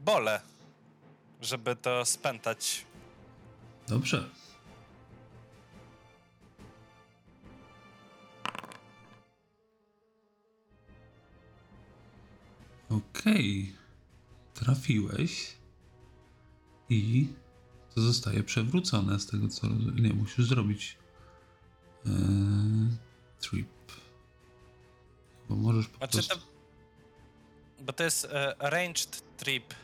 bole, 0.00 0.40
żeby 1.40 1.76
to 1.76 2.04
spętać. 2.04 2.84
Dobrze. 3.88 4.30
Okej. 12.90 13.72
Trafiłeś. 14.54 15.56
I 16.88 17.28
to 17.94 18.00
zostaje 18.00 18.42
przewrócone 18.42 19.20
z 19.20 19.26
tego 19.26 19.48
co 19.48 19.68
rozumiem. 19.68 19.98
Nie, 19.98 20.12
musisz 20.12 20.46
zrobić 20.46 20.98
eee, 22.06 22.12
trip. 23.40 23.68
Bo 25.48 25.56
możesz 25.56 25.88
po 25.88 26.08
prostu... 26.08 26.38
Bo 27.80 27.92
to 27.92 28.04
jest 28.04 28.24
e, 28.24 28.54
ranged 28.58 29.36
trip. 29.36 29.74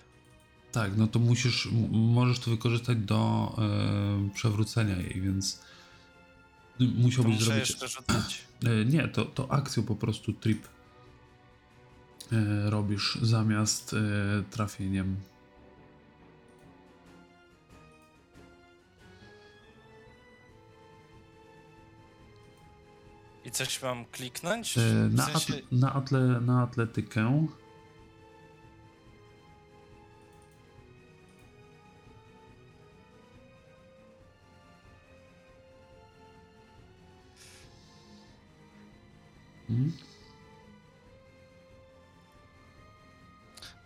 Tak, 0.72 0.96
no 0.96 1.07
to 1.07 1.18
musisz, 1.18 1.68
możesz 1.90 2.38
to 2.38 2.50
wykorzystać 2.50 2.98
do 2.98 3.54
e, 3.59 4.35
przewrócenia 4.35 4.96
jej, 4.96 5.20
więc 5.20 5.61
To 6.78 6.85
musiałbyś 6.96 7.35
muszę 7.35 7.44
zrobić. 7.44 7.70
jeszcze. 7.70 8.02
E, 8.64 8.85
nie, 8.85 9.09
to, 9.09 9.24
to 9.24 9.52
akcją 9.52 9.83
po 9.83 9.94
prostu 9.96 10.33
trip 10.33 10.68
e, 12.33 12.70
robisz 12.70 13.18
zamiast 13.22 13.94
e, 13.94 13.98
trafieniem. 14.50 15.16
I 23.44 23.50
coś 23.50 23.83
mam 23.83 24.04
kliknąć? 24.04 24.78
E, 24.78 24.81
W 25.09 25.14
na, 25.14 25.24
sensie, 25.26 25.54
atle, 25.54 25.62
na, 25.78 25.92
atle, 25.92 26.20
na 26.40 26.62
atletykę. 26.62 27.48
Hmm? 39.68 39.92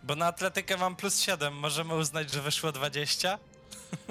Bo 0.03 0.15
na 0.15 0.25
atletykę 0.25 0.77
mam 0.77 0.95
plus 0.95 1.19
7. 1.19 1.53
Możemy 1.53 1.95
uznać, 1.95 2.33
że 2.33 2.41
wyszło 2.41 2.71
20? 2.71 3.39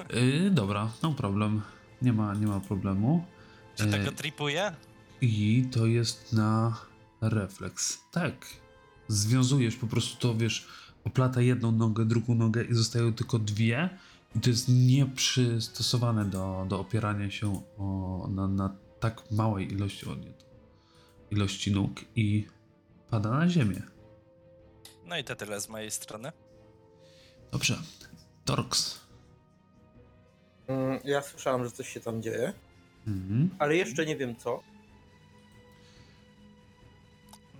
E, 0.08 0.50
dobra, 0.60 0.90
no 1.02 1.12
problem. 1.12 1.62
Nie 2.02 2.12
ma, 2.12 2.34
nie 2.34 2.46
ma 2.46 2.60
problemu. 2.60 3.24
Czy 3.76 3.86
tego 3.86 4.12
tripuję? 4.12 4.72
I 5.20 5.64
to 5.72 5.86
jest 5.86 6.32
na 6.32 6.76
refleks. 7.20 7.98
Tak. 8.10 8.46
Związujesz 9.08 9.76
po 9.76 9.86
prostu 9.86 10.20
to, 10.20 10.34
wiesz, 10.34 10.68
oplata 11.04 11.40
jedną 11.40 11.72
nogę, 11.72 12.04
drugą 12.04 12.34
nogę 12.34 12.64
i 12.64 12.74
zostają 12.74 13.12
tylko 13.12 13.38
dwie. 13.38 13.90
I 14.36 14.40
to 14.40 14.50
jest 14.50 14.68
nieprzystosowane 14.68 16.24
do, 16.24 16.66
do 16.68 16.80
opierania 16.80 17.30
się 17.30 17.62
o, 17.78 18.28
na, 18.30 18.48
na 18.48 18.76
tak 19.00 19.30
małej 19.30 19.72
ilości, 19.72 20.06
o 20.06 20.14
nie, 20.14 20.32
to, 20.32 20.44
ilości 21.32 21.72
nóg 21.72 22.00
i 22.16 22.46
pada 23.10 23.30
na 23.30 23.48
ziemię. 23.48 23.82
No 25.06 25.18
i 25.18 25.24
to 25.24 25.36
tyle 25.36 25.60
z 25.60 25.68
mojej 25.68 25.90
strony. 25.90 26.32
Dobrze. 27.52 27.78
Torx. 28.44 29.00
Mm, 30.68 31.00
Ja 31.04 31.22
słyszałem, 31.22 31.64
że 31.64 31.70
coś 31.70 31.88
się 31.88 32.00
tam 32.00 32.22
dzieje, 32.22 32.52
Mhm. 33.06 33.50
ale 33.58 33.76
jeszcze 33.76 34.06
nie 34.06 34.16
wiem 34.16 34.36
co. 34.36 34.62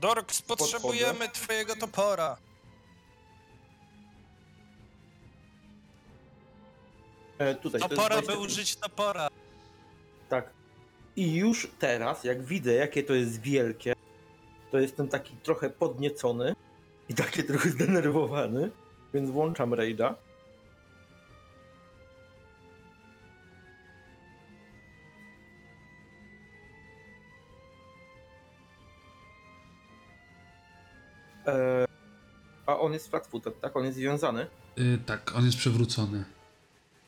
Dorks, 0.01 0.43
potrzebujemy 0.43 1.29
twojego 1.29 1.77
topora. 1.77 2.37
E, 7.39 7.55
tutaj 7.55 7.81
to 7.81 7.87
jest 7.87 7.97
Topora, 7.97 8.17
by 8.17 8.23
20 8.23 8.39
użyć 8.45 8.77
topora. 8.77 9.29
Tak. 10.29 10.51
I 11.17 11.35
już 11.35 11.71
teraz, 11.79 12.25
jak 12.25 12.43
widzę, 12.43 12.73
jakie 12.73 13.03
to 13.03 13.15
jest 13.15 13.41
wielkie, 13.41 13.95
to 14.71 14.79
jestem 14.79 15.09
taki 15.09 15.37
trochę 15.37 15.71
podniecony 15.71 16.55
i 17.09 17.15
taki 17.15 17.45
trochę 17.51 17.69
zdenerwowany, 17.69 18.71
więc 19.15 19.31
włączam 19.31 19.71
Rage'a. 19.71 20.15
E, 31.47 31.87
a 32.67 32.79
on 32.79 32.93
jest 32.93 33.09
flatfooted, 33.09 33.61
tak? 33.61 33.77
On 33.77 33.85
jest 33.85 33.97
związany. 33.97 34.47
Y, 34.79 34.99
tak, 35.07 35.37
on 35.37 35.45
jest 35.45 35.59
przewrócony. 35.59 36.25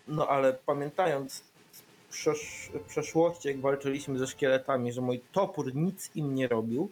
No 0.08 0.28
ale 0.28 0.52
pamiętając 0.52 1.44
przesz 2.14 2.70
przeszłości, 2.88 3.48
jak 3.48 3.60
walczyliśmy 3.60 4.18
ze 4.18 4.26
szkieletami, 4.26 4.92
że 4.92 5.00
mój 5.00 5.20
topór 5.32 5.74
nic 5.74 6.10
im 6.14 6.34
nie 6.34 6.48
robił, 6.48 6.90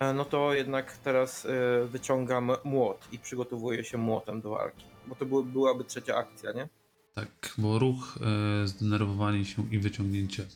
e, 0.00 0.12
no 0.12 0.24
to 0.24 0.54
jednak 0.54 0.98
teraz 0.98 1.46
e, 1.46 1.86
wyciągam 1.86 2.52
młot 2.64 3.08
i 3.12 3.18
przygotowuję 3.18 3.84
się 3.84 3.98
młotem 3.98 4.40
do 4.40 4.50
walki. 4.50 4.84
Bo 5.06 5.14
to 5.14 5.26
był, 5.26 5.44
byłaby 5.44 5.84
trzecia 5.84 6.16
akcja, 6.16 6.52
nie? 6.52 6.68
Tak, 7.14 7.54
bo 7.58 7.78
ruch, 7.78 8.18
e, 8.62 8.66
zdenerwowanie 8.66 9.44
się 9.44 9.70
i 9.70 9.78
wyciągnięcie 9.78 10.46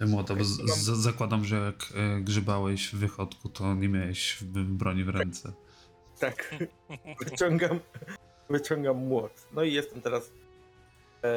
młota. 0.00 0.34
Bo 0.34 0.44
z, 0.44 0.70
z, 0.70 0.84
zakładam, 0.84 1.44
że 1.44 1.56
jak 1.56 1.92
grzebałeś 2.20 2.88
w 2.88 2.96
wychodku, 2.96 3.48
to 3.48 3.74
nie 3.74 3.88
miałeś 3.88 4.38
broni 4.42 5.04
w 5.04 5.08
ręce. 5.08 5.52
Tak. 6.20 6.54
wyciągam, 7.24 7.80
wyciągam 8.50 8.96
młot. 8.96 9.32
No 9.52 9.62
i 9.62 9.72
jestem 9.72 10.02
teraz. 10.02 10.30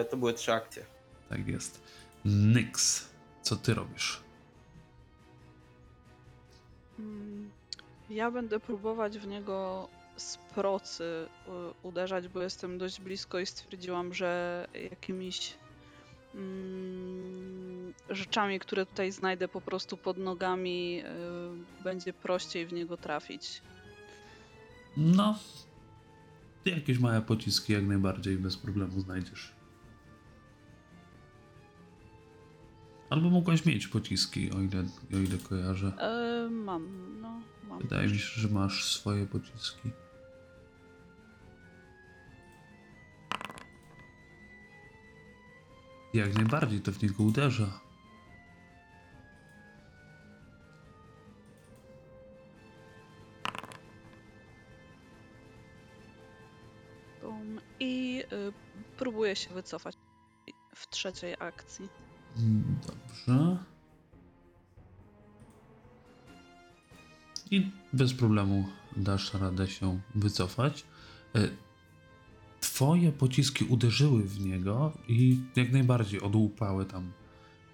To 0.09 0.17
były 0.17 0.33
trzy 0.33 0.53
akcje. 0.53 0.85
Tak 1.29 1.47
jest. 1.47 1.81
Nyx, 2.25 3.07
co 3.41 3.55
ty 3.55 3.73
robisz? 3.73 4.19
Mm, 6.99 7.49
Ja 8.09 8.31
będę 8.31 8.59
próbować 8.59 9.17
w 9.19 9.27
niego 9.27 9.87
z 10.17 10.37
procy 10.37 11.03
y, 11.03 11.27
uderzać, 11.83 12.27
bo 12.27 12.41
jestem 12.41 12.77
dość 12.77 13.01
blisko 13.01 13.39
i 13.39 13.45
stwierdziłam, 13.45 14.13
że 14.13 14.67
jakimiś 14.91 15.53
mm, 16.35 17.93
rzeczami, 18.09 18.59
które 18.59 18.85
tutaj 18.85 19.11
znajdę 19.11 19.47
po 19.47 19.61
prostu 19.61 19.97
pod 19.97 20.17
nogami, 20.17 21.01
y, 21.79 21.83
będzie 21.83 22.13
prościej 22.13 22.65
w 22.65 22.73
niego 22.73 22.97
trafić. 22.97 23.61
No, 24.97 25.39
ty 26.63 26.69
jakieś 26.69 26.99
małe 26.99 27.21
pociski 27.21 27.73
jak 27.73 27.83
najbardziej 27.83 28.37
bez 28.37 28.57
problemu 28.57 28.99
znajdziesz. 28.99 29.58
Albo 33.09 33.29
mogłaś 33.29 33.65
mieć 33.65 33.87
pociski, 33.87 34.51
o 34.51 34.61
ile, 34.61 34.83
o 35.13 35.17
ile 35.17 35.37
kojarzę. 35.37 35.87
E, 35.97 36.49
mam, 36.49 37.21
no, 37.21 37.41
mam. 37.69 37.81
Wydaje 37.81 38.07
mi 38.07 38.19
się, 38.19 38.41
że 38.41 38.47
masz 38.47 38.85
swoje 38.95 39.25
pociski. 39.25 39.89
Jak 46.13 46.35
najbardziej 46.35 46.81
to 46.81 46.91
w 46.91 47.03
niego 47.03 47.23
uderza. 47.23 47.79
Bum. 57.21 57.59
I 57.79 58.23
y, 58.33 58.53
próbuję 58.97 59.35
się 59.35 59.53
wycofać 59.53 59.95
w 60.75 60.89
trzeciej 60.89 61.35
akcji. 61.39 61.89
Dobrze. 62.35 63.57
I 67.51 67.71
bez 67.93 68.13
problemu 68.13 68.65
dasz 68.97 69.33
radę 69.33 69.67
się 69.67 69.99
wycofać. 70.15 70.85
E, 71.35 71.39
Twoje 72.61 73.11
pociski 73.11 73.65
uderzyły 73.65 74.23
w 74.23 74.39
niego 74.45 74.91
i 75.07 75.39
jak 75.55 75.71
najbardziej 75.71 76.21
odłupały 76.21 76.85
tam 76.85 77.11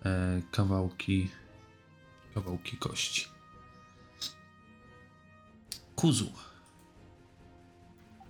e, 0.05 0.41
kawałki, 0.51 1.29
kawałki 2.33 2.77
kości. 2.77 3.27
Kuzu. 5.95 6.31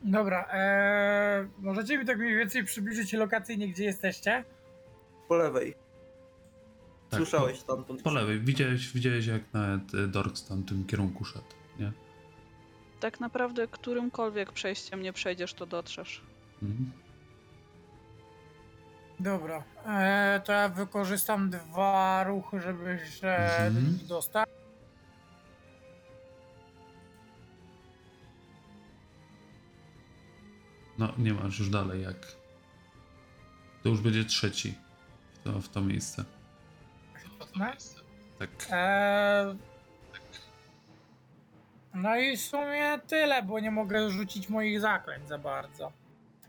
Dobra, 0.03 0.47
eee, 0.51 1.47
możecie 1.59 1.97
mi 1.97 2.05
tak 2.05 2.17
mniej 2.17 2.35
więcej 2.37 2.63
przybliżyć 2.63 3.13
lokacyjnie, 3.13 3.67
gdzie 3.67 3.83
jesteście? 3.83 4.43
Po 5.27 5.35
lewej. 5.35 5.74
Tak, 7.15 7.27
Słyszałeś 7.27 7.59
stamtąd. 7.59 8.01
Po 8.01 8.11
lewej. 8.11 8.39
Widziałeś, 8.39 8.93
widziałeś 8.93 9.25
jak 9.25 9.41
nawet 9.53 9.95
e, 9.95 10.07
Dork 10.07 10.37
w 10.37 10.47
tamtym 10.47 10.85
kierunku 10.85 11.25
szedł, 11.25 11.45
nie? 11.79 11.91
Tak 12.99 13.19
naprawdę 13.19 13.67
którymkolwiek 13.67 14.51
przejściem 14.51 15.01
nie 15.01 15.13
przejdziesz, 15.13 15.53
to 15.53 15.65
dotrzesz. 15.65 16.21
Mhm. 16.63 16.91
Dobra, 19.19 19.63
eee, 19.85 20.41
to 20.41 20.51
ja 20.53 20.69
wykorzystam 20.69 21.49
dwa 21.49 22.23
ruchy, 22.23 22.61
żeby 22.61 22.99
się 23.21 23.27
Mhm. 23.27 23.73
do 23.73 23.81
nich 23.81 24.05
dostać. 24.05 24.49
No, 30.97 31.13
nie 31.17 31.33
masz 31.33 31.59
już 31.59 31.69
dalej 31.69 32.01
jak. 32.01 32.35
To 33.83 33.89
już 33.89 34.01
będzie 34.01 34.25
trzeci 34.25 34.73
w 35.33 35.39
to, 35.43 35.61
w 35.61 35.69
to 35.69 35.81
miejsce. 35.81 36.25
No. 37.55 37.65
Tak. 38.39 38.49
Eee, 38.71 39.55
no 41.93 42.15
i 42.15 42.37
w 42.37 42.41
sumie 42.41 42.99
tyle, 43.07 43.43
bo 43.43 43.59
nie 43.59 43.71
mogę 43.71 44.09
rzucić 44.09 44.49
moich 44.49 44.81
zaklęć 44.81 45.27
za 45.27 45.37
bardzo. 45.37 45.91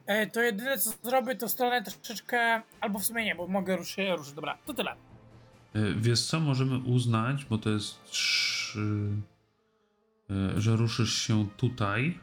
E, 0.07 0.26
to 0.26 0.40
jedyne 0.42 0.78
co 0.78 0.90
zrobię, 1.02 1.36
to 1.36 1.48
w 1.48 1.50
stronę 1.50 1.82
troszeczkę, 1.82 2.62
albo 2.80 2.98
w 2.98 3.04
sumie 3.04 3.24
nie, 3.24 3.34
bo 3.34 3.46
mogę 3.46 3.76
ruszyć, 3.76 4.09
ruszyć. 4.18 4.32
Dobra, 4.32 4.59
to 4.66 4.74
tyle. 4.74 4.90
E, 4.92 4.96
Wiesz 5.96 6.22
co, 6.22 6.40
możemy 6.40 6.78
uznać, 6.78 7.44
bo 7.44 7.59
to 7.59 7.70
jest 7.70 8.04
trzy, 8.04 9.09
e, 10.30 10.61
że 10.61 10.76
ruszysz 10.76 11.14
się 11.14 11.46
tutaj 11.57 12.18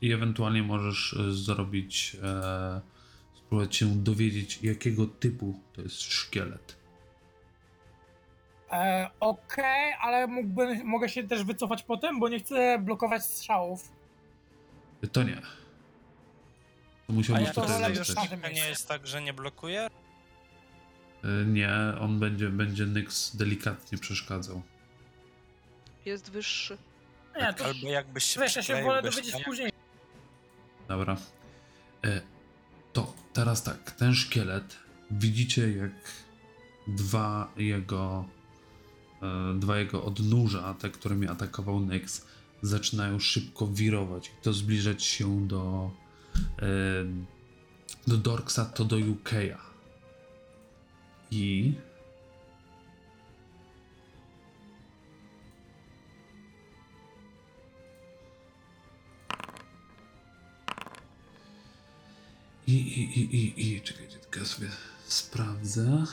i 0.00 0.12
ewentualnie 0.12 0.62
możesz 0.62 1.14
e, 1.14 1.32
zrobić, 1.32 2.16
e, 2.22 2.80
spróbować 3.34 3.76
się 3.76 3.86
dowiedzieć, 4.02 4.62
jakiego 4.62 5.06
typu 5.06 5.60
to 5.72 5.82
jest 5.82 6.02
szkielet. 6.02 6.83
E, 8.74 9.10
Okej, 9.20 9.92
ale 10.00 10.26
mógłbym, 10.26 10.84
mogę 10.86 11.08
się 11.08 11.28
też 11.28 11.44
wycofać 11.44 11.82
potem, 11.82 12.20
bo 12.20 12.28
nie 12.28 12.38
chcę 12.40 12.78
blokować 12.78 13.24
strzałów. 13.24 13.92
To 15.12 15.22
nie. 15.22 15.36
To 15.36 15.42
A 17.08 17.12
musiałbyś 17.12 17.44
jak 17.46 17.54
to 17.54 17.60
to 17.62 17.68
zostać. 17.68 18.30
na- 18.42 18.48
nie 18.48 18.68
jest 18.68 18.88
tak, 18.88 19.06
że 19.06 19.22
nie 19.22 19.32
blokuje? 19.32 19.80
E, 21.24 21.44
Nie, 21.46 21.70
on 22.00 22.18
będzie, 22.20 22.48
będzie 22.48 22.86
Nyx 22.86 23.36
delikatnie 23.36 23.98
przeszkadzał. 23.98 24.62
Jest 26.04 26.30
wyższy. 26.30 26.78
Nie, 27.40 27.54
to 27.54 27.64
Albo 27.64 27.88
jakbyś 27.88 28.24
się 28.24 28.40
wiesz, 28.40 28.56
ja 28.56 28.62
się 28.62 28.82
wolę 28.82 29.02
do 29.02 29.10
dowiedzieć 29.10 29.44
później. 29.44 29.72
Dobra. 30.88 31.16
E, 32.04 32.20
to 32.92 33.14
teraz 33.32 33.62
tak, 33.62 33.90
ten 33.90 34.14
szkielet 34.14 34.76
widzicie 35.10 35.72
jak 35.76 35.90
dwa 36.86 37.52
jego 37.56 38.24
dwa 39.58 39.78
jego 39.78 40.04
odnóża, 40.04 40.74
te, 40.74 40.90
którymi 40.90 41.28
atakował 41.28 41.80
Nyx, 41.80 42.26
zaczynają 42.62 43.18
szybko 43.18 43.66
wirować 43.66 44.28
i 44.28 44.42
to 44.42 44.52
zbliżać 44.52 45.02
się 45.02 45.48
do 45.48 45.90
e, 46.62 46.66
do 48.06 48.16
Dorksa, 48.16 48.64
to 48.64 48.84
do 48.84 48.96
Yukeja. 48.96 49.58
I 51.30 51.72
I, 62.66 62.72
i, 62.72 63.20
i, 63.20 63.36
i, 63.36 63.74
i, 63.74 63.80
czekajcie, 63.80 64.18
tylko 64.18 64.46
sobie 64.46 64.68
sprawdzę. 65.06 66.04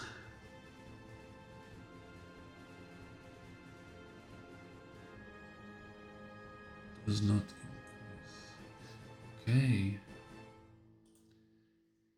Jest 7.12 7.24
not. 7.24 7.44
Okej. 9.42 10.00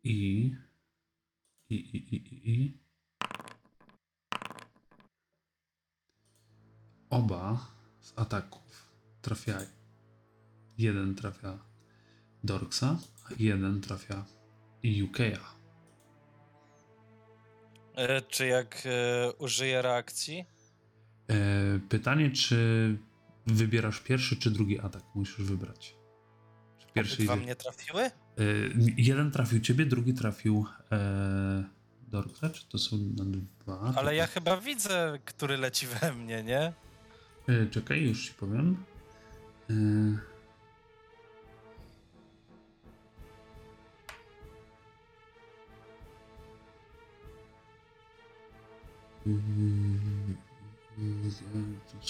I, 0.04 0.54
i, 1.70 1.74
i, 1.74 1.96
i, 1.96 2.16
i, 2.16 2.50
i. 2.50 2.78
Oba 7.10 7.66
z 8.00 8.12
ataków 8.16 8.92
trafiają. 9.22 9.66
Jeden 10.78 11.14
trafia 11.14 11.58
Dorksa, 12.44 12.98
a 13.24 13.28
jeden 13.38 13.80
trafia 13.80 14.24
Yukeja. 14.82 15.54
E, 17.96 18.22
Czy 18.22 18.46
jak 18.46 18.82
e, 18.86 19.32
użyję 19.32 19.82
reakcji? 19.82 20.44
E, 21.30 21.34
pytanie, 21.88 22.30
czy 22.30 22.98
wybierasz 23.46 24.00
pierwszy 24.00 24.36
czy 24.36 24.50
drugi 24.50 24.80
atak? 24.80 25.02
Musisz 25.14 25.42
wybrać. 25.42 25.96
Pierwszy 26.94 27.14
Obydwa 27.14 27.34
idzie- 27.34 27.42
mnie 27.42 27.56
trafiły? 27.56 28.02
E, 28.02 28.10
jeden 28.96 29.30
trafił 29.30 29.60
ciebie, 29.60 29.86
drugi 29.86 30.14
trafił 30.14 30.66
e, 30.92 31.64
Dorksa, 32.08 32.50
czy 32.50 32.68
to 32.68 32.78
są 32.78 32.96
na 32.96 33.24
dwa? 33.64 33.92
Ale 33.96 34.16
ja 34.16 34.26
chyba 34.26 34.60
widzę, 34.60 35.18
który 35.24 35.56
leci 35.56 35.86
we 35.86 36.12
mnie, 36.14 36.42
nie? 36.42 36.72
E, 37.48 37.66
czekaj, 37.70 38.02
już 38.04 38.26
ci 38.26 38.34
powiem. 38.34 38.84
E, 39.70 39.74
Mm, 49.26 50.36
mm, 50.98 51.80
to 51.92 52.06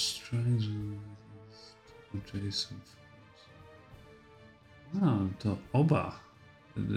force. 2.21 2.75
A, 5.03 5.19
to 5.39 5.59
oba. 5.73 6.21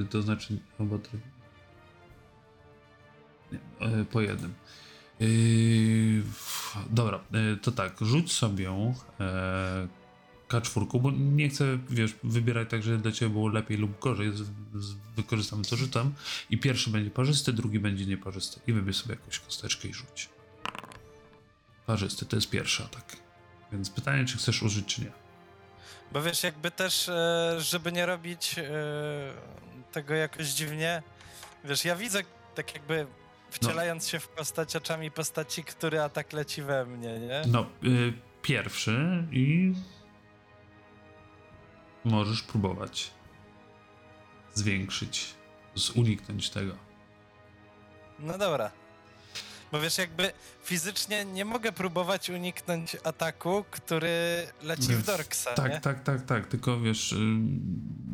To 0.09 0.22
znaczy 0.22 0.59
oba 0.80 0.97
trafi... 0.97 1.26
Nie, 3.51 3.59
e, 3.88 4.05
po 4.05 4.22
jednym. 4.22 4.53
Yy, 5.20 6.24
dobra, 6.89 7.20
yy, 7.32 7.57
to 7.61 7.72
tak, 7.72 7.97
rzuć 8.01 8.32
sobie 8.32 8.70
e, 9.20 9.88
K4, 10.49 11.01
bo 11.01 11.11
nie 11.11 11.49
chcę, 11.49 11.80
wiesz, 11.89 12.15
wybierać 12.24 12.70
tak, 12.70 12.84
żeby 12.84 12.97
dla 12.97 13.11
ciebie 13.11 13.32
było 13.32 13.47
lepiej 13.47 13.78
lub 13.78 13.99
gorzej. 13.99 14.32
Z, 14.32 14.41
z, 14.76 14.95
wykorzystamy 15.15 15.63
to 15.63 15.76
rzutem 15.76 16.13
i 16.49 16.57
pierwszy 16.57 16.89
będzie 16.89 17.11
parzysty, 17.11 17.53
drugi 17.53 17.80
będzie 17.80 18.05
nieparzysty. 18.05 18.59
I 18.68 18.74
wybierz 18.74 18.97
sobie 18.97 19.15
jakąś 19.15 19.39
kosteczkę 19.39 19.88
i 19.88 19.93
rzuć. 19.93 20.30
Parzysty 21.86 22.26
to 22.26 22.36
jest 22.36 22.49
pierwszy 22.49 22.84
atak. 22.84 23.26
Więc 23.72 23.89
pytanie, 23.89 24.26
czy 24.26 24.38
chcesz 24.38 24.63
użyć, 24.63 24.95
czy 24.95 25.01
nie. 25.01 25.11
Bo 26.11 26.22
wiesz, 26.22 26.43
jakby 26.43 26.72
też, 26.72 27.09
e, 27.09 27.55
żeby 27.57 27.91
nie 27.91 28.05
robić 28.05 28.55
e, 28.59 28.63
tego 29.91 30.13
jakoś 30.13 30.47
dziwnie, 30.47 31.03
wiesz, 31.63 31.86
ja 31.86 31.95
widzę 31.95 32.24
tak 32.55 32.74
jakby 32.74 33.07
wcielając 33.49 34.07
się 34.07 34.20
w 34.20 34.28
postać 34.28 34.76
oczami 34.76 35.11
postaci, 35.11 35.63
który 35.63 36.01
atak 36.01 36.34
leci 36.34 36.61
we 36.61 36.86
mnie, 36.86 37.20
nie? 37.20 37.41
No, 37.47 37.65
y, 37.84 38.13
pierwszy 38.41 39.28
i 39.32 39.74
możesz 42.05 42.41
próbować 42.43 43.11
zwiększyć, 44.53 45.34
uniknąć 45.95 46.49
tego. 46.49 46.74
No 48.20 48.38
dobra. 48.38 48.72
Bo 49.72 49.82
wiesz, 49.82 49.97
jakby 49.97 50.32
fizycznie 50.63 51.26
nie 51.26 51.45
mogę 51.45 51.72
próbować 51.72 52.30
uniknąć 52.30 52.97
ataku, 53.03 53.65
który 53.72 54.47
leci 54.63 54.93
w 54.93 55.05
Dorksa, 55.05 55.53
Tak, 55.53 55.72
nie? 55.72 55.82
tak, 55.82 56.03
tak, 56.03 56.26
tak. 56.26 56.47
Tylko 56.47 56.80
wiesz, 56.80 57.11
y, 57.11 57.18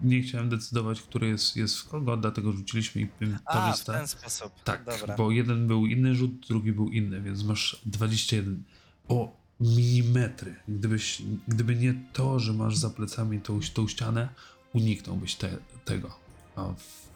nie 0.03 0.21
chciałem 0.21 0.49
decydować, 0.49 1.01
który 1.01 1.27
jest, 1.27 1.55
jest 1.55 1.77
w 1.79 1.87
kogo, 1.89 2.17
dlatego 2.17 2.51
rzuciliśmy 2.51 3.01
i 3.01 3.07
A, 3.45 3.73
w 3.73 3.83
ten 3.83 4.07
sposób. 4.07 4.63
Tak, 4.63 4.83
Dobra. 4.83 5.15
bo 5.15 5.31
jeden 5.31 5.67
był 5.67 5.85
inny 5.85 6.15
rzut, 6.15 6.47
drugi 6.47 6.71
był 6.71 6.89
inny, 6.89 7.21
więc 7.21 7.43
masz 7.43 7.81
21. 7.85 8.63
O 9.07 9.43
milimetry. 9.59 10.55
Gdybyś, 10.67 11.21
gdyby 11.47 11.75
nie 11.75 11.93
to, 12.13 12.39
że 12.39 12.53
masz 12.53 12.77
za 12.77 12.89
plecami 12.89 13.41
tą, 13.41 13.59
tą 13.73 13.87
ścianę, 13.87 14.29
uniknąłbyś 14.73 15.35
te, 15.35 15.57
tego. 15.85 16.19
A 16.55 16.63
w, 16.63 17.09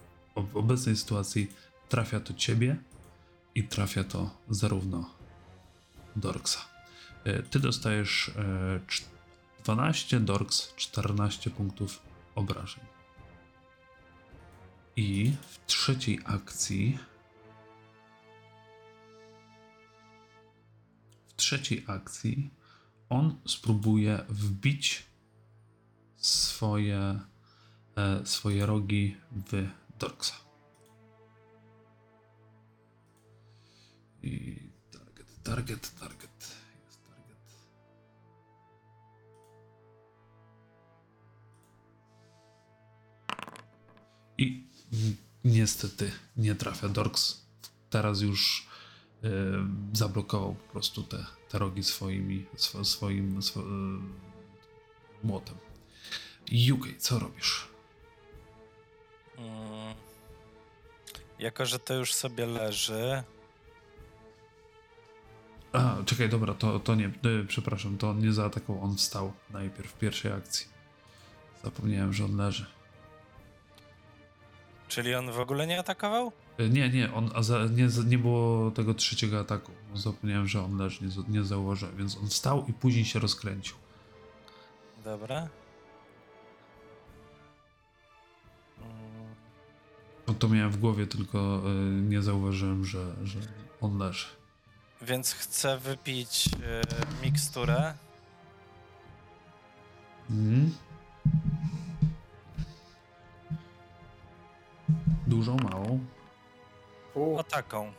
w 0.52 0.56
obecnej 0.56 0.96
sytuacji 0.96 1.50
trafia 1.88 2.20
to 2.20 2.34
ciebie 2.34 2.76
i 3.58 3.62
trafia 3.62 4.04
to 4.04 4.30
zarówno 4.50 5.10
Dorksa. 6.16 6.60
E, 7.24 7.42
Ty 7.42 7.60
dostajesz 7.60 8.28
e, 8.28 8.32
cz- 8.86 9.04
12, 9.64 10.20
Dorks 10.20 10.74
14 10.76 11.50
punktów 11.50 12.02
obrażeń. 12.34 12.84
I 14.96 15.32
w 15.48 15.66
trzeciej 15.66 16.20
akcji. 16.24 16.98
W 21.28 21.36
trzeciej 21.36 21.84
akcji 21.86 22.50
on 23.08 23.40
spróbuje 23.46 24.24
wbić 24.28 25.06
swoje, 26.16 27.20
e, 27.96 28.26
swoje 28.26 28.66
rogi 28.66 29.16
w 29.32 29.68
Dorksa. 29.98 30.47
I 34.22 34.58
target, 34.90 35.26
target, 35.42 35.90
target. 36.00 36.58
I 44.38 44.64
niestety 45.44 46.12
nie 46.36 46.54
trafia 46.54 46.88
Dorks. 46.88 47.40
Teraz 47.90 48.20
już 48.20 48.66
e, 49.24 49.28
zablokował 49.92 50.54
po 50.54 50.72
prostu 50.72 51.02
te, 51.02 51.26
te 51.48 51.58
rogi 51.58 51.84
swoimi, 51.84 52.46
swo, 52.56 52.84
swoim 52.84 53.42
swo, 53.42 53.60
e, 53.60 53.64
młotem. 55.22 55.56
UK, 56.74 56.86
co 56.98 57.18
robisz? 57.18 57.68
Mm. 59.38 59.94
Jako, 61.38 61.66
że 61.66 61.78
to 61.78 61.94
już 61.94 62.14
sobie 62.14 62.46
leży, 62.46 63.22
A, 65.72 65.96
czekaj, 66.04 66.28
dobra, 66.28 66.54
to, 66.54 66.80
to 66.80 66.94
nie, 66.94 67.06
e, 67.06 67.10
przepraszam, 67.48 67.98
to 67.98 68.10
on 68.10 68.18
nie 68.18 68.32
zaatakował, 68.32 68.82
on 68.84 68.96
wstał 68.96 69.32
najpierw 69.50 69.90
w 69.92 69.98
pierwszej 69.98 70.32
akcji. 70.32 70.66
Zapomniałem, 71.64 72.12
że 72.12 72.24
on 72.24 72.36
leży. 72.36 72.66
czyli 74.88 75.14
on 75.14 75.32
w 75.32 75.38
ogóle 75.40 75.66
nie 75.66 75.78
atakował? 75.78 76.32
E, 76.58 76.68
Nie, 76.68 76.88
nie, 76.88 77.14
on, 77.14 77.30
a 77.34 77.42
za, 77.42 77.58
nie, 77.66 77.88
nie 78.06 78.18
było 78.18 78.70
tego 78.70 78.94
trzeciego 78.94 79.40
ataku. 79.40 79.72
Zapomniałem, 79.94 80.46
że 80.48 80.62
on 80.64 80.76
leży, 80.76 81.04
nie, 81.04 81.10
nie 81.28 81.44
zauważyłem, 81.44 81.96
więc 81.96 82.16
on 82.16 82.28
wstał 82.28 82.66
i 82.68 82.72
później 82.72 83.04
się 83.04 83.18
rozkręcił. 83.18 83.76
Dobra. 85.04 85.48
To 90.38 90.48
miałem 90.48 90.70
w 90.70 90.76
głowie, 90.76 91.06
tylko 91.06 91.38
e, 91.38 91.70
nie 91.90 92.22
zauważyłem, 92.22 92.84
że, 92.84 93.14
że 93.24 93.38
on 93.80 93.98
leży. 93.98 94.26
Więc 95.02 95.32
chcę 95.34 95.78
wypić 95.78 96.48
e, 96.48 97.24
miksturę. 97.24 97.94
Mhm. 100.30 100.74
Dużą, 105.26 105.56
małą. 105.56 106.00
O 107.14 107.44
taką. 107.44 107.92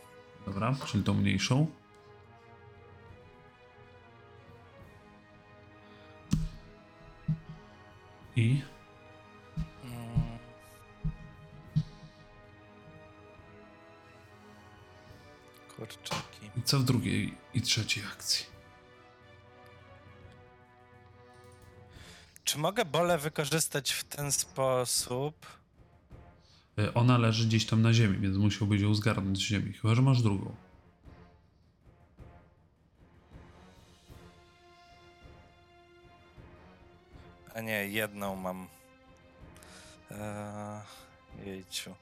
Dobra, 0.46 0.76
czyli 0.86 1.04
tą 1.04 1.14
mniejszą. 1.14 1.68
I 8.36 8.62
Kurczaki. 15.80 16.50
I 16.58 16.62
co 16.62 16.80
w 16.80 16.84
drugiej 16.84 17.38
i 17.54 17.62
trzeciej 17.62 18.04
akcji? 18.14 18.46
Czy 22.44 22.58
mogę 22.58 22.86
bole 22.86 23.18
wykorzystać 23.18 23.92
w 23.92 24.04
ten 24.04 24.32
sposób? 24.32 25.46
E, 26.80 26.94
Ona 26.94 27.18
leży 27.18 27.46
gdzieś 27.48 27.66
tam 27.66 27.82
na 27.82 27.94
ziemi, 27.94 28.18
więc 28.20 28.38
musiałbyś 28.38 28.82
ją 28.82 28.94
zgarnąć 28.96 29.38
z 29.38 29.42
ziemi. 29.42 29.74
Chyba, 29.74 29.96
że 29.96 30.02
masz 30.02 30.22
drugą. 30.22 30.56
A 37.56 37.62
nie, 37.62 37.88
jedną 37.88 38.36
mam. 38.36 38.68
Eee, 40.12 40.82
jejciu. 41.46 41.96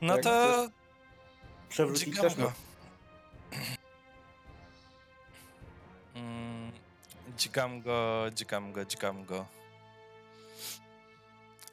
No 0.00 0.14
Jak 0.14 0.24
to 0.24 0.68
przewrócić 1.68 2.08
dźgam 2.08 2.22
też 2.22 2.34
go. 2.34 2.42
no. 2.42 2.52
Mm, 6.14 6.72
Dźgam 7.38 7.80
go, 7.82 8.24
dźgam 8.34 8.72
go, 8.72 8.84
dźgam 8.84 9.24
go. 9.24 9.46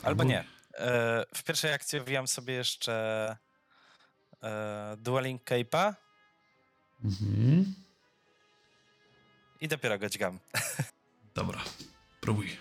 Albo 0.04 0.24
nie. 0.24 0.40
E, 0.74 1.26
w 1.36 1.44
pierwszej 1.44 1.74
akcji 1.74 2.00
wbijam 2.00 2.28
sobie 2.28 2.54
jeszcze 2.54 3.38
e, 4.44 4.96
Dueling 4.98 5.44
Cape'a 5.44 5.94
Mhm. 7.04 7.74
i 9.62 9.68
dopiero 9.68 10.00
go 10.00 10.10
dźgam. 10.10 10.40
Dobra, 11.36 11.62
próbuj. 12.22 12.58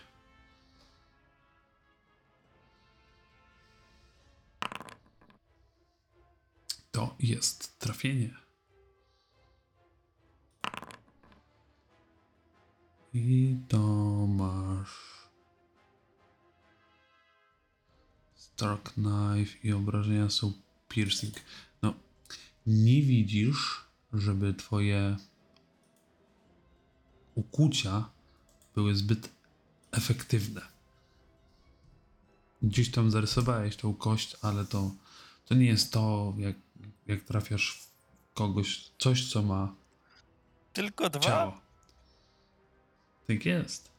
To 6.96 7.14
jest 7.18 7.78
trafienie. 7.78 8.34
I 13.14 13.56
to 13.68 13.78
masz. 14.26 15.28
Stark 18.34 18.92
Knife 18.92 19.58
i 19.62 19.72
obrażenia 19.72 20.30
są 20.30 20.52
piercing. 20.88 21.34
No, 21.82 21.94
nie 22.66 23.02
widzisz, 23.02 23.84
żeby 24.12 24.54
twoje 24.54 25.16
ukucia 27.34 28.10
były 28.74 28.94
zbyt 28.94 29.30
efektywne. 29.90 30.60
Gdzieś 32.62 32.90
tam 32.90 33.10
zarysowałeś 33.10 33.76
tą 33.76 33.94
kość, 33.94 34.36
ale 34.42 34.64
to, 34.64 34.90
to 35.44 35.54
nie 35.54 35.66
jest 35.66 35.92
to, 35.92 36.34
jak, 36.38 36.65
jak 37.06 37.20
trafiasz 37.22 37.72
w 37.82 37.90
kogoś, 38.34 38.90
coś, 38.98 39.32
co 39.32 39.42
ma 39.42 39.74
Tylko 40.72 41.10
dwa? 41.10 41.20
ciało. 41.20 41.60
Tak 43.28 43.46
jest. 43.46 43.90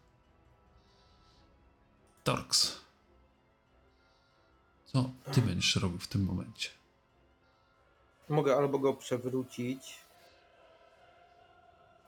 Torx. 2.23 2.81
Co 4.85 5.09
ty 5.33 5.41
będziesz 5.41 5.75
robił 5.75 5.99
w 5.99 6.07
tym 6.07 6.25
momencie? 6.25 6.69
Mogę 8.29 8.55
albo 8.57 8.79
go 8.79 8.93
przewrócić, 8.93 9.97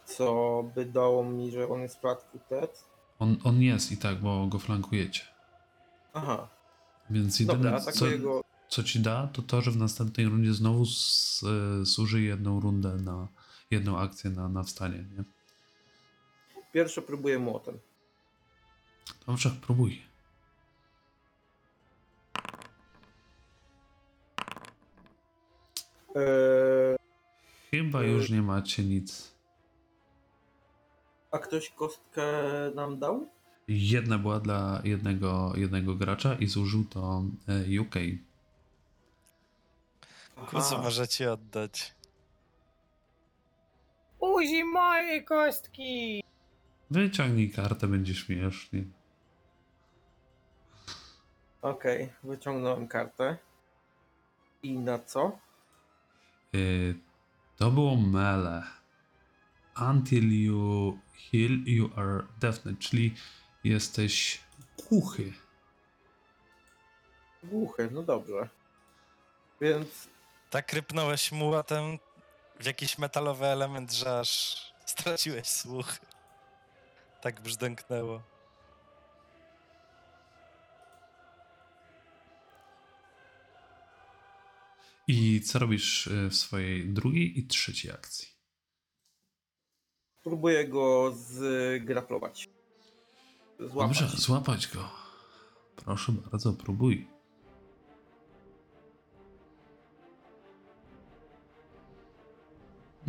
co 0.05 0.63
by 0.75 0.85
dało 0.85 1.23
mi, 1.23 1.51
że 1.51 1.69
on 1.69 1.81
jest 1.81 1.99
flat 2.01 2.23
footed. 2.31 2.83
On, 3.19 3.37
on 3.43 3.61
jest 3.61 3.91
i 3.91 3.97
tak, 3.97 4.17
bo 4.21 4.47
go 4.47 4.59
flankujecie. 4.59 5.21
Aha, 6.13 6.47
Więc 7.09 7.45
dobra, 7.45 7.55
jedyne, 7.71 7.81
co, 7.81 7.89
atakuję 7.89 8.19
go. 8.19 8.43
Co 8.69 8.83
ci 8.83 8.99
da, 8.99 9.27
to 9.27 9.41
to, 9.41 9.61
że 9.61 9.71
w 9.71 9.77
następnej 9.77 10.25
rundzie 10.27 10.53
znowu 10.53 10.83
s, 10.85 11.43
e, 11.81 11.85
zużyj 11.85 12.25
jedną 12.25 12.59
rundę 12.59 12.95
na 12.95 13.27
jedną 13.71 13.99
akcję 13.99 14.29
na, 14.29 14.49
na 14.49 14.63
wstanie, 14.63 14.97
nie? 15.17 15.23
Pierwsze 16.73 17.01
próbuję 17.01 17.39
młotem. 17.39 17.79
Dobrze, 19.27 19.49
próbuj. 19.61 20.01
Eee, 26.15 26.97
Chyba 27.71 28.03
już 28.03 28.29
nie 28.29 28.41
macie 28.41 28.83
nic. 28.83 29.39
a 31.31 31.37
ktoś 31.37 31.69
kostkę 31.69 32.23
nam 32.75 32.99
dał? 32.99 33.29
Jedna 33.67 34.17
była 34.17 34.39
dla 34.39 34.81
jednego, 34.83 35.53
jednego 35.55 35.95
gracza 35.95 36.33
i 36.35 36.47
zużył 36.47 36.83
to 36.85 37.23
e, 37.47 37.81
UK. 37.81 37.95
Kuzu 40.47 40.77
może 40.77 41.07
ci 41.07 41.25
oddać. 41.25 41.95
Uzi 44.19 44.63
moje 44.63 45.23
kostki! 45.23 46.23
Wyciągnij 46.91 47.51
kartę, 47.51 47.87
będzie 47.87 48.15
śmiesznie. 48.15 48.83
Okej, 51.61 52.13
wyciągnąłem 52.23 52.87
kartę. 52.87 53.37
I 54.63 54.79
na 54.79 54.99
co? 54.99 55.39
Y, 56.55 56.95
to 57.57 57.71
było 57.71 57.95
mele. 57.95 58.63
Until 59.91 60.43
you 60.43 60.97
heal, 61.31 61.51
you 61.65 61.89
are 61.95 62.23
deafened, 62.39 62.79
czyli 62.79 63.15
jesteś 63.63 64.41
głuchy. 64.89 65.33
Głuchy, 67.43 67.89
no 67.91 68.03
dobrze. 68.03 68.49
Więc 69.61 70.09
Tak 70.49 70.73
rypnąłeś 70.73 71.31
młotem, 71.31 71.99
w 72.59 72.65
jakiś 72.65 72.97
metalowy 72.97 73.45
element, 73.45 73.91
że 73.91 74.19
aż 74.19 74.57
straciłeś 74.85 75.47
słuch. 75.47 75.97
Tak 77.21 77.41
brzdęknęło. 77.41 78.21
I 85.07 85.41
co 85.41 85.59
robisz 85.59 86.07
e, 86.07 86.29
w 86.29 86.35
swojej 86.35 86.89
drugiej 86.89 87.39
i 87.39 87.47
trzeciej 87.47 87.91
akcji? 87.91 88.27
Próbuję 90.23 90.67
go 90.67 91.13
zgraplować. 91.15 92.49
Złapać. 93.59 93.99
Dobrze, 93.99 94.17
złapać 94.17 94.67
go. 94.67 94.89
Proszę 95.75 96.11
bardzo, 96.11 96.53
próbuj. 96.53 97.18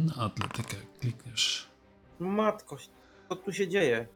Na 0.07 0.15
atletykę 0.25 0.77
klikniesz. 1.01 1.69
Matko, 2.21 2.77
co 3.29 3.37
tu 3.37 3.53
się 3.53 3.69
dzieje? 3.69 4.07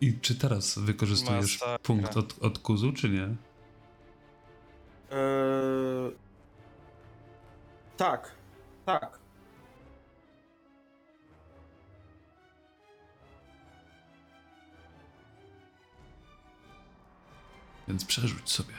I 0.00 0.20
czy 0.20 0.38
teraz 0.38 0.78
wykorzystujesz 0.78 1.60
Masakra. 1.60 1.78
punkt 1.78 2.16
od, 2.16 2.38
odkuzu, 2.38 2.92
czy 2.92 3.08
nie? 3.10 3.24
Eee... 5.10 6.12
Tak, 7.96 8.34
tak. 8.86 9.18
Więc 17.88 18.04
przerzuć 18.04 18.50
sobie. 18.50 18.74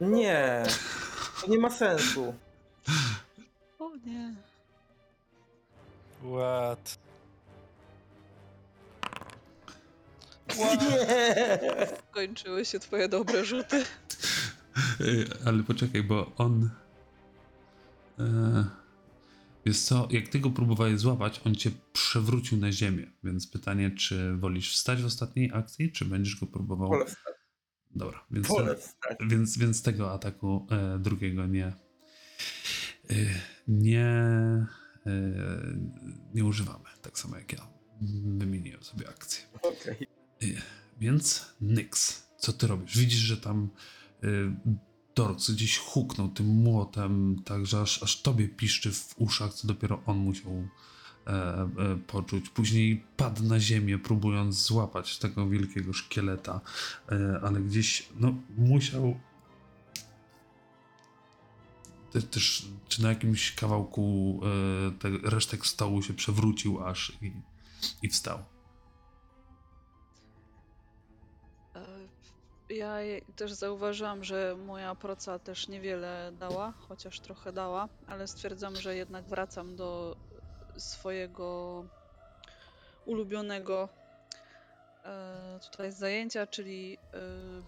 Nie, 0.00 0.62
to 1.40 1.46
nie 1.50 1.58
ma 1.58 1.70
sensu. 1.70 2.34
Nie. 3.96 4.34
What? 6.20 6.98
Nie! 10.58 11.58
Kończyły 12.12 12.64
się 12.64 12.78
twoje 12.78 13.08
dobre 13.08 13.44
rzuty. 13.44 13.84
Ale 15.46 15.62
poczekaj, 15.62 16.02
bo 16.02 16.32
on. 16.36 16.70
E, 18.18 18.64
jest 19.64 19.86
co, 19.86 20.08
jak 20.10 20.28
ty 20.28 20.40
go 20.40 20.50
próbowałeś 20.50 21.00
złapać, 21.00 21.40
on 21.44 21.54
cię 21.54 21.70
przewrócił 21.92 22.58
na 22.58 22.72
ziemię. 22.72 23.06
Więc 23.24 23.46
pytanie, 23.46 23.90
czy 23.90 24.36
wolisz 24.36 24.72
wstać 24.72 25.02
w 25.02 25.06
ostatniej 25.06 25.50
akcji, 25.54 25.92
czy 25.92 26.04
będziesz 26.04 26.40
go 26.40 26.46
próbował. 26.46 26.90
Dobra, 27.90 28.24
więc, 28.30 28.48
więc, 29.20 29.58
więc 29.58 29.82
tego 29.82 30.12
ataku 30.12 30.66
e, 30.70 30.98
drugiego 30.98 31.46
nie. 31.46 31.72
E, 33.10 33.14
nie. 33.68 34.06
E, 34.06 34.66
nie 36.34 36.44
używamy. 36.44 36.84
Tak 37.02 37.18
samo 37.18 37.36
jak 37.36 37.52
ja. 37.52 37.66
Wymieniłem 38.38 38.82
sobie 38.82 39.08
akcję. 39.08 39.44
Okej. 39.62 40.06
Więc 41.00 41.46
Nyx, 41.60 42.22
co 42.38 42.52
ty 42.52 42.66
robisz? 42.66 42.98
Widzisz, 42.98 43.18
że 43.20 43.36
tam 43.36 43.68
y, 44.24 44.52
Dorks 45.14 45.50
gdzieś 45.50 45.78
huknął 45.78 46.28
tym 46.28 46.46
młotem, 46.46 47.42
tak 47.44 47.66
że 47.66 47.80
aż, 47.80 48.02
aż 48.02 48.22
tobie 48.22 48.48
piszczy 48.48 48.92
w 48.92 49.14
uszach, 49.16 49.54
co 49.54 49.68
dopiero 49.68 50.02
on 50.06 50.18
musiał 50.18 50.52
e, 50.52 51.30
e, 51.30 51.68
poczuć. 52.06 52.48
Później 52.48 53.04
padł 53.16 53.42
na 53.44 53.60
ziemię, 53.60 53.98
próbując 53.98 54.54
złapać 54.62 55.18
tego 55.18 55.48
wielkiego 55.48 55.92
szkieleta, 55.92 56.60
e, 57.12 57.40
ale 57.42 57.60
gdzieś 57.60 58.08
no, 58.20 58.34
musiał 58.58 59.20
też, 62.20 62.66
czy 62.88 63.02
na 63.02 63.08
jakimś 63.08 63.54
kawałku 63.54 64.40
e, 64.42 64.98
te, 64.98 65.30
resztek 65.30 65.66
stołu 65.66 66.02
się 66.02 66.14
przewrócił 66.14 66.84
aż 66.86 67.12
i, 67.22 67.32
i 68.02 68.08
wstał. 68.08 68.38
E, 71.74 71.86
Ja 72.74 72.96
też 73.36 73.52
zauważyłam, 73.52 74.24
że 74.24 74.56
moja 74.66 74.94
praca 74.94 75.38
też 75.38 75.68
niewiele 75.68 76.32
dała, 76.38 76.72
chociaż 76.72 77.20
trochę 77.20 77.52
dała, 77.52 77.88
ale 78.06 78.26
stwierdzam, 78.28 78.76
że 78.76 78.96
jednak 78.96 79.24
wracam 79.24 79.76
do 79.76 80.16
swojego 80.76 81.84
ulubionego 83.04 83.88
tutaj 85.70 85.92
zajęcia, 85.92 86.46
czyli 86.46 86.98
e, 87.14 87.18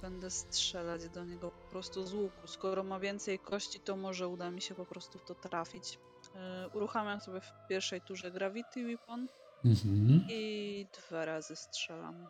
będę 0.02 0.30
strzelać 0.30 1.08
do 1.08 1.24
niego 1.24 1.50
po 1.50 1.70
prostu 1.70 2.06
z 2.06 2.14
łuku. 2.14 2.46
Skoro 2.46 2.82
ma 2.82 3.00
więcej 3.00 3.38
kości, 3.38 3.80
to 3.80 3.96
może 3.96 4.28
uda 4.28 4.50
mi 4.50 4.62
się 4.62 4.74
po 4.74 4.84
prostu 4.86 5.18
w 5.18 5.24
to 5.24 5.34
trafić. 5.34 5.98
E, 6.36 6.68
Uruchamiam 6.74 7.20
sobie 7.20 7.40
w 7.40 7.52
pierwszej 7.68 8.00
turze 8.00 8.30
Gravity 8.30 8.84
Weapon 8.84 9.28
Mhm. 9.64 10.26
i 10.28 10.86
dwa 11.08 11.24
razy 11.24 11.56
strzelam. 11.56 12.26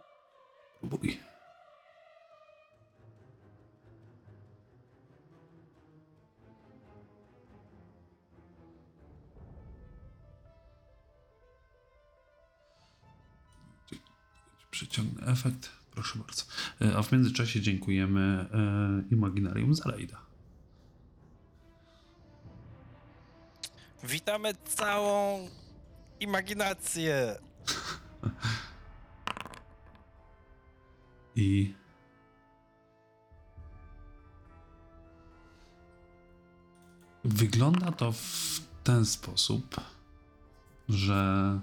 Próbuj. 0.81 1.21
Efekt. 15.35 15.70
Proszę 15.91 16.18
bardzo. 16.18 16.43
E, 16.80 16.97
A 16.97 17.03
w 17.03 17.12
międzyczasie 17.12 17.61
dziękujemy 17.61 18.47
e, 19.11 19.14
Imaginarium 19.14 19.74
za 19.74 19.91
rejda. 19.91 20.20
Witamy 24.05 24.55
całą 24.55 25.49
imaginację! 26.20 27.37
I 31.37 31.74
wygląda 37.24 37.93
to 37.93 38.12
w 38.12 38.61
ten 38.85 39.07
sposób, 39.07 39.80
że 40.89 41.61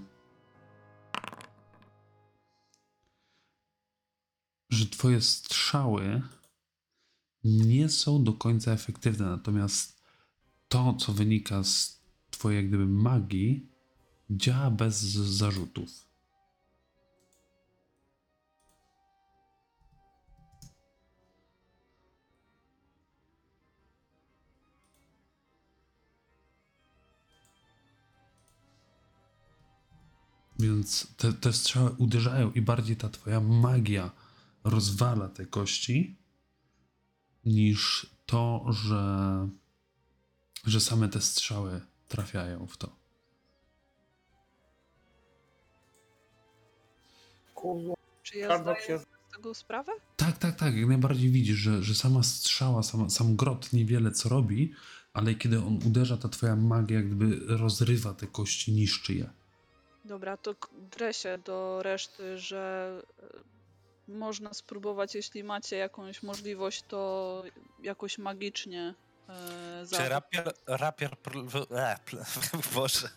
że 4.72 4.86
twoje 4.86 5.20
strzały 5.20 6.22
nie 7.44 7.88
są 7.88 8.24
do 8.24 8.32
końca 8.32 8.72
efektywne, 8.72 9.26
natomiast 9.26 10.02
to, 10.68 10.94
co 10.94 11.12
wynika 11.12 11.64
z 11.64 12.02
twojej 12.30 12.68
gdyby 12.68 12.86
magii, 12.86 13.70
działa 14.30 14.70
bez 14.70 15.00
zarzutów. 15.00 16.06
Więc 30.58 31.06
te, 31.16 31.32
te 31.32 31.52
strzały 31.52 31.90
uderzają 31.90 32.52
i 32.52 32.62
bardziej 32.62 32.96
ta 32.96 33.08
twoja 33.08 33.40
magia 33.40 34.21
rozwala 34.64 35.28
te 35.28 35.46
kości, 35.46 36.16
niż 37.44 38.06
to, 38.26 38.64
że, 38.70 39.48
że 40.66 40.80
same 40.80 41.08
te 41.08 41.20
strzały 41.20 41.80
trafiają 42.08 42.66
w 42.66 42.76
to. 42.76 42.96
Kurwa, 47.54 47.94
Czy 48.22 48.38
ja 48.38 48.58
zdaję 48.58 48.86
się... 48.86 48.98
z 48.98 49.06
tego 49.34 49.54
sprawę? 49.54 49.92
Tak, 50.16 50.38
tak, 50.38 50.56
tak, 50.56 50.76
jak 50.76 50.86
najbardziej 50.86 51.30
widzisz, 51.30 51.56
że, 51.56 51.82
że 51.82 51.94
sama 51.94 52.22
strzała, 52.22 52.82
sam, 52.82 53.10
sam 53.10 53.36
grot 53.36 53.72
niewiele 53.72 54.10
co 54.12 54.28
robi, 54.28 54.72
ale 55.12 55.34
kiedy 55.34 55.58
on 55.58 55.78
uderza, 55.86 56.16
ta 56.16 56.28
twoja 56.28 56.56
magia 56.56 56.96
jak 56.96 57.06
gdyby 57.06 57.56
rozrywa 57.56 58.14
te 58.14 58.26
kości, 58.26 58.72
niszczy 58.72 59.14
je. 59.14 59.30
Dobra, 60.04 60.36
to 60.36 60.54
drę 60.90 61.14
się 61.14 61.38
do 61.44 61.82
reszty, 61.82 62.38
że 62.38 63.02
można 64.12 64.54
spróbować, 64.54 65.14
jeśli 65.14 65.44
macie 65.44 65.76
jakąś 65.76 66.22
możliwość, 66.22 66.84
to 66.88 67.42
jakoś 67.82 68.18
magicznie 68.18 68.94
e, 69.28 69.84
Czy 69.96 70.08
rapier, 70.08 70.52
rapier 70.66 71.16
pl, 71.18 71.46
e, 71.70 71.96
pl, 72.04 72.24
Boże. 72.74 73.08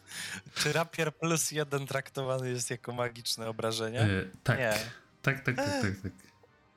Czy 0.55 0.73
rapier 0.73 1.15
plus 1.15 1.51
jeden 1.51 1.87
traktowany 1.87 2.49
jest 2.49 2.69
jako 2.69 2.91
magiczne 2.93 3.49
obrażenie? 3.49 4.01
E, 4.01 4.25
tak, 4.43 4.59
Nie. 4.59 4.73
tak, 5.21 5.45
tak, 5.45 5.55
tak, 5.55 5.81
tak, 5.81 5.95
tak. 6.03 6.11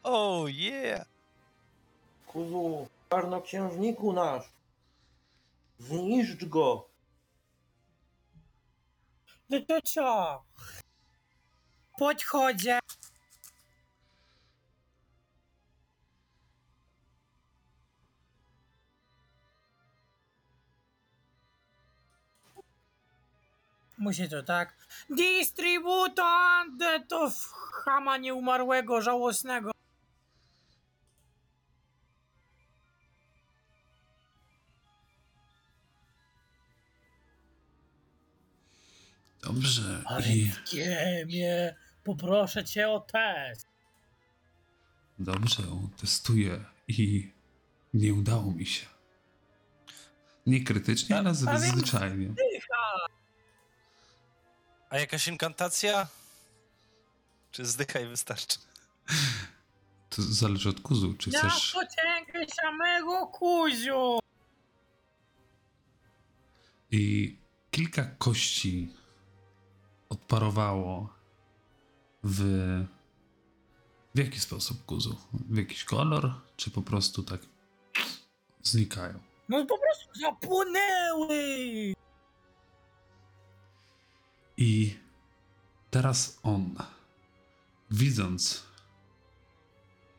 Oh 0.02 0.48
yeah! 0.48 1.06
Kuzu, 2.26 2.88
czarnoksiężniku 3.10 4.12
nasz. 4.12 4.52
Zniszcz 5.78 6.44
go. 6.44 6.88
No 9.50 9.60
to 9.68 9.82
co? 9.82 10.42
Podchodzę. 11.98 12.78
Musi 24.08 24.28
to 24.28 24.42
tak. 24.42 24.72
Distributant 25.10 26.80
to 27.08 27.30
chama 27.84 28.16
nieumarłego, 28.16 29.02
żałosnego. 29.02 29.70
Dobrze. 39.42 40.02
Ale 40.06 40.26
I 40.28 40.50
poproszę 42.04 42.64
cię 42.64 42.88
o 42.88 43.00
test. 43.00 43.66
dobrze, 45.18 45.62
testuję 46.00 46.64
i 46.88 47.32
nie 47.94 48.14
udało 48.14 48.52
mi 48.52 48.66
się. 48.66 48.86
Nie 50.46 50.64
krytycznie, 50.64 51.16
ale 51.18 51.30
A 51.30 51.32
więc- 51.58 51.64
zwyczajnie. 51.64 52.34
A 54.90 54.98
jakaś 54.98 55.28
inkantacja? 55.28 56.06
Czy 57.50 57.66
zdychaj 57.66 58.06
wystarczy? 58.08 58.58
To 60.10 60.22
zależy 60.22 60.68
od 60.68 60.80
kuzu, 60.80 61.14
czy 61.14 61.30
Ja 61.30 61.38
chcesz... 61.40 61.72
pocięgę 61.72 62.46
samego 62.62 63.26
kuziu. 63.26 64.18
I 66.90 67.36
kilka 67.70 68.04
kości 68.04 68.94
odparowało 70.08 71.14
w... 72.24 72.40
W 74.14 74.18
jaki 74.18 74.40
sposób 74.40 74.84
kuzu? 74.84 75.16
W 75.32 75.56
jakiś 75.56 75.84
kolor, 75.84 76.34
czy 76.56 76.70
po 76.70 76.82
prostu 76.82 77.22
tak 77.22 77.40
znikają? 78.62 79.20
No 79.48 79.66
po 79.66 79.78
prostu 79.78 80.20
zapłonęły. 80.20 81.94
I 84.60 84.96
teraz 85.90 86.38
on, 86.42 86.74
widząc, 87.90 88.66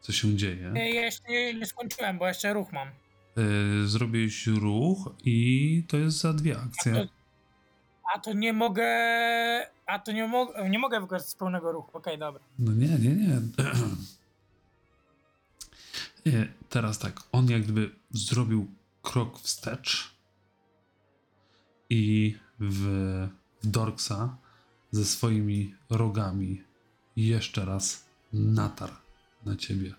co 0.01 0.11
się 0.11 0.35
dzieje, 0.35 0.71
Nie, 0.73 0.89
jeszcze 0.89 1.23
nie, 1.29 1.65
skończyłem, 1.65 2.17
bo 2.17 2.27
jeszcze 2.27 2.53
ruch 2.53 2.71
mam. 2.71 2.87
yy, 3.35 3.87
zrobiłeś 3.87 4.47
ruch 4.47 5.09
i 5.25 5.83
to 5.87 5.97
jest 5.97 6.17
za 6.17 6.33
dwie 6.33 6.59
akcje. 6.59 7.07
A 8.15 8.19
to 8.19 8.33
nie 8.33 8.53
mogę. 8.53 8.87
A 9.85 9.99
to 9.99 10.11
nie 10.11 10.27
mogę. 10.27 10.69
Nie 10.69 10.79
mogę 10.79 11.01
wykorzystać 11.01 11.35
pełnego 11.35 11.71
ruchu. 11.71 11.97
Okej, 11.97 12.17
dobra. 12.17 12.43
No 12.59 12.71
nie, 12.73 12.87
nie, 12.87 13.15
nie. 13.15 13.41
nie. 16.25 16.47
Teraz 16.69 16.99
tak, 16.99 17.19
on 17.31 17.49
jak 17.49 17.63
gdyby 17.63 17.91
zrobił 18.11 18.67
krok 19.01 19.39
wstecz 19.39 20.15
i 21.89 22.35
w 22.59 23.27
Dorksa 23.63 24.37
ze 24.91 25.05
swoimi 25.05 25.75
rogami 25.89 26.63
jeszcze 27.15 27.65
raz 27.65 28.05
natarł 28.33 28.93
na 29.45 29.55
ciebie. 29.55 29.93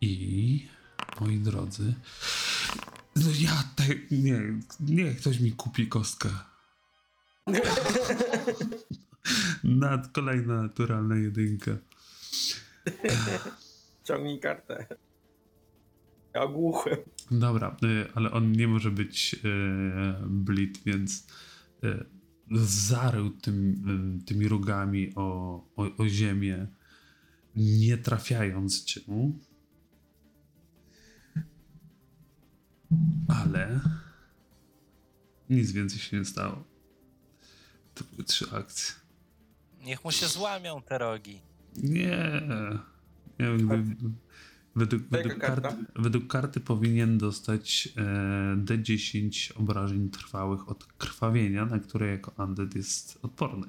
I 0.00 0.68
moi 1.20 1.38
drodzy, 1.38 1.94
no 3.16 3.30
ja 3.40 3.64
te, 3.76 3.84
nie, 4.10 4.40
nie, 4.80 5.14
ktoś 5.14 5.40
mi 5.40 5.52
kupi 5.52 5.88
kostkę. 5.88 6.28
Nad 9.64 10.08
kolejna 10.12 10.62
naturalna 10.62 11.16
jedynka. 11.16 11.70
Ciągnij 14.04 14.40
kartę. 14.40 14.86
Ja 16.36 16.46
głuchy. 16.46 16.96
Dobra, 17.30 17.76
y, 17.84 18.12
ale 18.14 18.30
on 18.30 18.52
nie 18.52 18.68
może 18.68 18.90
być 18.90 19.34
y, 19.34 19.38
blit, 20.26 20.82
więc 20.84 21.26
y, 21.84 22.04
zarył 22.62 23.30
tym, 23.30 24.22
tymi 24.26 24.48
rogami 24.48 25.12
o, 25.14 25.22
o, 25.76 25.96
o 25.98 26.08
ziemię, 26.08 26.66
nie 27.56 27.98
trafiając 27.98 28.84
cię. 28.84 29.00
Ale 33.28 33.80
nic 35.50 35.72
więcej 35.72 35.98
się 35.98 36.18
nie 36.18 36.24
stało. 36.24 36.64
To 37.94 38.04
były 38.04 38.24
trzy 38.24 38.46
akcje. 38.52 38.94
Niech 39.84 40.04
mu 40.04 40.12
się 40.12 40.26
złamią 40.26 40.82
te 40.82 40.98
rogi. 40.98 41.40
Nie. 41.76 42.42
nie 43.38 43.46
jakby, 43.46 43.96
według, 44.76 45.02
według, 45.10 45.38
karta? 45.38 45.60
karty, 45.68 45.84
według 45.96 46.26
karty 46.26 46.60
powinien 46.60 47.18
dostać 47.18 47.88
e, 47.96 48.56
D10 48.56 49.52
obrażeń 49.60 50.10
trwałych 50.10 50.68
od 50.68 50.84
krwawienia, 50.84 51.64
na 51.66 51.78
które 51.78 52.06
jako 52.06 52.44
undead 52.44 52.74
jest 52.74 53.18
odporny. 53.22 53.66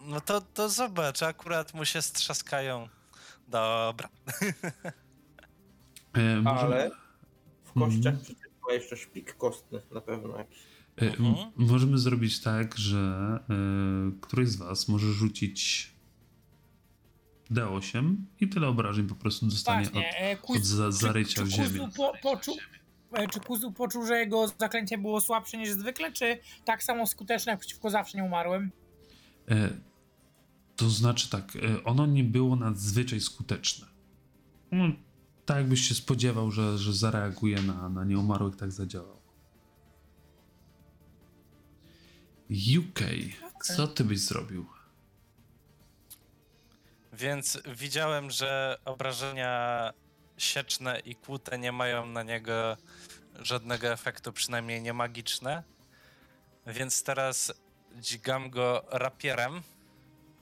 No 0.00 0.20
to, 0.20 0.40
to 0.40 0.68
zobacz, 0.68 1.22
akurat 1.22 1.74
mu 1.74 1.84
się 1.84 2.02
strzaskają. 2.02 2.88
Dobra. 3.48 4.08
E, 6.12 6.40
możemy- 6.42 6.60
Ale 6.74 6.90
w 7.64 7.72
kościach 7.72 7.96
Mhm. 8.14 8.18
przecież 8.24 8.48
ma 8.68 8.72
jeszcze 8.74 8.96
szpik 8.96 9.36
kostny 9.36 9.82
na 9.94 10.00
pewno 10.00 10.38
jakiś. 10.38 10.58
E, 10.96 11.02
m- 11.06 11.14
Mhm. 11.26 11.50
Możemy 11.56 11.98
zrobić 11.98 12.40
tak, 12.40 12.78
że 12.78 12.98
e, 13.50 14.20
któryś 14.20 14.48
z 14.48 14.56
was 14.56 14.88
może 14.88 15.12
rzucić 15.12 15.90
D8 17.50 18.16
i 18.40 18.48
tyle 18.48 18.68
obrażeń 18.68 19.06
po 19.06 19.14
prostu 19.14 19.46
dostanie 19.46 19.86
od, 19.86 19.92
Właśnie. 19.92 20.20
e, 20.20 20.32
od 20.32 20.40
Kuz, 20.40 20.62
za, 20.62 20.90
zarycia 20.90 21.44
w 21.44 21.48
czy, 21.48 21.50
ziemię. 21.50 21.68
Kuzu 21.68 21.88
po, 21.96 22.12
poczuł, 22.22 22.56
e, 23.12 23.28
czy 23.28 23.40
Kuzu 23.40 23.72
poczuł, 23.72 24.06
że 24.06 24.18
jego 24.18 24.48
zaklęcie 24.48 24.98
było 24.98 25.20
słabsze 25.20 25.58
niż 25.58 25.70
zwykle, 25.70 26.12
czy 26.12 26.38
tak 26.64 26.82
samo 26.82 27.06
skuteczne 27.06 27.52
jak 27.52 27.60
przeciwko 27.60 27.90
zawsze 27.90 28.18
nie 28.18 28.24
umarłym? 28.24 28.70
E, 29.50 29.70
to 30.76 30.90
znaczy 30.90 31.30
tak, 31.30 31.56
e, 31.56 31.84
ono 31.84 32.06
nie 32.06 32.24
było 32.24 32.56
nadzwyczaj 32.56 33.20
skuteczne. 33.20 33.86
No, 34.72 34.84
tak 35.46 35.56
jakbyś 35.56 35.88
się 35.88 35.94
spodziewał, 35.94 36.50
że, 36.50 36.78
że 36.78 36.92
zareaguje 36.92 37.62
na, 37.62 37.88
na 37.88 38.04
nieumarłych, 38.04 38.56
tak 38.56 38.72
zadziałał. 38.72 39.18
UK, 42.50 43.00
co 43.62 43.88
ty 43.88 44.04
byś 44.04 44.20
zrobił? 44.20 44.66
Więc 47.18 47.58
widziałem, 47.66 48.30
że 48.30 48.78
obrażenia 48.84 49.92
sieczne 50.36 51.00
i 51.00 51.14
kłute 51.14 51.58
nie 51.58 51.72
mają 51.72 52.06
na 52.06 52.22
niego 52.22 52.76
żadnego 53.38 53.88
efektu, 53.88 54.32
przynajmniej 54.32 54.82
nie 54.82 54.92
magiczne. 54.92 55.62
Więc 56.66 57.02
teraz 57.02 57.52
dźgam 57.96 58.50
go 58.50 58.84
rapierem, 58.90 59.62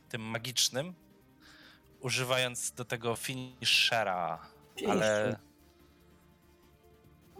tym 0.08 0.22
magicznym, 0.22 0.94
używając 2.00 2.72
do 2.72 2.84
tego 2.84 3.16
finishera. 3.16 4.38
Pięścią. 4.74 4.92
Ale, 4.92 5.36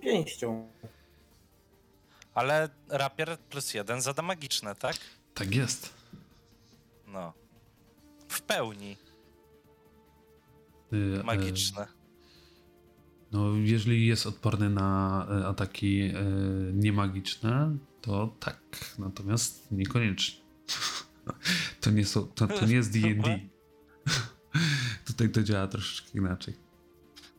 Pięścią. 0.00 0.72
ale 2.34 2.68
rapier 2.88 3.38
plus 3.38 3.74
jeden 3.74 4.00
zada 4.02 4.22
magiczne, 4.22 4.74
tak? 4.74 4.96
Tak 5.34 5.54
jest. 5.54 5.94
No. 7.06 7.32
W 8.28 8.42
pełni 8.42 8.96
magiczne. 11.24 11.86
No, 13.32 13.50
jeżeli 13.56 14.06
jest 14.06 14.26
odporny 14.26 14.70
na 14.70 15.26
e, 15.30 15.46
ataki 15.46 16.12
niemagiczne, 16.72 17.76
to 18.00 18.36
tak. 18.40 18.60
Natomiast 18.98 19.72
niekoniecznie. 19.72 20.40
To 21.80 21.90
nie, 21.90 22.04
są, 22.04 22.26
to, 22.26 22.46
to 22.46 22.66
nie 22.66 22.74
jest 22.74 22.92
D&D. 22.92 23.40
Tutaj 25.06 25.28
to 25.30 25.42
działa 25.42 25.66
troszeczkę 25.66 26.18
inaczej. 26.18 26.54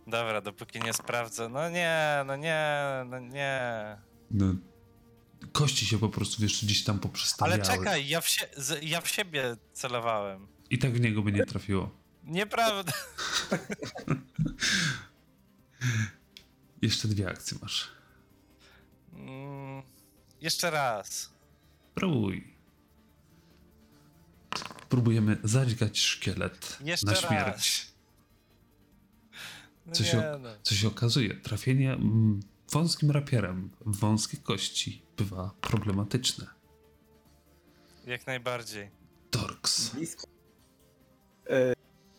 Dobra, 0.07 0.41
dopóki 0.41 0.79
nie 0.79 0.93
sprawdzę. 0.93 1.49
No 1.49 1.69
nie, 1.69 2.23
no 2.25 2.35
nie, 2.35 2.81
no 3.09 3.19
nie. 3.19 3.97
No, 4.31 4.55
kości 5.51 5.85
się 5.85 5.97
po 5.99 6.09
prostu 6.09 6.41
wiesz, 6.41 6.65
gdzieś 6.65 6.83
tam 6.83 6.95
Ale 6.95 7.01
poprzestawiały. 7.01 7.61
czekaj, 7.61 8.07
ja 8.07 8.21
w, 8.21 8.25
sie- 8.29 8.79
ja 8.81 9.01
w 9.01 9.07
siebie 9.09 9.57
celowałem. 9.73 10.47
I 10.69 10.77
tak 10.77 10.93
w 10.93 11.01
niego 11.01 11.21
by 11.21 11.31
nie 11.31 11.45
trafiło. 11.45 11.89
Nieprawda. 12.27 12.91
Jeszcze 16.81 17.07
dwie 17.07 17.29
akcje 17.29 17.57
masz. 17.61 17.91
Mm, 19.13 19.83
jeszcze 20.41 20.69
raz. 20.71 21.33
Próbuj. 21.95 22.53
Próbujemy 24.89 25.37
zadźgać 25.43 25.99
szkielet 25.99 26.77
Jeszcze 26.83 27.05
na 27.05 27.15
śmierć. 27.15 27.87
No 29.85 29.93
Co 29.93 30.03
się, 30.03 30.39
no. 30.41 30.49
co 30.63 30.75
się 30.75 30.87
okazuje, 30.87 31.35
trafienie 31.35 31.93
mm, 31.93 32.39
wąskim 32.71 33.11
rapierem 33.11 33.69
w 33.85 33.97
wąskie 33.99 34.37
kości 34.37 35.01
bywa 35.17 35.51
problematyczne. 35.61 36.47
Jak 38.05 38.27
najbardziej. 38.27 38.89
Torx. 39.31 39.89
Blisko. 39.89 40.27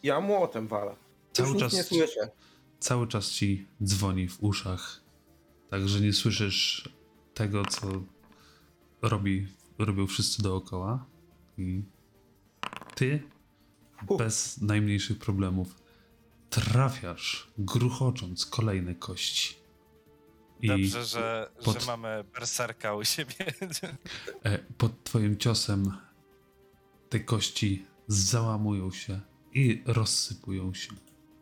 Ja 0.02 0.20
młotem 0.20 0.66
walę. 0.68 0.96
Cały 1.32 1.48
Już 1.48 1.58
czas, 1.58 1.72
nie 1.72 1.82
słyszę. 1.82 2.30
cały 2.80 3.08
czas 3.08 3.30
ci 3.30 3.66
dzwoni 3.84 4.28
w 4.28 4.42
uszach, 4.42 5.00
także 5.70 6.00
nie 6.00 6.12
słyszysz 6.12 6.88
tego, 7.34 7.64
co 7.64 7.86
robi, 9.02 9.46
robią 9.78 10.06
wszyscy 10.06 10.42
dookoła. 10.42 11.06
I 11.58 11.82
ty 12.94 13.22
bez 14.18 14.60
najmniejszych 14.60 15.18
problemów 15.18 15.74
trafiasz, 16.50 17.52
gruchocząc 17.58 18.46
kolejne 18.46 18.94
kości. 18.94 19.54
I 20.60 20.68
Dobrze, 20.68 21.04
że, 21.04 21.50
pod- 21.64 21.80
że 21.80 21.86
mamy 21.86 22.24
berserka 22.34 22.94
u 22.94 23.04
siebie. 23.04 23.34
e, 24.44 24.58
pod 24.58 25.04
twoim 25.04 25.36
ciosem 25.36 25.92
te 27.08 27.20
kości 27.20 27.86
załamują 28.08 28.90
się 28.90 29.20
i 29.52 29.82
rozsypują 29.86 30.74
się 30.74 30.90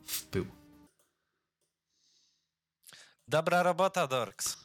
w 0.07 0.23
pył. 0.27 0.47
Dobra 3.29 3.63
robota, 3.63 4.07
Dorks. 4.07 4.57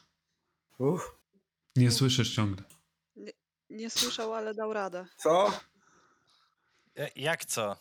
Uff, 0.78 1.16
Nie 1.76 1.90
słyszysz 1.90 2.34
ciągle. 2.34 2.64
Nie 3.70 3.90
słyszał, 3.90 4.34
ale 4.34 4.54
dał 4.54 4.72
radę. 4.72 5.06
co? 5.16 5.60
Ja- 6.94 7.08
Jak 7.16 7.44
co? 7.44 7.76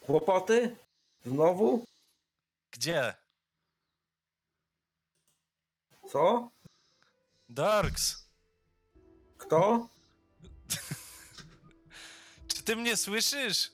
Kłopoty? 0.00 0.76
Znowu? 1.26 1.84
Gdzie? 2.70 3.14
Co? 6.12 6.50
Dorks! 7.48 8.28
Kto? 9.38 9.88
Czy 12.48 12.62
ty 12.62 12.76
mnie 12.76 12.96
słyszysz? 12.96 13.70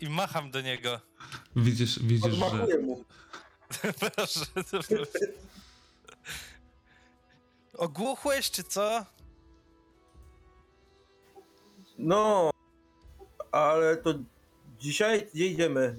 I 0.00 0.08
macham 0.10 0.50
do 0.50 0.60
niego. 0.60 1.00
Widzisz, 1.56 1.98
widzisz 1.98 2.34
że 2.34 2.46
Odmachuję 2.46 2.78
mu. 2.78 3.04
Proszę. 4.16 4.46
Ogłuchłeś, 7.74 8.50
czy 8.50 8.62
co? 8.64 9.06
No, 11.98 12.50
ale 13.52 13.96
to 13.96 14.14
dzisiaj 14.78 15.28
gdzie 15.34 15.46
idziemy? 15.46 15.96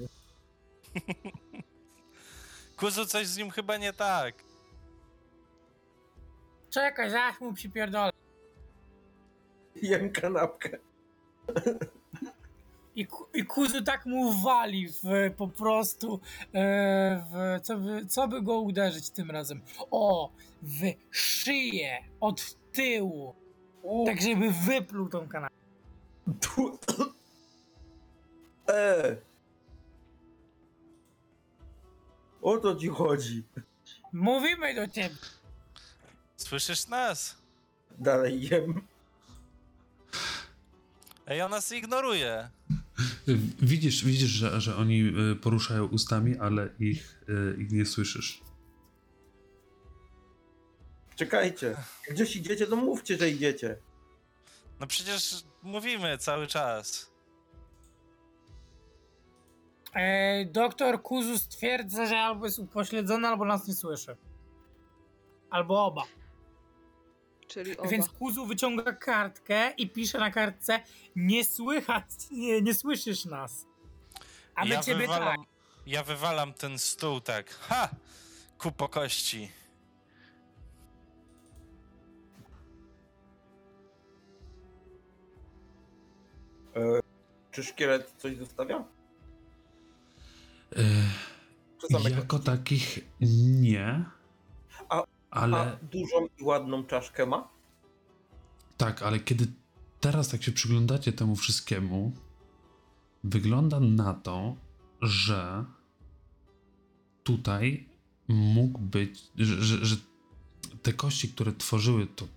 Kuzu, 2.77 3.05
coś 3.05 3.27
z 3.27 3.37
nim 3.37 3.49
chyba 3.51 3.77
nie 3.77 3.93
tak. 3.93 4.35
Czekaj, 6.69 7.09
zaraz 7.11 7.41
mu 7.41 7.53
przypierdolę. 7.53 8.11
Jem 9.75 10.11
kanapkę. 10.11 10.77
I, 12.97 13.07
I 13.33 13.45
kuzu 13.45 13.83
tak 13.83 14.05
mu 14.05 14.31
wali 14.31 14.87
w, 14.89 15.33
po 15.37 15.47
prostu 15.47 16.19
e, 16.53 17.23
w, 17.31 17.61
co, 17.61 17.77
by, 17.77 18.05
co 18.05 18.27
by 18.27 18.41
go 18.41 18.59
uderzyć 18.59 19.09
tym 19.09 19.31
razem? 19.31 19.61
O, 19.91 20.31
w 20.61 20.81
szyję 21.11 22.03
od 22.19 22.55
tyłu. 22.71 23.35
Tak, 24.05 24.21
żeby 24.21 24.51
wypluł 24.51 25.09
tą 25.09 25.27
kanapę. 25.27 25.55
Tu... 26.41 26.77
E. 28.69 29.17
O 32.41 32.57
to 32.57 32.75
ci 32.75 32.87
chodzi. 32.87 33.43
Mówimy 34.13 34.75
do 34.75 34.87
ciebie. 34.87 35.15
Słyszysz 36.37 36.87
nas? 36.87 37.37
Dalej 37.97 38.41
jem. 38.41 38.81
Ej, 41.27 41.41
on 41.41 41.51
nas 41.51 41.71
ignoruje. 41.71 42.49
Widzisz, 43.61 44.05
widzisz 44.05 44.29
że, 44.29 44.61
że 44.61 44.75
oni 44.75 45.13
y, 45.31 45.35
poruszają 45.35 45.85
ustami, 45.85 46.37
ale 46.37 46.69
ich, 46.79 47.21
y, 47.29 47.61
ich 47.61 47.71
nie 47.71 47.85
słyszysz. 47.85 48.41
Czekajcie. 51.15 51.75
Gdzieś 52.09 52.35
idziecie, 52.35 52.67
to 52.67 52.75
mówcie, 52.75 53.17
że 53.17 53.29
idziecie. 53.29 53.77
No 54.79 54.87
przecież 54.87 55.43
mówimy 55.63 56.17
cały 56.17 56.47
czas. 56.47 57.11
E, 59.93 60.45
doktor 60.45 61.01
Kuzu 61.01 61.37
stwierdza, 61.37 62.05
że 62.05 62.19
albo 62.19 62.45
jest 62.45 62.59
upośledzony, 62.59 63.27
albo 63.27 63.45
nas 63.45 63.67
nie 63.67 63.73
słyszy. 63.73 64.17
Albo 65.49 65.85
oba. 65.85 66.03
Czyli 67.47 67.77
oba. 67.77 67.89
Więc 67.89 68.09
Kuzu 68.09 68.45
wyciąga 68.45 68.93
kartkę 68.93 69.71
i 69.77 69.89
pisze 69.89 70.19
na 70.19 70.31
kartce 70.31 70.79
nie 71.15 71.45
słychać, 71.45 72.05
nie, 72.31 72.61
nie 72.61 72.73
słyszysz 72.73 73.25
nas. 73.25 73.65
A 74.55 74.65
my 74.65 74.69
ja 74.69 74.81
ciebie 74.81 74.99
wywalam, 74.99 75.37
tak. 75.37 75.45
Ja 75.85 76.03
wywalam 76.03 76.53
ten 76.53 76.79
stół 76.79 77.21
tak. 77.21 77.49
Ha! 77.49 77.89
Ku 78.57 78.71
po 78.71 78.89
kości. 78.89 79.51
E, 86.75 86.99
czy 87.51 87.63
szkielet 87.63 88.13
coś 88.17 88.37
zostawia? 88.37 88.83
Same 91.91 92.09
jako 92.09 92.39
takich 92.39 92.99
nie, 93.61 94.05
ale 95.31 95.57
A 95.57 95.77
dużą 95.85 96.27
i 96.37 96.43
ładną 96.43 96.83
czaszkę 96.83 97.25
ma? 97.25 97.47
tak, 98.77 99.01
ale 99.03 99.19
kiedy 99.19 99.47
teraz 99.99 100.29
tak 100.29 100.43
się 100.43 100.51
przyglądacie 100.51 101.13
temu 101.13 101.35
wszystkiemu, 101.35 102.11
wygląda 103.23 103.79
na 103.79 104.13
to, 104.13 104.55
że 105.01 105.65
tutaj 107.23 107.89
mógł 108.27 108.79
być, 108.79 109.23
że, 109.35 109.63
że, 109.63 109.85
że 109.85 109.95
te 110.81 110.93
kości, 110.93 111.29
które 111.29 111.53
tworzyły 111.53 112.07
to 112.07 112.27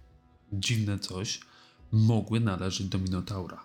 dziwne 0.53 0.99
coś, 0.99 1.41
mogły 1.93 2.41
należeć 2.41 2.86
do 2.86 2.99
Minotaura. 2.99 3.64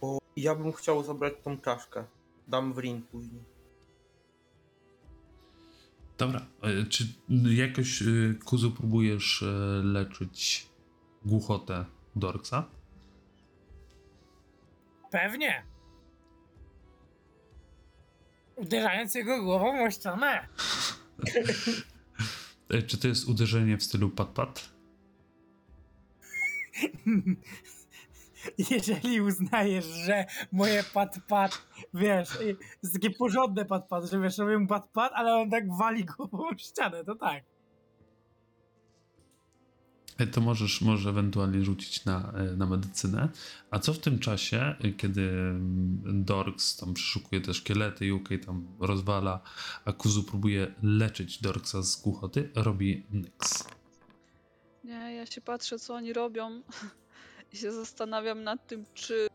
Bo 0.00 0.18
ja 0.36 0.54
bym 0.54 0.72
chciał 0.72 1.04
zabrać 1.04 1.34
tą 1.44 1.58
czaszkę. 1.58 2.04
Dam 2.48 2.72
w 2.72 2.78
ring 2.78 3.06
później. 3.06 3.53
Dobra, 6.18 6.46
e, 6.62 6.86
czy 6.86 7.04
jakoś 7.54 8.02
e, 8.02 8.06
Kuzu 8.44 8.70
próbujesz 8.70 9.42
e, 9.42 9.46
leczyć 9.84 10.66
głuchotę 11.24 11.84
Dorksa? 12.16 12.68
Pewnie. 15.10 15.64
Uderzając 18.56 19.14
jego 19.14 19.42
głową 19.42 19.84
o 19.84 19.90
ścianę. 19.90 20.48
Czy 22.86 22.98
to 22.98 23.08
jest 23.08 23.28
uderzenie 23.28 23.78
w 23.78 23.82
stylu 23.82 24.10
pat-pat? 24.10 24.68
Jeżeli 28.70 29.20
uznajesz, 29.20 29.84
że 29.84 30.24
moje 30.52 30.84
pat-pat, 30.94 31.66
wiesz, 31.94 32.28
jest 32.82 32.94
takie 32.94 33.10
porządne 33.10 33.64
pat-pat, 33.64 34.10
że 34.10 34.20
wiesz, 34.20 34.38
robię 34.38 34.58
mu 34.58 34.66
pat-pat, 34.66 35.10
ale 35.14 35.34
on 35.34 35.50
tak 35.50 35.76
wali 35.76 36.04
głową 36.04 36.48
o 36.48 36.58
ścianę, 36.58 37.04
to 37.04 37.14
tak. 37.14 37.44
E, 40.18 40.26
To 40.26 40.40
możesz, 40.40 40.80
możesz 40.80 41.06
ewentualnie 41.06 41.64
rzucić 41.64 42.04
na, 42.04 42.32
e, 42.32 42.56
na 42.56 42.66
medycynę. 42.66 43.28
A 43.70 43.78
co 43.78 43.92
w 43.92 43.98
tym 43.98 44.18
czasie, 44.18 44.74
e, 44.80 44.92
kiedy 44.92 45.22
mm, 45.30 46.24
Dorks 46.24 46.76
tam 46.76 46.94
przeszukuje 46.94 47.40
te 47.40 47.54
szkielety, 47.54 48.14
UK 48.14 48.28
tam 48.46 48.66
rozwala, 48.80 49.40
a 49.84 49.92
Kuzu 49.92 50.24
próbuje 50.24 50.74
leczyć 50.82 51.42
Dorksa 51.42 51.82
z 51.82 52.02
głuchoty, 52.02 52.50
robi 52.54 53.06
Nyx. 53.10 53.68
Nie, 54.84 55.14
ja 55.14 55.26
się 55.26 55.40
patrzę, 55.40 55.78
co 55.78 55.94
oni 55.94 56.12
robią 56.12 56.62
się 57.54 57.72
zastanawiam 57.72 58.44
nad 58.44 58.66
tym, 58.66 58.86
czy 58.94 59.28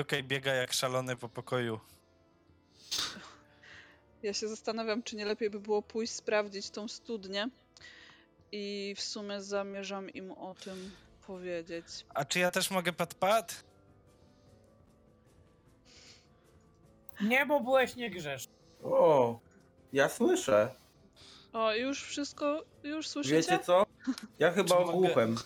UK 0.00 0.12
biega 0.22 0.54
jak 0.54 0.72
szalony 0.72 1.16
po 1.16 1.28
pokoju. 1.28 1.80
Ja 4.22 4.34
się 4.34 4.48
zastanawiam, 4.48 5.02
czy 5.02 5.16
nie 5.16 5.26
lepiej 5.26 5.50
by 5.50 5.60
było 5.60 5.82
pójść 5.82 6.12
sprawdzić 6.12 6.70
tą 6.70 6.88
studnię 6.88 7.48
i 8.52 8.94
w 8.96 9.00
sumie 9.00 9.42
zamierzam 9.42 10.10
im 10.10 10.30
o 10.32 10.54
tym 10.54 10.90
powiedzieć. 11.26 11.84
A 12.14 12.24
czy 12.24 12.38
ja 12.38 12.50
też 12.50 12.70
mogę 12.70 12.92
pat-pat? 12.92 13.64
Nie, 17.20 17.46
bo 17.46 17.60
byłeś 17.60 17.96
niegrzeszny. 17.96 18.52
O, 18.82 19.40
ja 19.92 20.08
słyszę. 20.08 20.74
O, 21.52 21.74
już 21.74 22.02
wszystko, 22.04 22.64
już 22.84 23.08
słyszycie? 23.08 23.36
Wiecie 23.36 23.58
co? 23.58 23.86
Ja 24.38 24.52
chyba 24.52 24.68
Czy 24.68 24.74
mogę- 24.74 24.90
ogłuchem. 24.92 25.36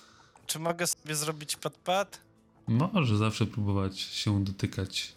Czy 0.47 0.59
mogę 0.59 0.87
sobie 0.87 1.15
zrobić 1.15 1.57
pat-pat? 1.57 2.19
Może 2.67 3.17
zawsze 3.17 3.47
próbować 3.47 3.99
się 4.01 4.45
dotykać. 4.45 5.13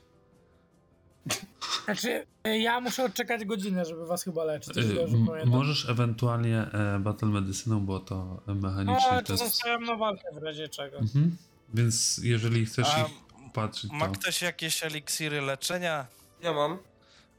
Znaczy, 1.86 2.26
y, 2.48 2.58
ja 2.58 2.80
muszę 2.80 3.04
odczekać 3.06 3.46
godzinę, 3.46 3.86
żeby 3.86 4.06
was 4.06 4.24
chyba 4.24 4.44
leczyć. 4.44 4.78
E, 4.78 4.80
jeśli 4.80 4.96
dobrze 4.96 5.18
m- 5.18 5.26
pamiętam. 5.28 5.50
Możesz 5.50 5.90
ewentualnie 5.90 6.58
e, 6.62 7.00
Battle 7.00 7.28
Medycyną, 7.30 7.86
bo 7.86 8.00
to 8.00 8.42
No, 8.48 8.56
mechanicznie 8.56 9.10
ale 9.10 9.24
to 9.24 9.34
jest... 9.34 9.44
zostawiam 9.44 9.84
na 9.84 9.96
walkę 9.96 10.24
w 10.34 10.38
razie 10.38 10.68
czego. 10.70 10.98
Mhm. 10.98 11.38
Więc 11.74 12.18
jeżeli 12.24 12.66
chcesz 12.66 12.88
A 12.96 13.00
ich 13.02 13.08
opatrzyć 13.48 13.92
Ma 13.92 14.08
to. 14.08 14.12
ktoś 14.20 14.42
jakieś 14.42 14.84
eliksiry 14.84 15.42
leczenia? 15.42 16.06
Ja 16.42 16.54
mam. 16.54 16.78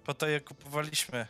Po 0.04 0.14
to 0.14 0.28
je 0.28 0.40
kupowaliśmy. 0.40 1.26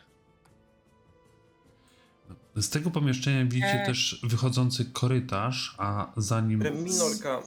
Z 2.55 2.69
tego 2.69 2.91
pomieszczenia 2.91 3.45
widzicie 3.45 3.83
E. 3.83 3.85
też 3.85 4.19
wychodzący 4.23 4.85
korytarz, 4.85 5.75
a 5.77 6.11
za 6.17 6.41
nim... 6.41 6.59
Minorka 6.83 7.43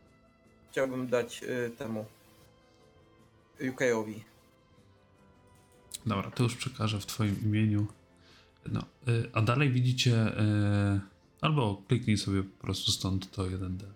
chciałbym 0.70 1.09
dać 1.09 1.42
y, 1.42 1.70
temu 1.78 2.07
UK-owi. 3.61 4.24
Dobra, 6.07 6.30
to 6.30 6.42
już 6.42 6.57
przekażę 6.57 7.00
w 7.00 7.07
twoim 7.07 7.42
imieniu. 7.42 7.86
No, 8.66 8.80
y, 9.09 9.30
a 9.32 9.42
dalej 9.42 9.70
widzicie, 9.72 10.12
y, 10.12 11.00
albo 11.40 11.82
kliknij 11.88 12.18
sobie 12.18 12.42
po 12.42 12.62
prostu 12.62 12.92
stąd 12.92 13.30
to 13.30 13.42
1D, 13.42 13.82
y, 13.82 13.90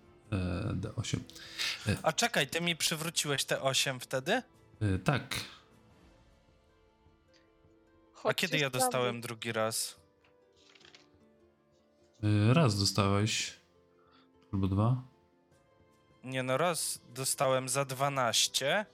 D8. 0.75 1.19
A 2.03 2.13
czekaj, 2.13 2.47
ty 2.47 2.61
mi 2.61 2.75
przywróciłeś 2.75 3.45
te 3.45 3.61
8 3.61 3.99
wtedy? 3.99 4.41
Tak, 5.03 5.35
A 8.15 8.19
Chodźcie 8.19 8.47
kiedy 8.47 8.57
ja 8.57 8.69
dostałem 8.69 9.21
drugi 9.21 9.51
raz? 9.51 9.95
Y, 12.23 12.53
raz 12.53 12.79
dostałeś, 12.79 13.59
albo 14.53 14.67
dwa. 14.67 15.03
Nie 16.23 16.43
no, 16.43 16.57
raz 16.57 17.01
dostałem 17.13 17.69
za 17.69 17.85
12. 17.85 18.85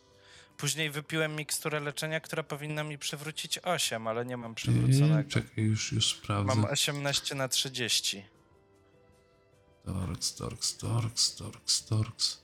Później 0.58 0.90
wypiłem 0.92 1.36
miksturę 1.36 1.80
leczenia, 1.80 2.20
która 2.20 2.44
powinna 2.44 2.84
mi 2.84 2.98
przywrócić 2.98 3.60
8, 3.60 4.08
ale 4.08 4.26
nie 4.26 4.38
mam 4.38 4.56
przywróconego. 4.56 5.30
czekaj, 5.30 5.64
już, 5.64 5.92
już 5.92 6.16
sprawdzę. 6.16 6.56
Mam 6.56 6.66
18 6.66 7.36
na 7.36 7.48
30. 7.48 8.26
Torx, 9.86 10.36
Torx, 10.36 10.78
Torx, 10.78 11.36
Torx, 11.36 11.86
Torx. 11.86 12.44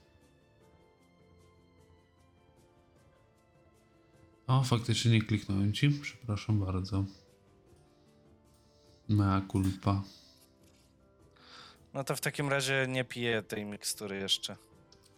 O, 4.47 4.63
faktycznie 4.63 5.11
nie 5.11 5.21
kliknąłem 5.21 5.73
ci. 5.73 5.89
Przepraszam 5.89 6.59
bardzo. 6.59 7.05
Mea 9.09 9.41
culpa. 9.51 10.03
No 11.93 12.03
to 12.03 12.15
w 12.15 12.21
takim 12.21 12.49
razie 12.49 12.85
nie 12.89 13.03
piję 13.05 13.43
tej 13.43 13.65
mikstury 13.65 14.17
jeszcze. 14.17 14.55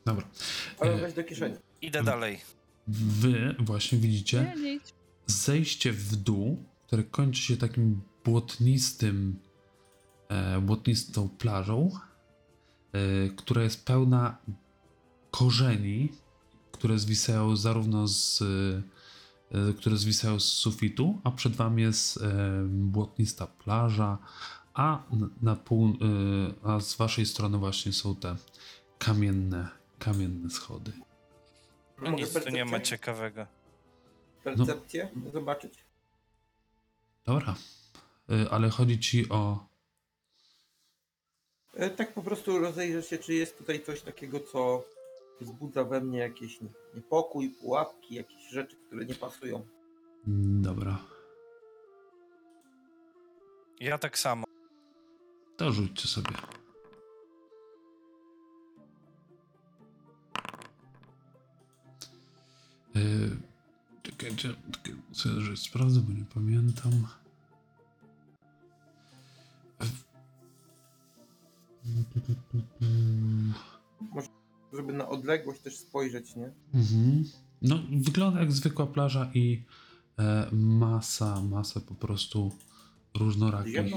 Dobra. 0.05 0.27
Ale 0.79 0.93
E, 0.93 0.97
weź 0.97 1.13
do 1.13 1.23
kieszeni. 1.23 1.55
Idę 1.81 2.03
dalej. 2.03 2.39
Wy 2.87 3.55
właśnie 3.59 3.97
widzicie 3.97 4.53
Nie, 4.55 4.61
nie 4.63 4.73
idź. 4.73 4.93
zejście 5.27 5.91
w 5.91 6.15
dół, 6.15 6.63
które 6.87 7.03
kończy 7.03 7.41
się 7.41 7.57
takim 7.57 8.01
błotnistym, 8.25 9.39
e, 10.29 10.61
błotnistą 10.61 11.29
plażą, 11.29 11.91
e, 12.93 13.29
która 13.29 13.63
jest 13.63 13.85
pełna 13.85 14.37
korzeni, 15.31 16.11
które 16.71 16.99
zwisają 16.99 17.55
zarówno 17.55 18.07
z, 18.07 18.41
e, 18.41 19.73
które 19.73 19.97
zwisają 19.97 20.39
z 20.39 20.43
sufitu, 20.45 21.21
a 21.23 21.31
przed 21.31 21.55
wami 21.55 21.81
jest 21.81 22.17
e, 22.17 22.21
błotnista 22.67 23.47
plaża, 23.47 24.17
a 24.73 25.03
na 25.41 25.55
pół, 25.55 25.87
e, 25.87 26.69
a 26.69 26.79
z 26.79 26.95
waszej 26.95 27.25
strony 27.25 27.57
właśnie 27.57 27.93
są 27.93 28.15
te 28.15 28.35
kamienne, 28.99 29.69
kamienne 29.99 30.49
schody. 30.49 30.91
No 32.01 32.11
nic 32.11 32.33
tu 32.43 32.49
nie 32.49 32.65
ma 32.65 32.79
ciekawego. 32.79 33.45
Percepcję 34.43 35.09
zobaczyć. 35.33 35.85
Dobra, 37.25 37.55
E, 38.31 38.49
ale 38.49 38.69
chodzi 38.69 38.99
ci 38.99 39.29
o 39.29 39.65
E, 41.73 41.89
Tak 41.89 42.13
po 42.13 42.21
prostu 42.21 42.59
rozejrzę 42.59 43.03
się, 43.03 43.17
czy 43.17 43.33
jest 43.33 43.57
tutaj 43.57 43.83
coś 43.83 44.01
takiego, 44.01 44.39
co 44.39 44.83
wzbudza 45.41 45.83
we 45.83 46.01
mnie 46.01 46.19
jakiś 46.19 46.59
niepokój, 46.95 47.49
pułapki, 47.49 48.15
jakieś 48.15 48.49
rzeczy, 48.49 48.75
które 48.87 49.05
nie 49.05 49.15
pasują. 49.15 49.65
Dobra. 50.61 50.97
Ja 53.79 53.97
tak 53.97 54.17
samo. 54.17 54.50
To 55.61 55.71
rzućcie 55.71 56.07
sobie. 56.07 56.31
Yy, 62.95 63.37
czekajcie, 64.03 64.55
że 65.37 65.57
sprawdzę, 65.57 65.99
bo 65.99 66.13
nie 66.13 66.25
pamiętam. 66.25 67.07
Żeby 74.73 74.93
na 74.93 75.09
odległość 75.09 75.61
też 75.61 75.77
spojrzeć, 75.77 76.35
nie? 76.35 76.51
Mhm. 76.73 77.25
No, 77.61 77.79
wygląda 77.91 78.39
jak 78.39 78.51
zwykła 78.51 78.87
plaża 78.87 79.31
i 79.33 79.63
e, 80.19 80.47
masa, 80.51 81.41
masa 81.41 81.79
po 81.79 81.95
prostu 81.95 82.51
różnorakich 83.13 83.93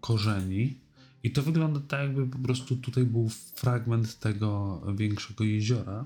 korzeni. 0.00 0.83
I 1.24 1.30
to 1.30 1.42
wygląda 1.42 1.80
tak, 1.80 2.00
jakby 2.00 2.26
po 2.26 2.38
prostu 2.38 2.76
tutaj 2.76 3.04
był 3.04 3.28
fragment 3.54 4.18
tego 4.18 4.80
większego 4.94 5.44
jeziora, 5.44 6.04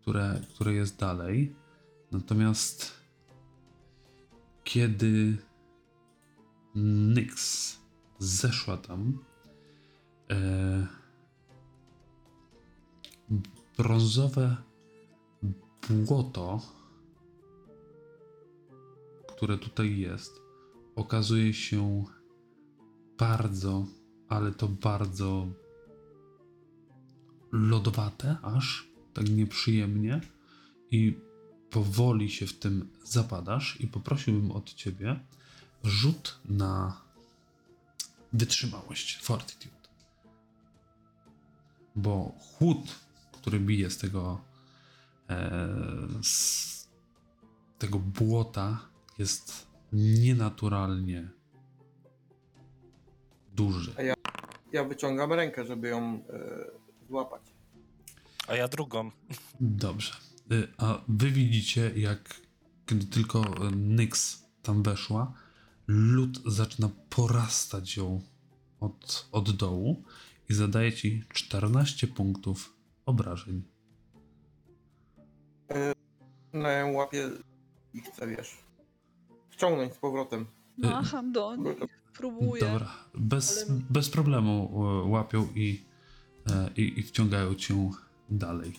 które, 0.00 0.40
które 0.54 0.74
jest 0.74 0.98
dalej. 0.98 1.54
Natomiast 2.12 2.92
kiedy 4.64 5.36
Nyx 6.74 7.76
zeszła 8.18 8.76
tam, 8.76 9.18
e, 10.30 10.86
brązowe 13.78 14.56
błoto, 15.90 16.60
które 19.28 19.58
tutaj 19.58 19.98
jest, 19.98 20.40
okazuje 20.96 21.54
się 21.54 22.04
bardzo, 23.18 23.86
ale 24.34 24.52
to 24.52 24.68
bardzo 24.68 25.48
lodowate, 27.52 28.36
aż 28.42 28.88
tak 29.14 29.30
nieprzyjemnie 29.30 30.20
i 30.90 31.18
powoli 31.70 32.30
się 32.30 32.46
w 32.46 32.58
tym 32.58 32.88
zapadasz 33.04 33.80
i 33.80 33.86
poprosiłbym 33.86 34.50
od 34.50 34.74
ciebie 34.74 35.20
rzut 35.84 36.38
na 36.44 37.00
wytrzymałość, 38.32 39.18
fortitude. 39.22 39.88
Bo 41.96 42.32
chłód, 42.38 42.80
który 43.32 43.60
bije 43.60 43.90
z 43.90 43.98
tego 43.98 44.40
e, 45.30 45.68
z 46.22 46.88
tego 47.78 47.98
błota 47.98 48.88
jest 49.18 49.66
nienaturalnie 49.92 51.30
duży. 53.54 53.94
Ja 53.98 54.13
wyciągam 54.82 55.32
rękę, 55.32 55.64
żeby 55.64 55.88
ją 55.88 56.00
e, 56.00 56.64
złapać. 57.08 57.42
A 58.48 58.54
ja 58.54 58.68
drugą. 58.68 59.10
Dobrze. 59.60 60.12
Y, 60.52 60.68
A 60.78 61.00
wy 61.08 61.30
widzicie, 61.30 61.92
jak 61.96 62.40
kiedy 62.86 63.06
tylko 63.06 63.42
Nyx 63.76 64.44
tam 64.62 64.82
weszła, 64.82 65.32
lód 65.86 66.42
zaczyna 66.46 66.88
porastać 67.10 67.96
ją 67.96 68.20
od, 68.80 69.28
od 69.32 69.50
dołu 69.50 70.04
i 70.48 70.54
zadaje 70.54 70.92
ci 70.92 71.24
14 71.32 72.06
punktów 72.06 72.76
obrażeń. 73.06 73.62
No 76.52 76.68
ja 76.68 76.78
ją 76.78 76.92
łapię 76.92 77.30
i 77.94 78.00
chcę, 78.00 78.26
wiesz, 78.26 78.58
wciągnąć 79.50 79.94
z 79.94 79.98
powrotem. 79.98 80.46
Macham 80.78 81.32
do 81.32 81.56
nich, 81.56 81.76
próbuję. 82.16 82.62
Dobra, 82.62 82.94
bez, 83.14 83.70
ale- 83.70 83.80
bez 83.90 84.10
problemu 84.10 84.70
e, 84.74 85.08
łapią 85.08 85.48
i, 85.54 85.84
e, 86.50 86.70
i, 86.76 86.98
i 87.00 87.02
wciągają 87.02 87.54
cię 87.54 87.90
dalej. 88.30 88.72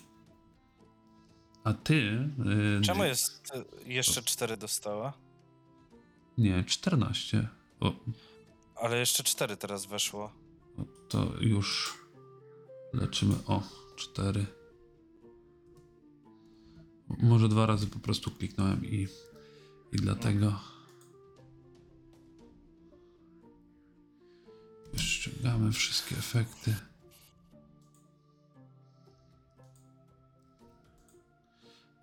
A 1.64 1.74
ty. 1.74 2.30
e, 2.78 2.82
Czemu 2.82 3.04
jest 3.04 3.52
jeszcze 3.86 4.22
4 4.22 4.58
dostała? 4.58 5.14
Nie, 6.38 6.64
14. 6.64 7.48
O, 7.80 7.94
Ale 8.76 9.00
jeszcze 9.00 9.24
4 9.24 9.58
teraz 9.58 9.86
weszło. 9.86 10.32
To 11.10 11.32
już 11.42 11.98
leczymy 12.94 13.36
o 13.48 13.64
4. 13.96 14.46
Może 17.08 17.50
dwa 17.50 17.66
razy 17.66 17.88
po 17.88 18.00
prostu 18.00 18.32
kliknąłem 18.32 18.86
i, 18.86 19.08
i 19.92 19.98
dlatego. 19.98 20.60
Ściągamy 25.46 25.72
wszystkie 25.72 26.18
efekty. 26.18 26.76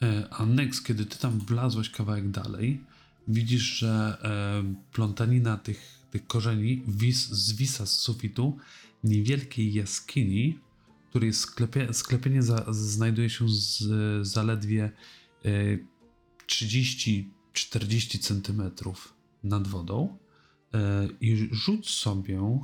E, 0.02 0.28
A 0.30 0.46
next, 0.46 0.84
kiedy 0.84 1.06
ty 1.06 1.18
tam 1.18 1.38
wlazłeś 1.38 1.90
kawałek 1.90 2.30
dalej, 2.30 2.80
widzisz, 3.28 3.62
że 3.62 4.18
e, 4.22 4.74
plątanina 4.92 5.56
tych, 5.56 5.98
tych 6.10 6.26
korzeni 6.26 6.82
wis, 6.88 7.28
zwisa 7.28 7.86
z 7.86 7.92
sufitu 7.92 8.56
niewielkiej 9.04 9.72
jaskini, 9.72 10.58
której 11.10 11.32
sklepie, 11.32 11.94
sklepienie 11.94 12.42
za, 12.42 12.64
znajduje 12.70 13.30
się 13.30 13.48
z, 13.48 13.84
zaledwie 14.26 14.90
e, 15.44 15.78
30-40 16.46 18.18
centymetrów 18.20 19.14
nad 19.44 19.68
wodą 19.68 20.18
e, 20.74 21.08
i 21.20 21.48
rzuć 21.52 21.90
sobie 21.90 22.62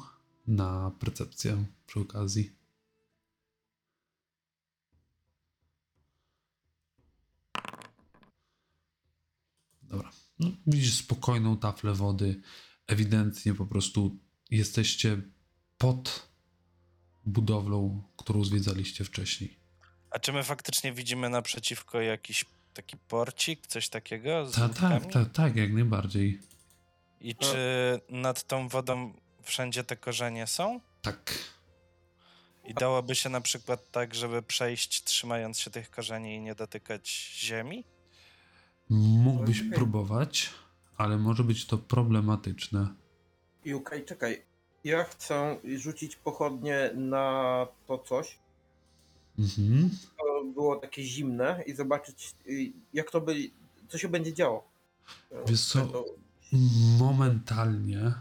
na 0.49 0.90
percepcję 0.90 1.64
przy 1.86 2.01
okazji. 2.01 2.53
Dobra. 9.82 10.11
No, 10.38 10.51
widzisz 10.66 10.94
spokojną 10.94 11.57
taflę 11.57 11.94
wody. 11.94 12.40
Ewidentnie 12.86 13.55
po 13.55 13.66
prostu 13.66 14.18
jesteście 14.51 15.22
pod 15.78 16.28
budowlą, 17.24 18.03
którą 18.16 18.44
zwiedzaliście 18.44 19.05
wcześniej. 19.05 19.59
A 20.11 20.18
czy 20.18 20.32
my 20.32 20.42
faktycznie 20.42 20.92
widzimy 20.92 21.28
naprzeciwko 21.28 22.01
jakiś 22.01 22.44
taki 22.74 22.96
porcik, 22.96 23.66
coś 23.66 23.88
takiego? 23.88 24.51
Tak, 24.51 24.68
łódkami? 24.68 25.12
tak, 25.12 25.32
tak, 25.32 25.57
jak 25.57 25.72
najbardziej. 25.72 26.40
I 27.20 27.36
czy 27.36 27.57
nad 28.09 28.46
tą 28.46 28.68
wodą 28.68 29.12
wszędzie 29.49 29.84
te 29.84 29.96
korzenie 29.96 30.46
są? 30.46 30.80
Tak. 31.03 31.34
I 32.64 32.74
dałoby 32.74 33.14
się 33.14 33.28
na 33.28 33.40
przykład 33.40 33.90
tak, 33.90 34.14
żeby 34.14 34.42
przejść 34.42 35.05
trzymając 35.05 35.59
się 35.59 35.70
tych 35.70 35.90
korzeni 35.90 36.34
i 36.34 36.40
nie 36.40 36.55
dotykać 36.55 37.32
ziemi? 37.36 37.84
Mógłbyś 38.90 39.61
Okej. 39.61 39.72
próbować, 39.72 40.51
ale 40.96 41.18
może 41.18 41.44
być 41.44 41.66
to 41.66 41.78
problematyczne. 41.78 42.88
Jukaj, 43.64 44.05
czekaj. 44.05 44.42
Ja 44.84 45.05
chcę 45.05 45.57
rzucić 45.76 46.16
pochodnie 46.16 46.90
na 46.94 47.66
to 47.86 47.99
coś. 47.99 48.38
Mhm. 49.38 49.90
To 50.18 50.44
było 50.44 50.76
takie 50.76 51.03
zimne 51.03 51.62
i 51.66 51.74
zobaczyć 51.74 52.34
y, 52.46 52.72
jak 52.92 53.11
to 53.11 53.20
by, 53.20 53.51
co 53.88 53.99
się 53.99 54.09
będzie 54.09 54.34
działo. 54.34 54.68
Wiesz 55.46 55.66
co? 55.66 56.05
Momentalnie, 56.99 58.12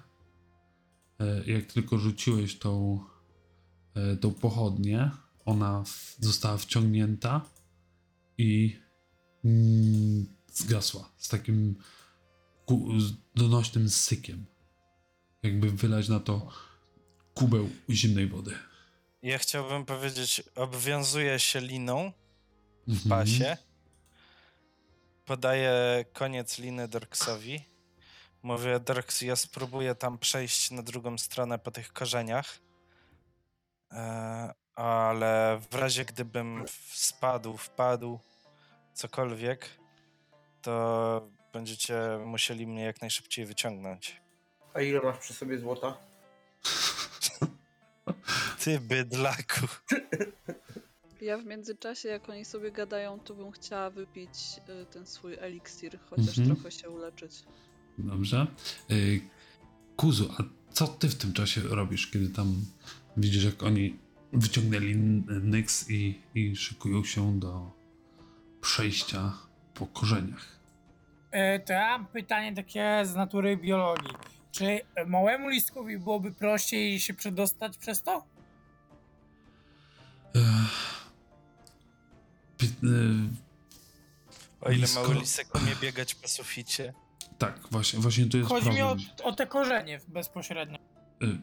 jak 1.46 1.66
tylko 1.66 1.98
rzuciłeś 1.98 2.60
tą, 2.60 3.00
e, 3.96 4.18
tą 4.18 4.34
pochodnię, 4.34 5.12
ona 5.46 5.84
została 6.20 6.58
wciągnięta 6.58 7.42
i 8.38 8.80
mm, 9.46 10.26
zgasła 10.54 11.12
z 11.18 11.30
takim 11.30 11.76
donośnym 13.36 13.90
sykiem. 13.90 14.46
Jakby 15.44 15.72
wylać 15.72 16.10
na 16.10 16.20
to 16.20 16.50
kubeł 17.34 17.70
zimnej 17.90 18.28
wody. 18.28 18.52
Ja 19.22 19.38
chciałbym 19.38 19.86
powiedzieć, 19.86 20.44
obwiązuje 20.56 21.40
się 21.40 21.62
liną 21.62 22.12
w 22.88 22.92
Mhm. 23.06 23.10
pasie. 23.10 23.58
Podaję 25.26 26.06
koniec 26.14 26.58
liny 26.60 26.88
Dorksowi. 26.88 27.62
Mówię, 28.44 28.80
Dorks, 28.80 29.22
ja 29.22 29.36
spróbuję 29.36 29.96
tam 29.96 30.18
przejść 30.18 30.72
na 30.72 30.82
drugą 30.84 31.18
stronę 31.18 31.60
po 31.60 31.72
tych 31.72 31.94
korzeniach. 31.94 32.60
E, 33.92 34.54
ale 34.76 35.62
w 35.72 35.76
razie 35.76 36.06
gdybym 36.06 36.66
spadł, 36.94 37.58
wpadł, 37.58 38.20
cokolwiek, 38.94 39.70
to 40.62 41.30
będziecie 41.54 41.96
musieli 42.26 42.68
mnie 42.68 42.84
jak 42.84 43.02
najszybciej 43.02 43.46
wyciągnąć. 43.46 44.22
A 44.74 44.82
ile 44.82 45.02
masz 45.02 45.18
przy 45.18 45.34
sobie 45.34 45.60
złota? 45.60 45.98
Ty 48.64 48.80
bydlaku. 48.80 49.68
Ja 51.22 51.38
w 51.38 51.46
międzyczasie, 51.46 52.10
jak 52.10 52.30
oni 52.30 52.46
sobie 52.46 52.72
gadają, 52.72 53.20
to 53.20 53.34
bym 53.34 53.52
chciała 53.52 53.90
wypić 53.90 54.32
y, 54.82 54.86
ten 54.86 55.08
swój 55.08 55.36
eliksir, 55.40 56.00
chociaż 56.10 56.38
Mhm. 56.38 56.56
trochę 56.56 56.72
się 56.72 56.90
uleczyć. 56.90 57.34
Dobrze. 57.98 58.48
Y, 58.92 59.22
Kuzu, 59.96 60.30
a 60.40 60.44
co 60.74 60.88
ty 60.88 61.10
w 61.10 61.16
tym 61.16 61.34
czasie 61.34 61.62
robisz, 61.62 62.08
kiedy 62.08 62.30
tam 62.30 62.66
widzisz, 63.18 63.44
jak 63.44 63.64
oni 63.64 64.00
wyciągnęli 64.34 64.96
Nyx 65.28 65.90
i, 65.90 66.22
i 66.36 66.56
szykują 66.56 67.04
się 67.04 67.40
do 67.40 67.72
przejścia 68.62 69.34
po 69.74 69.88
korzeniach? 69.88 70.58
E, 71.32 71.60
to 71.60 71.74
ja 71.74 71.98
mam 71.98 72.08
pytanie 72.08 72.56
takie 72.56 73.02
z 73.06 73.16
natury 73.16 73.58
biologii. 73.58 74.14
Czy 74.52 74.80
małemu 75.08 75.50
listkowi 75.50 75.98
byłoby 76.00 76.32
prościej 76.32 77.00
się 77.00 77.14
przedostać 77.14 77.78
przez 77.78 78.04
to? 78.04 78.24
Ech. 80.36 81.08
Y, 82.84 83.48
O 84.62 84.70
ile 84.70 84.78
Blisko. 84.80 85.02
mały 85.04 85.16
lisek 85.16 85.56
umie 85.56 85.76
biegać 85.82 86.16
po 86.16 86.28
suficie. 86.28 86.94
Tak, 87.38 87.60
właśnie, 87.72 88.00
właśnie 88.00 88.26
to 88.26 88.38
jest 88.38 88.50
Chodzi 88.50 88.70
mi 88.70 88.82
o, 88.82 88.88
problem. 88.88 89.08
o 89.24 89.32
te 89.32 89.48
korzenie 89.48 90.00
bezpośrednio. 90.08 90.78
Y, 90.78 91.26
mm, 91.26 91.42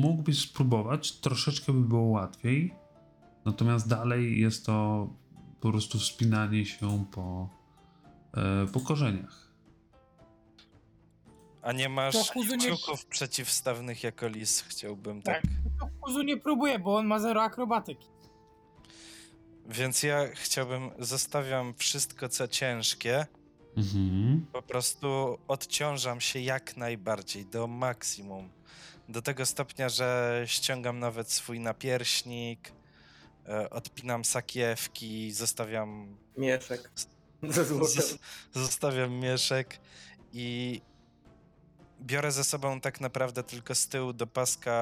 Mógłbyś 0.00 0.40
spróbować, 0.40 1.12
troszeczkę 1.12 1.72
by 1.72 1.80
było 1.80 2.02
łatwiej, 2.02 2.74
natomiast 3.44 3.88
dalej 3.88 4.40
jest 4.40 4.66
to 4.66 5.08
po 5.60 5.70
prostu 5.70 5.98
wspinanie 5.98 6.66
się 6.66 7.04
po, 7.12 7.48
e, 8.36 8.66
po 8.72 8.80
korzeniach. 8.80 9.48
A 11.62 11.72
nie 11.72 11.88
masz 11.88 12.30
kuzu 12.30 12.56
nie- 12.56 12.58
kciuków 12.58 13.06
przeciwstawnych 13.06 14.02
jako 14.02 14.28
lis, 14.28 14.62
chciałbym 14.62 15.22
tak. 15.22 15.42
Tak. 15.42 15.50
To 15.80 15.88
Kuzu 16.00 16.22
nie 16.22 16.36
próbuje, 16.36 16.78
bo 16.78 16.96
on 16.96 17.06
ma 17.06 17.18
zero 17.18 17.42
akrobatyki. 17.42 18.06
Więc 19.66 20.02
ja 20.02 20.18
chciałbym, 20.34 20.90
zostawiam 20.98 21.74
wszystko 21.74 22.28
co 22.28 22.48
ciężkie, 22.48 23.26
Mhm. 23.78 24.46
po 24.52 24.62
prostu 24.62 25.38
odciążam 25.48 26.20
się 26.20 26.40
jak 26.40 26.76
najbardziej, 26.76 27.46
do 27.46 27.66
maksimum. 27.66 28.48
Do 29.08 29.22
tego 29.22 29.46
stopnia, 29.46 29.88
że 29.88 30.42
ściągam 30.46 30.98
nawet 30.98 31.32
swój 31.32 31.60
napierśnik, 31.60 32.72
e, 33.48 33.70
odpinam 33.70 34.24
sakiewki, 34.24 35.32
zostawiam, 35.32 36.16
Mieszek 36.36 36.90
ze 37.42 37.64
złotem. 37.64 37.88
zos- 37.88 38.18
zostawiam 38.52 39.12
mieszek 39.14 39.80
i 40.32 40.80
biorę 42.00 42.32
ze 42.32 42.44
sobą 42.44 42.80
tak 42.80 43.00
naprawdę 43.00 43.42
tylko 43.42 43.74
z 43.74 43.88
tyłu 43.88 44.12
do 44.12 44.26
paska, 44.26 44.72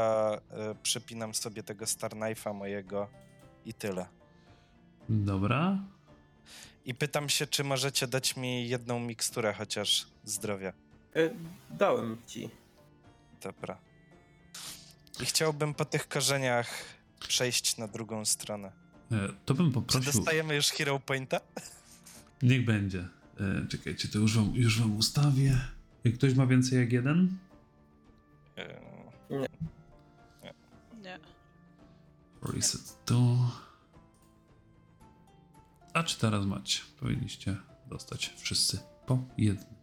e, 0.51 0.75
przypinam 0.83 1.35
sobie 1.35 1.63
tego 1.63 1.87
Star 1.87 2.11
Knife'a 2.13 2.55
mojego 2.55 3.09
i 3.65 3.75
tyle. 3.75 4.07
Dobra. 5.09 5.79
I 6.87 6.95
pytam 6.95 7.29
się, 7.29 7.47
czy 7.47 7.65
możecie 7.65 8.07
dać 8.07 8.37
mi 8.37 8.69
jedną 8.69 9.01
miksturę 9.01 9.53
chociaż 9.53 10.07
zdrowia. 10.25 10.73
E, 11.17 11.31
Dałem 11.71 12.17
ci. 12.27 12.51
Dobra. 13.43 13.79
I 15.21 15.25
chciałbym 15.27 15.75
po 15.75 15.85
tych 15.85 16.09
korzeniach 16.09 16.85
przejść 17.29 17.77
na 17.77 17.89
drugą 17.89 18.25
stronę. 18.25 18.73
E, 19.13 19.29
To 19.45 19.55
bym 19.55 19.67
Czy 19.67 19.73
poprosił. 19.75 20.13
dostajemy 20.13 20.55
już 20.55 20.67
Hero 20.67 21.01
Pointa? 21.01 21.41
Niech 22.43 22.65
będzie. 22.65 23.09
E, 23.41 23.67
Czekajcie, 23.69 24.09
to 24.09 24.19
już 24.19 24.37
wam, 24.37 24.53
już 24.55 24.81
wam 24.81 24.97
ustawię. 24.97 25.59
Jak 26.05 26.15
ktoś 26.15 26.35
ma 26.35 26.47
więcej 26.47 26.79
jak 26.79 26.93
jeden? 26.93 27.39
Eee, 28.57 28.67
Nie. 31.03 31.19
Reset 32.43 33.05
tu. 33.05 33.39
A 35.97 36.03
czy 36.03 36.19
teraz 36.19 36.47
macie? 36.47 36.81
Powinniście 37.01 37.57
dostać 37.87 38.35
wszyscy 38.37 38.79
po 39.07 39.19
jednym. 39.39 39.75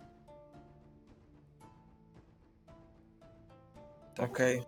Okej. 4.17 4.63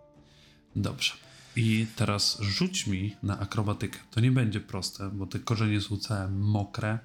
Dobrze. 0.76 1.12
I 1.56 1.86
teraz 1.96 2.38
rzuć 2.40 2.86
mi 2.86 3.16
na 3.22 3.38
akrobatykę. 3.38 3.98
To 4.10 4.20
nie 4.20 4.30
będzie 4.30 4.60
proste, 4.60 5.10
bo 5.10 5.26
te 5.26 5.38
korzenie 5.38 5.80
są 5.80 5.96
całe 5.96 6.28
mokre. 6.28 6.98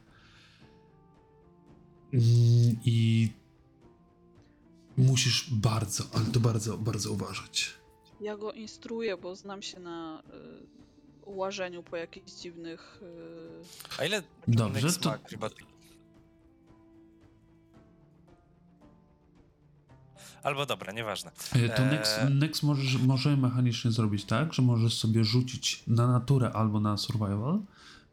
I 2.86 3.30
musisz 4.98 5.54
bardzo, 5.54 6.04
ale 6.14 6.26
to 6.26 6.40
bardzo, 6.40 6.78
bardzo 6.78 7.12
uważać. 7.12 7.74
Ja 8.22 8.38
go 8.38 8.52
instruuję, 8.52 9.18
bo 9.18 9.36
znam 9.36 9.62
się 9.62 9.80
na 9.80 10.24
y, 10.34 10.82
łażeniu 11.26 11.84
po 11.84 11.98
jakichś 11.98 12.32
dziwnych. 12.32 13.00
Y, 13.98 14.02
A 14.02 14.06
ile 14.06 14.24
Dobrze, 14.48 14.94
to- 14.94 15.10
ma 15.10 15.16
akrobatyki? 15.16 15.66
Albo 20.44 20.66
dobra, 20.66 20.94
nieważne. 20.94 21.32
E, 21.56 21.70
To 21.70 21.84
Eee. 21.84 21.92
next, 21.92 22.20
next 22.30 22.64
możesz, 22.64 22.98
może 22.98 23.38
mechanicznie 23.38 23.92
zrobić 23.92 24.26
tak, 24.26 24.54
że 24.54 24.62
możesz 24.62 24.98
sobie 24.98 25.24
rzucić 25.24 25.84
na 25.88 26.08
naturę 26.08 26.52
albo 26.54 26.80
na 26.80 26.98
survival, 26.98 27.60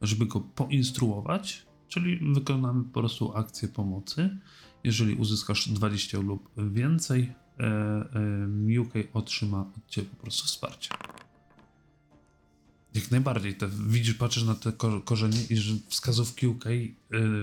żeby 0.02 0.26
go 0.26 0.40
poinstruować, 0.40 1.66
czyli 1.88 2.32
wykonamy 2.34 2.84
po 2.84 3.00
prostu 3.00 3.32
akcję 3.36 3.68
pomocy. 3.68 4.38
Jeżeli 4.84 5.14
uzyskasz 5.14 5.68
20 5.68 6.18
lub 6.18 6.50
więcej, 6.56 7.32
e, 7.60 7.64
e, 7.64 8.80
UK 8.80 8.92
otrzyma 9.14 9.60
od 9.60 9.86
ciebie 9.90 10.08
po 10.08 10.16
prostu 10.16 10.46
wsparcie. 10.46 10.90
Jak 13.08 13.12
najbardziej. 13.12 13.54
Te, 13.56 13.68
widzisz, 13.68 14.14
patrzysz 14.14 14.42
na 14.42 14.54
te 14.54 14.72
ko- 14.72 15.00
korzenie 15.00 15.42
i 15.50 15.56
że 15.56 15.74
wskazówki 15.88 16.46
UK 16.46 16.66
y, 16.66 16.94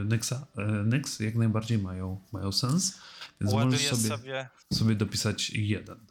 Nyxa, 0.05 0.33
y, 0.33 0.61
Nyx 0.83 1.19
jak 1.19 1.35
najbardziej 1.35 1.77
mają, 1.77 2.21
mają 2.31 2.51
sens. 2.51 2.97
Więc 3.41 3.53
Ładuję 3.53 3.65
możesz 3.77 3.87
sobie, 3.89 4.09
sobie, 4.09 4.49
sobie 4.73 4.95
dopisać 4.95 5.49
jeden. 5.49 6.05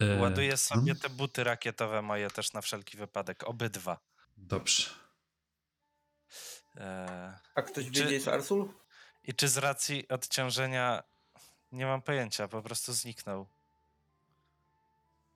E, 0.00 0.20
ładuję 0.20 0.56
sobie 0.56 0.94
te 0.94 1.08
buty 1.08 1.44
rakietowe 1.44 2.02
moje 2.02 2.30
też 2.30 2.52
na 2.52 2.60
wszelki 2.60 2.96
wypadek. 2.96 3.44
Obydwa. 3.48 3.98
Dobrze. 4.36 4.90
E, 6.76 7.38
A 7.54 7.62
ktoś 7.62 7.84
Czy- 7.84 7.90
wie, 7.90 8.04
gdzie 8.04 8.14
jest 8.14 8.28
Arsul? 8.28 8.68
I 9.24 9.34
czy 9.34 9.48
z 9.48 9.56
racji 9.56 10.08
odciążenia 10.08 11.02
nie 11.72 11.86
mam 11.86 12.02
pojęcia, 12.02 12.48
po 12.48 12.62
prostu 12.62 12.92
zniknął. 12.92 13.46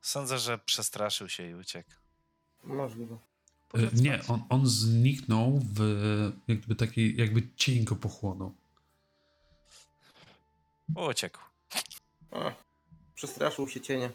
Sądzę, 0.01 0.39
że 0.39 0.59
przestraszył 0.59 1.29
się 1.29 1.51
i 1.51 1.55
uciekł. 1.55 1.91
Możliwe. 2.67 3.15
E, 3.15 3.19
Poszedł 3.69 4.03
Nie, 4.03 4.21
on, 4.29 4.43
on 4.49 4.67
zniknął 4.67 5.61
w 5.75 5.81
jakby 6.49 6.75
taki, 6.77 7.17
jakby 7.17 7.49
cień 7.57 7.85
go 7.85 7.97
pochłonął. 7.97 8.55
Uciekł. 11.11 11.41
A, 12.31 12.53
przestraszył 13.15 13.69
się 13.69 13.81
cienia. 13.81 14.11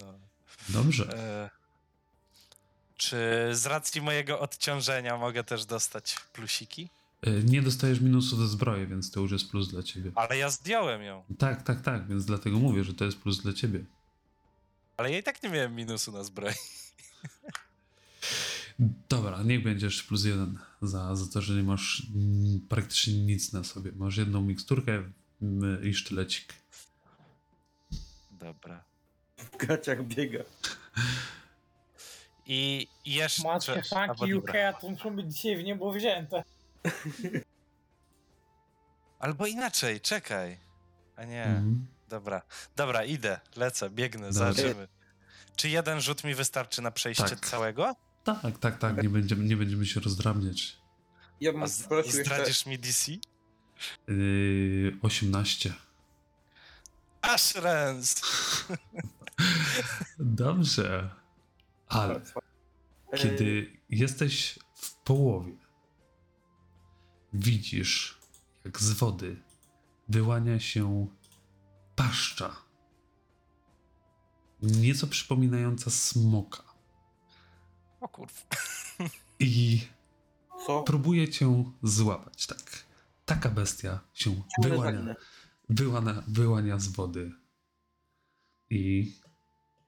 No. 0.00 0.14
Dobrze. 0.68 1.18
E, 1.18 1.50
czy 2.96 3.16
z 3.52 3.66
racji 3.66 4.02
mojego 4.02 4.40
odciążenia 4.40 5.16
mogę 5.18 5.44
też 5.44 5.64
dostać 5.66 6.16
plusiki? 6.32 6.88
E, 7.22 7.30
Nie 7.30 7.62
dostajesz 7.62 8.00
minusu 8.00 8.36
do 8.36 8.46
zbroi, 8.46 8.86
więc 8.86 9.10
to 9.10 9.20
już 9.20 9.32
jest 9.32 9.50
plus 9.50 9.68
dla 9.68 9.82
ciebie. 9.82 10.12
Ale 10.14 10.36
ja 10.38 10.50
zdjąłem 10.50 11.02
ją. 11.02 11.24
Tak, 11.38 11.62
tak, 11.62 11.80
tak, 11.80 12.08
więc 12.08 12.24
dlatego 12.24 12.58
mówię, 12.58 12.84
że 12.84 12.94
to 12.94 13.04
jest 13.04 13.18
plus 13.18 13.42
dla 13.42 13.52
ciebie. 13.52 13.84
Ale 14.96 15.10
ja 15.12 15.18
i 15.18 15.22
tak 15.22 15.42
nie 15.42 15.48
miałem 15.48 15.74
minusu 15.74 16.12
na 16.12 16.24
zbroi. 16.24 16.54
Dobra, 19.08 19.42
niech 19.42 19.62
będziesz 19.62 20.02
plus 20.02 20.24
jeden 20.24 20.58
za, 20.82 21.16
za 21.16 21.32
to, 21.32 21.42
że 21.42 21.54
nie 21.54 21.62
masz 21.62 22.06
praktycznie 22.68 23.14
nic 23.14 23.52
na 23.52 23.64
sobie. 23.64 23.92
Masz 23.92 24.16
jedną 24.16 24.42
miksturkę 24.42 25.02
i 25.82 25.94
sztylecik. 25.94 26.54
Dobra. 28.30 28.84
W 29.38 29.56
gaciach 29.66 30.04
biega. 30.06 30.44
I 32.46 32.86
jeszcze... 33.04 33.48
Albo 33.50 34.14
funky 34.16 34.38
UK, 34.38 34.52
to 34.80 34.90
muszą 34.90 35.16
być 35.16 35.34
dzisiaj 35.34 35.56
w 35.56 35.64
niebo 35.64 35.92
wzięte. 35.92 36.44
Albo 39.18 39.46
inaczej, 39.46 40.00
czekaj. 40.00 40.58
A 41.16 41.24
nie, 41.24 41.44
Mhm. 41.44 41.86
dobra. 42.08 42.42
Dobra, 42.76 43.04
idę, 43.04 43.40
lecę, 43.56 43.90
biegnę, 43.90 44.32
zobaczymy. 44.32 44.88
Czy 45.56 45.68
jeden 45.68 46.00
rzut 46.00 46.24
mi 46.24 46.34
wystarczy 46.34 46.82
na 46.82 46.90
przejście 46.90 47.24
Tak. 47.24 47.46
całego? 47.46 47.94
Tak, 48.24 48.58
tak, 48.60 48.78
tak, 48.78 49.02
nie 49.02 49.08
będziemy, 49.08 49.44
nie 49.44 49.56
będziemy 49.56 49.86
się 49.86 50.00
rozdrabniać. 50.00 50.76
Ja 51.40 51.52
bym 51.52 51.62
A 51.62 51.66
z- 51.66 51.82
prosił 51.82 52.16
jeszcze... 52.18 52.34
zdradzisz 52.34 52.66
mi 52.66 52.78
DC? 52.78 53.12
Yy, 54.08 54.98
18. 55.02 55.72
Aż 57.22 57.54
ręs! 57.54 58.20
Dobrze. 60.18 61.10
Ale 61.88 62.20
kiedy 63.16 63.76
jesteś 63.90 64.58
w 64.74 64.94
połowie, 64.94 65.52
widzisz, 67.32 68.18
jak 68.64 68.80
z 68.80 68.92
wody 68.92 69.42
wyłania 70.08 70.60
się 70.60 71.06
paszcza. 71.96 72.56
Nieco 74.64 75.06
przypominająca 75.06 75.90
smoka. 75.90 76.62
O 78.00 78.08
kurwa. 78.08 78.40
I 79.40 79.80
Co? 80.66 80.82
próbuje 80.82 81.28
cię 81.28 81.64
złapać, 81.82 82.46
tak. 82.46 82.84
Taka 83.24 83.48
bestia 83.50 84.00
się 84.14 84.42
wyłania, 84.62 84.92
zaginę. 84.92 85.16
wyłania, 85.68 86.22
wyłania 86.28 86.78
z 86.78 86.88
wody. 86.88 87.32
I 88.70 89.12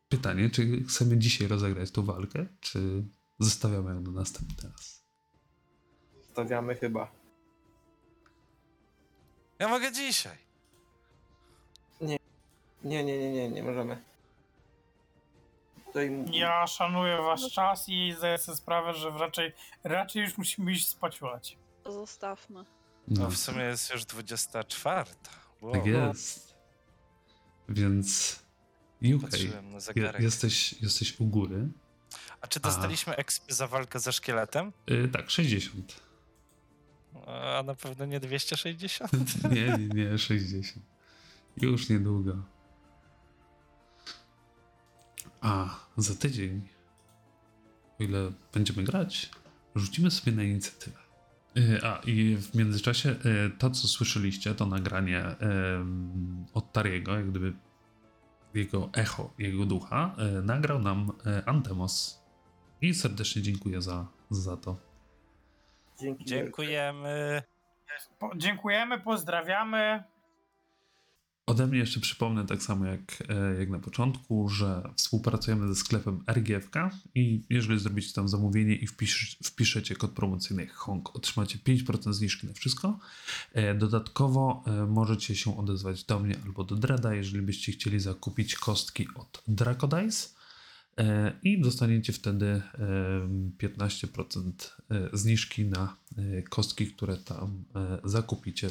pytanie, 0.08 0.50
czy 0.50 0.84
chcemy 0.88 1.18
dzisiaj 1.18 1.48
rozegrać 1.48 1.90
tą 1.90 2.02
walkę, 2.02 2.46
czy 2.60 3.04
zostawiamy 3.38 3.90
ją 3.94 4.00
na 4.00 4.10
następny 4.10 4.70
raz? 4.70 5.02
Stawiamy 6.32 6.74
chyba. 6.74 7.10
Ja 9.58 9.68
mogę 9.68 9.92
dzisiaj. 9.92 10.36
Nie, 12.00 12.18
nie, 12.84 13.04
nie, 13.04 13.32
nie, 13.32 13.50
nie 13.50 13.62
możemy. 13.62 14.02
Tutaj 15.96 16.24
Ja 16.32 16.66
szanuję 16.66 17.16
wasz 17.16 17.52
czas 17.52 17.88
i 17.88 18.14
zdaję 18.18 18.38
sobie 18.38 18.56
sprawę, 18.56 18.94
że 18.94 19.10
raczej, 19.10 19.52
raczej 19.84 20.22
już 20.22 20.38
musimy 20.38 20.72
iść 20.72 20.88
spać 20.88 21.22
łać. 21.22 21.58
Zostawmy. 21.86 22.64
No 23.08 23.30
w 23.30 23.36
sumie 23.36 23.62
jest 23.62 23.92
już 23.92 24.04
24. 24.04 25.10
Wow. 25.60 25.72
Tak 25.72 25.86
jest. 25.86 26.54
Więc 27.68 28.38
UK, 29.14 29.38
je, 29.38 29.80
zegarek. 29.80 30.22
jesteś, 30.22 30.82
jesteś 30.82 31.20
u 31.20 31.26
góry. 31.26 31.68
A 32.40 32.46
czy 32.46 32.60
dostaliśmy 32.60 33.16
expy 33.16 33.54
za 33.54 33.66
walkę 33.66 34.00
ze 34.00 34.12
szkieletem? 34.12 34.72
Yy, 34.86 35.08
tak, 35.08 35.30
60. 35.30 36.00
A 37.26 37.62
na 37.62 37.74
pewno 37.74 38.04
nie 38.04 38.20
260? 38.20 39.10
Nie, 39.52 39.78
nie, 39.78 40.04
nie, 40.10 40.18
60. 40.18 40.84
Już 41.56 41.88
niedługo. 41.88 42.55
A 45.40 45.80
za 45.96 46.14
tydzień, 46.14 46.68
o 48.00 48.02
ile 48.02 48.32
będziemy 48.54 48.82
grać, 48.82 49.30
rzucimy 49.74 50.10
sobie 50.10 50.32
na 50.32 50.42
inicjatywę. 50.42 50.98
Yy, 51.54 51.80
A 51.82 52.00
i 52.06 52.36
w 52.36 52.54
międzyczasie 52.54 53.08
yy, 53.08 53.50
to, 53.58 53.70
co 53.70 53.88
słyszeliście, 53.88 54.54
to 54.54 54.66
nagranie 54.66 55.24
od 56.54 56.72
Tariego, 56.72 57.16
jak 57.16 57.30
gdyby 57.30 57.52
jego 58.54 58.90
echo, 58.92 59.34
jego 59.38 59.66
ducha, 59.66 60.16
yy, 60.18 60.42
nagrał 60.42 60.78
nam 60.78 61.12
Antemos. 61.46 62.22
I 62.80 62.94
serdecznie 62.94 63.42
dziękuję 63.42 63.82
za, 63.82 64.06
za 64.30 64.56
to. 64.56 64.76
Dzięki. 66.00 66.24
Dziękujemy. 66.24 67.42
Po, 68.18 68.30
dziękujemy, 68.36 69.00
pozdrawiamy. 69.00 70.04
Ode 71.46 71.66
mnie 71.66 71.78
jeszcze 71.78 72.00
przypomnę 72.00 72.46
tak 72.46 72.62
samo 72.62 72.86
jak, 72.86 73.22
e, 73.28 73.58
jak 73.58 73.70
na 73.70 73.78
początku, 73.78 74.48
że 74.48 74.90
współpracujemy 74.96 75.68
ze 75.68 75.74
sklepem 75.74 76.24
RGFK 76.26 76.90
i 77.14 77.42
jeżeli 77.50 77.80
zrobicie 77.80 78.12
tam 78.12 78.28
zamówienie 78.28 78.74
i 78.74 78.86
wpisz, 78.86 79.38
wpiszecie 79.44 79.96
kod 79.96 80.10
promocyjny 80.10 80.66
HONG, 80.66 81.16
otrzymacie 81.16 81.58
5% 81.58 82.14
zniżki 82.14 82.46
na 82.46 82.52
wszystko. 82.52 82.98
E, 83.52 83.74
Dodatkowo 83.74 84.64
e, 84.66 84.86
możecie 84.86 85.36
się 85.36 85.58
odezwać 85.58 86.04
do 86.04 86.20
mnie 86.20 86.36
albo 86.44 86.64
do 86.64 86.76
Dreda, 86.76 87.14
jeżeli 87.14 87.42
byście 87.42 87.72
chcieli 87.72 88.00
zakupić 88.00 88.56
kostki 88.56 89.08
od 89.14 89.42
Dracodice 89.48 90.28
i 91.42 91.60
dostaniecie 91.60 92.12
wtedy 92.12 92.46
e, 92.46 92.62
15% 93.58 94.52
e, 94.90 95.08
zniżki 95.12 95.64
na 95.64 95.96
kostki, 96.48 96.86
które 96.86 97.16
tam 97.16 97.64
zakupicie. 98.04 98.70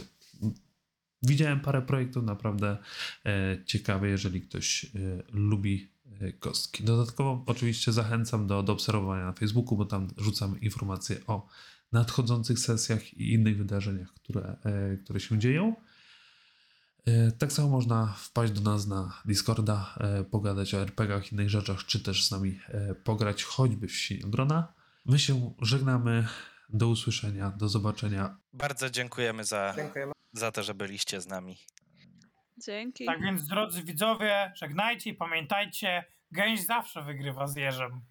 Widziałem 1.27 1.59
parę 1.59 1.81
projektów 1.81 2.23
naprawdę 2.23 2.77
e, 3.25 3.57
ciekawe, 3.65 4.09
jeżeli 4.09 4.41
ktoś 4.41 4.85
e, 4.85 4.89
lubi 5.33 5.89
e, 6.21 6.31
kostki. 6.31 6.83
Dodatkowo 6.83 7.43
oczywiście 7.45 7.91
zachęcam 7.91 8.47
do, 8.47 8.63
do 8.63 8.73
obserwowania 8.73 9.25
na 9.25 9.33
Facebooku, 9.33 9.77
bo 9.77 9.85
tam 9.85 10.07
rzucamy 10.17 10.57
informacje 10.57 11.17
o 11.27 11.47
nadchodzących 11.91 12.59
sesjach 12.59 13.13
i 13.13 13.33
innych 13.33 13.57
wydarzeniach, 13.57 14.13
które, 14.13 14.57
które 15.03 15.19
się 15.19 15.39
dzieją. 15.39 15.75
Tak 17.37 17.53
samo 17.53 17.69
można 17.69 18.13
wpaść 18.17 18.53
do 18.53 18.61
nas 18.61 18.87
na 18.87 19.21
Discorda, 19.25 19.99
pogadać 20.31 20.73
o 20.73 20.81
RPGach, 20.81 21.31
innych 21.31 21.49
rzeczach, 21.49 21.85
czy 21.85 21.99
też 21.99 22.25
z 22.25 22.31
nami 22.31 22.59
pograć 23.03 23.43
choćby 23.43 23.87
w 23.87 23.95
Siniogrona. 23.95 24.73
My 25.05 25.19
się 25.19 25.53
żegnamy. 25.61 26.27
Do 26.69 26.87
usłyszenia, 26.87 27.49
do 27.51 27.69
zobaczenia. 27.69 28.37
Bardzo 28.53 28.89
dziękujemy 28.89 29.43
za, 29.43 29.73
Dziękujemy. 29.75 30.11
za 30.33 30.51
to, 30.51 30.63
że 30.63 30.73
byliście 30.73 31.21
z 31.21 31.27
nami. 31.27 31.57
Dzięki. 32.57 33.05
Tak 33.05 33.21
więc, 33.21 33.47
drodzy 33.47 33.83
widzowie, 33.83 34.51
żegnajcie 34.55 35.09
i 35.09 35.13
pamiętajcie, 35.13 36.05
gęś 36.31 36.65
zawsze 36.65 37.03
wygrywa 37.03 37.47
z 37.47 37.55
jeżem. 37.55 38.01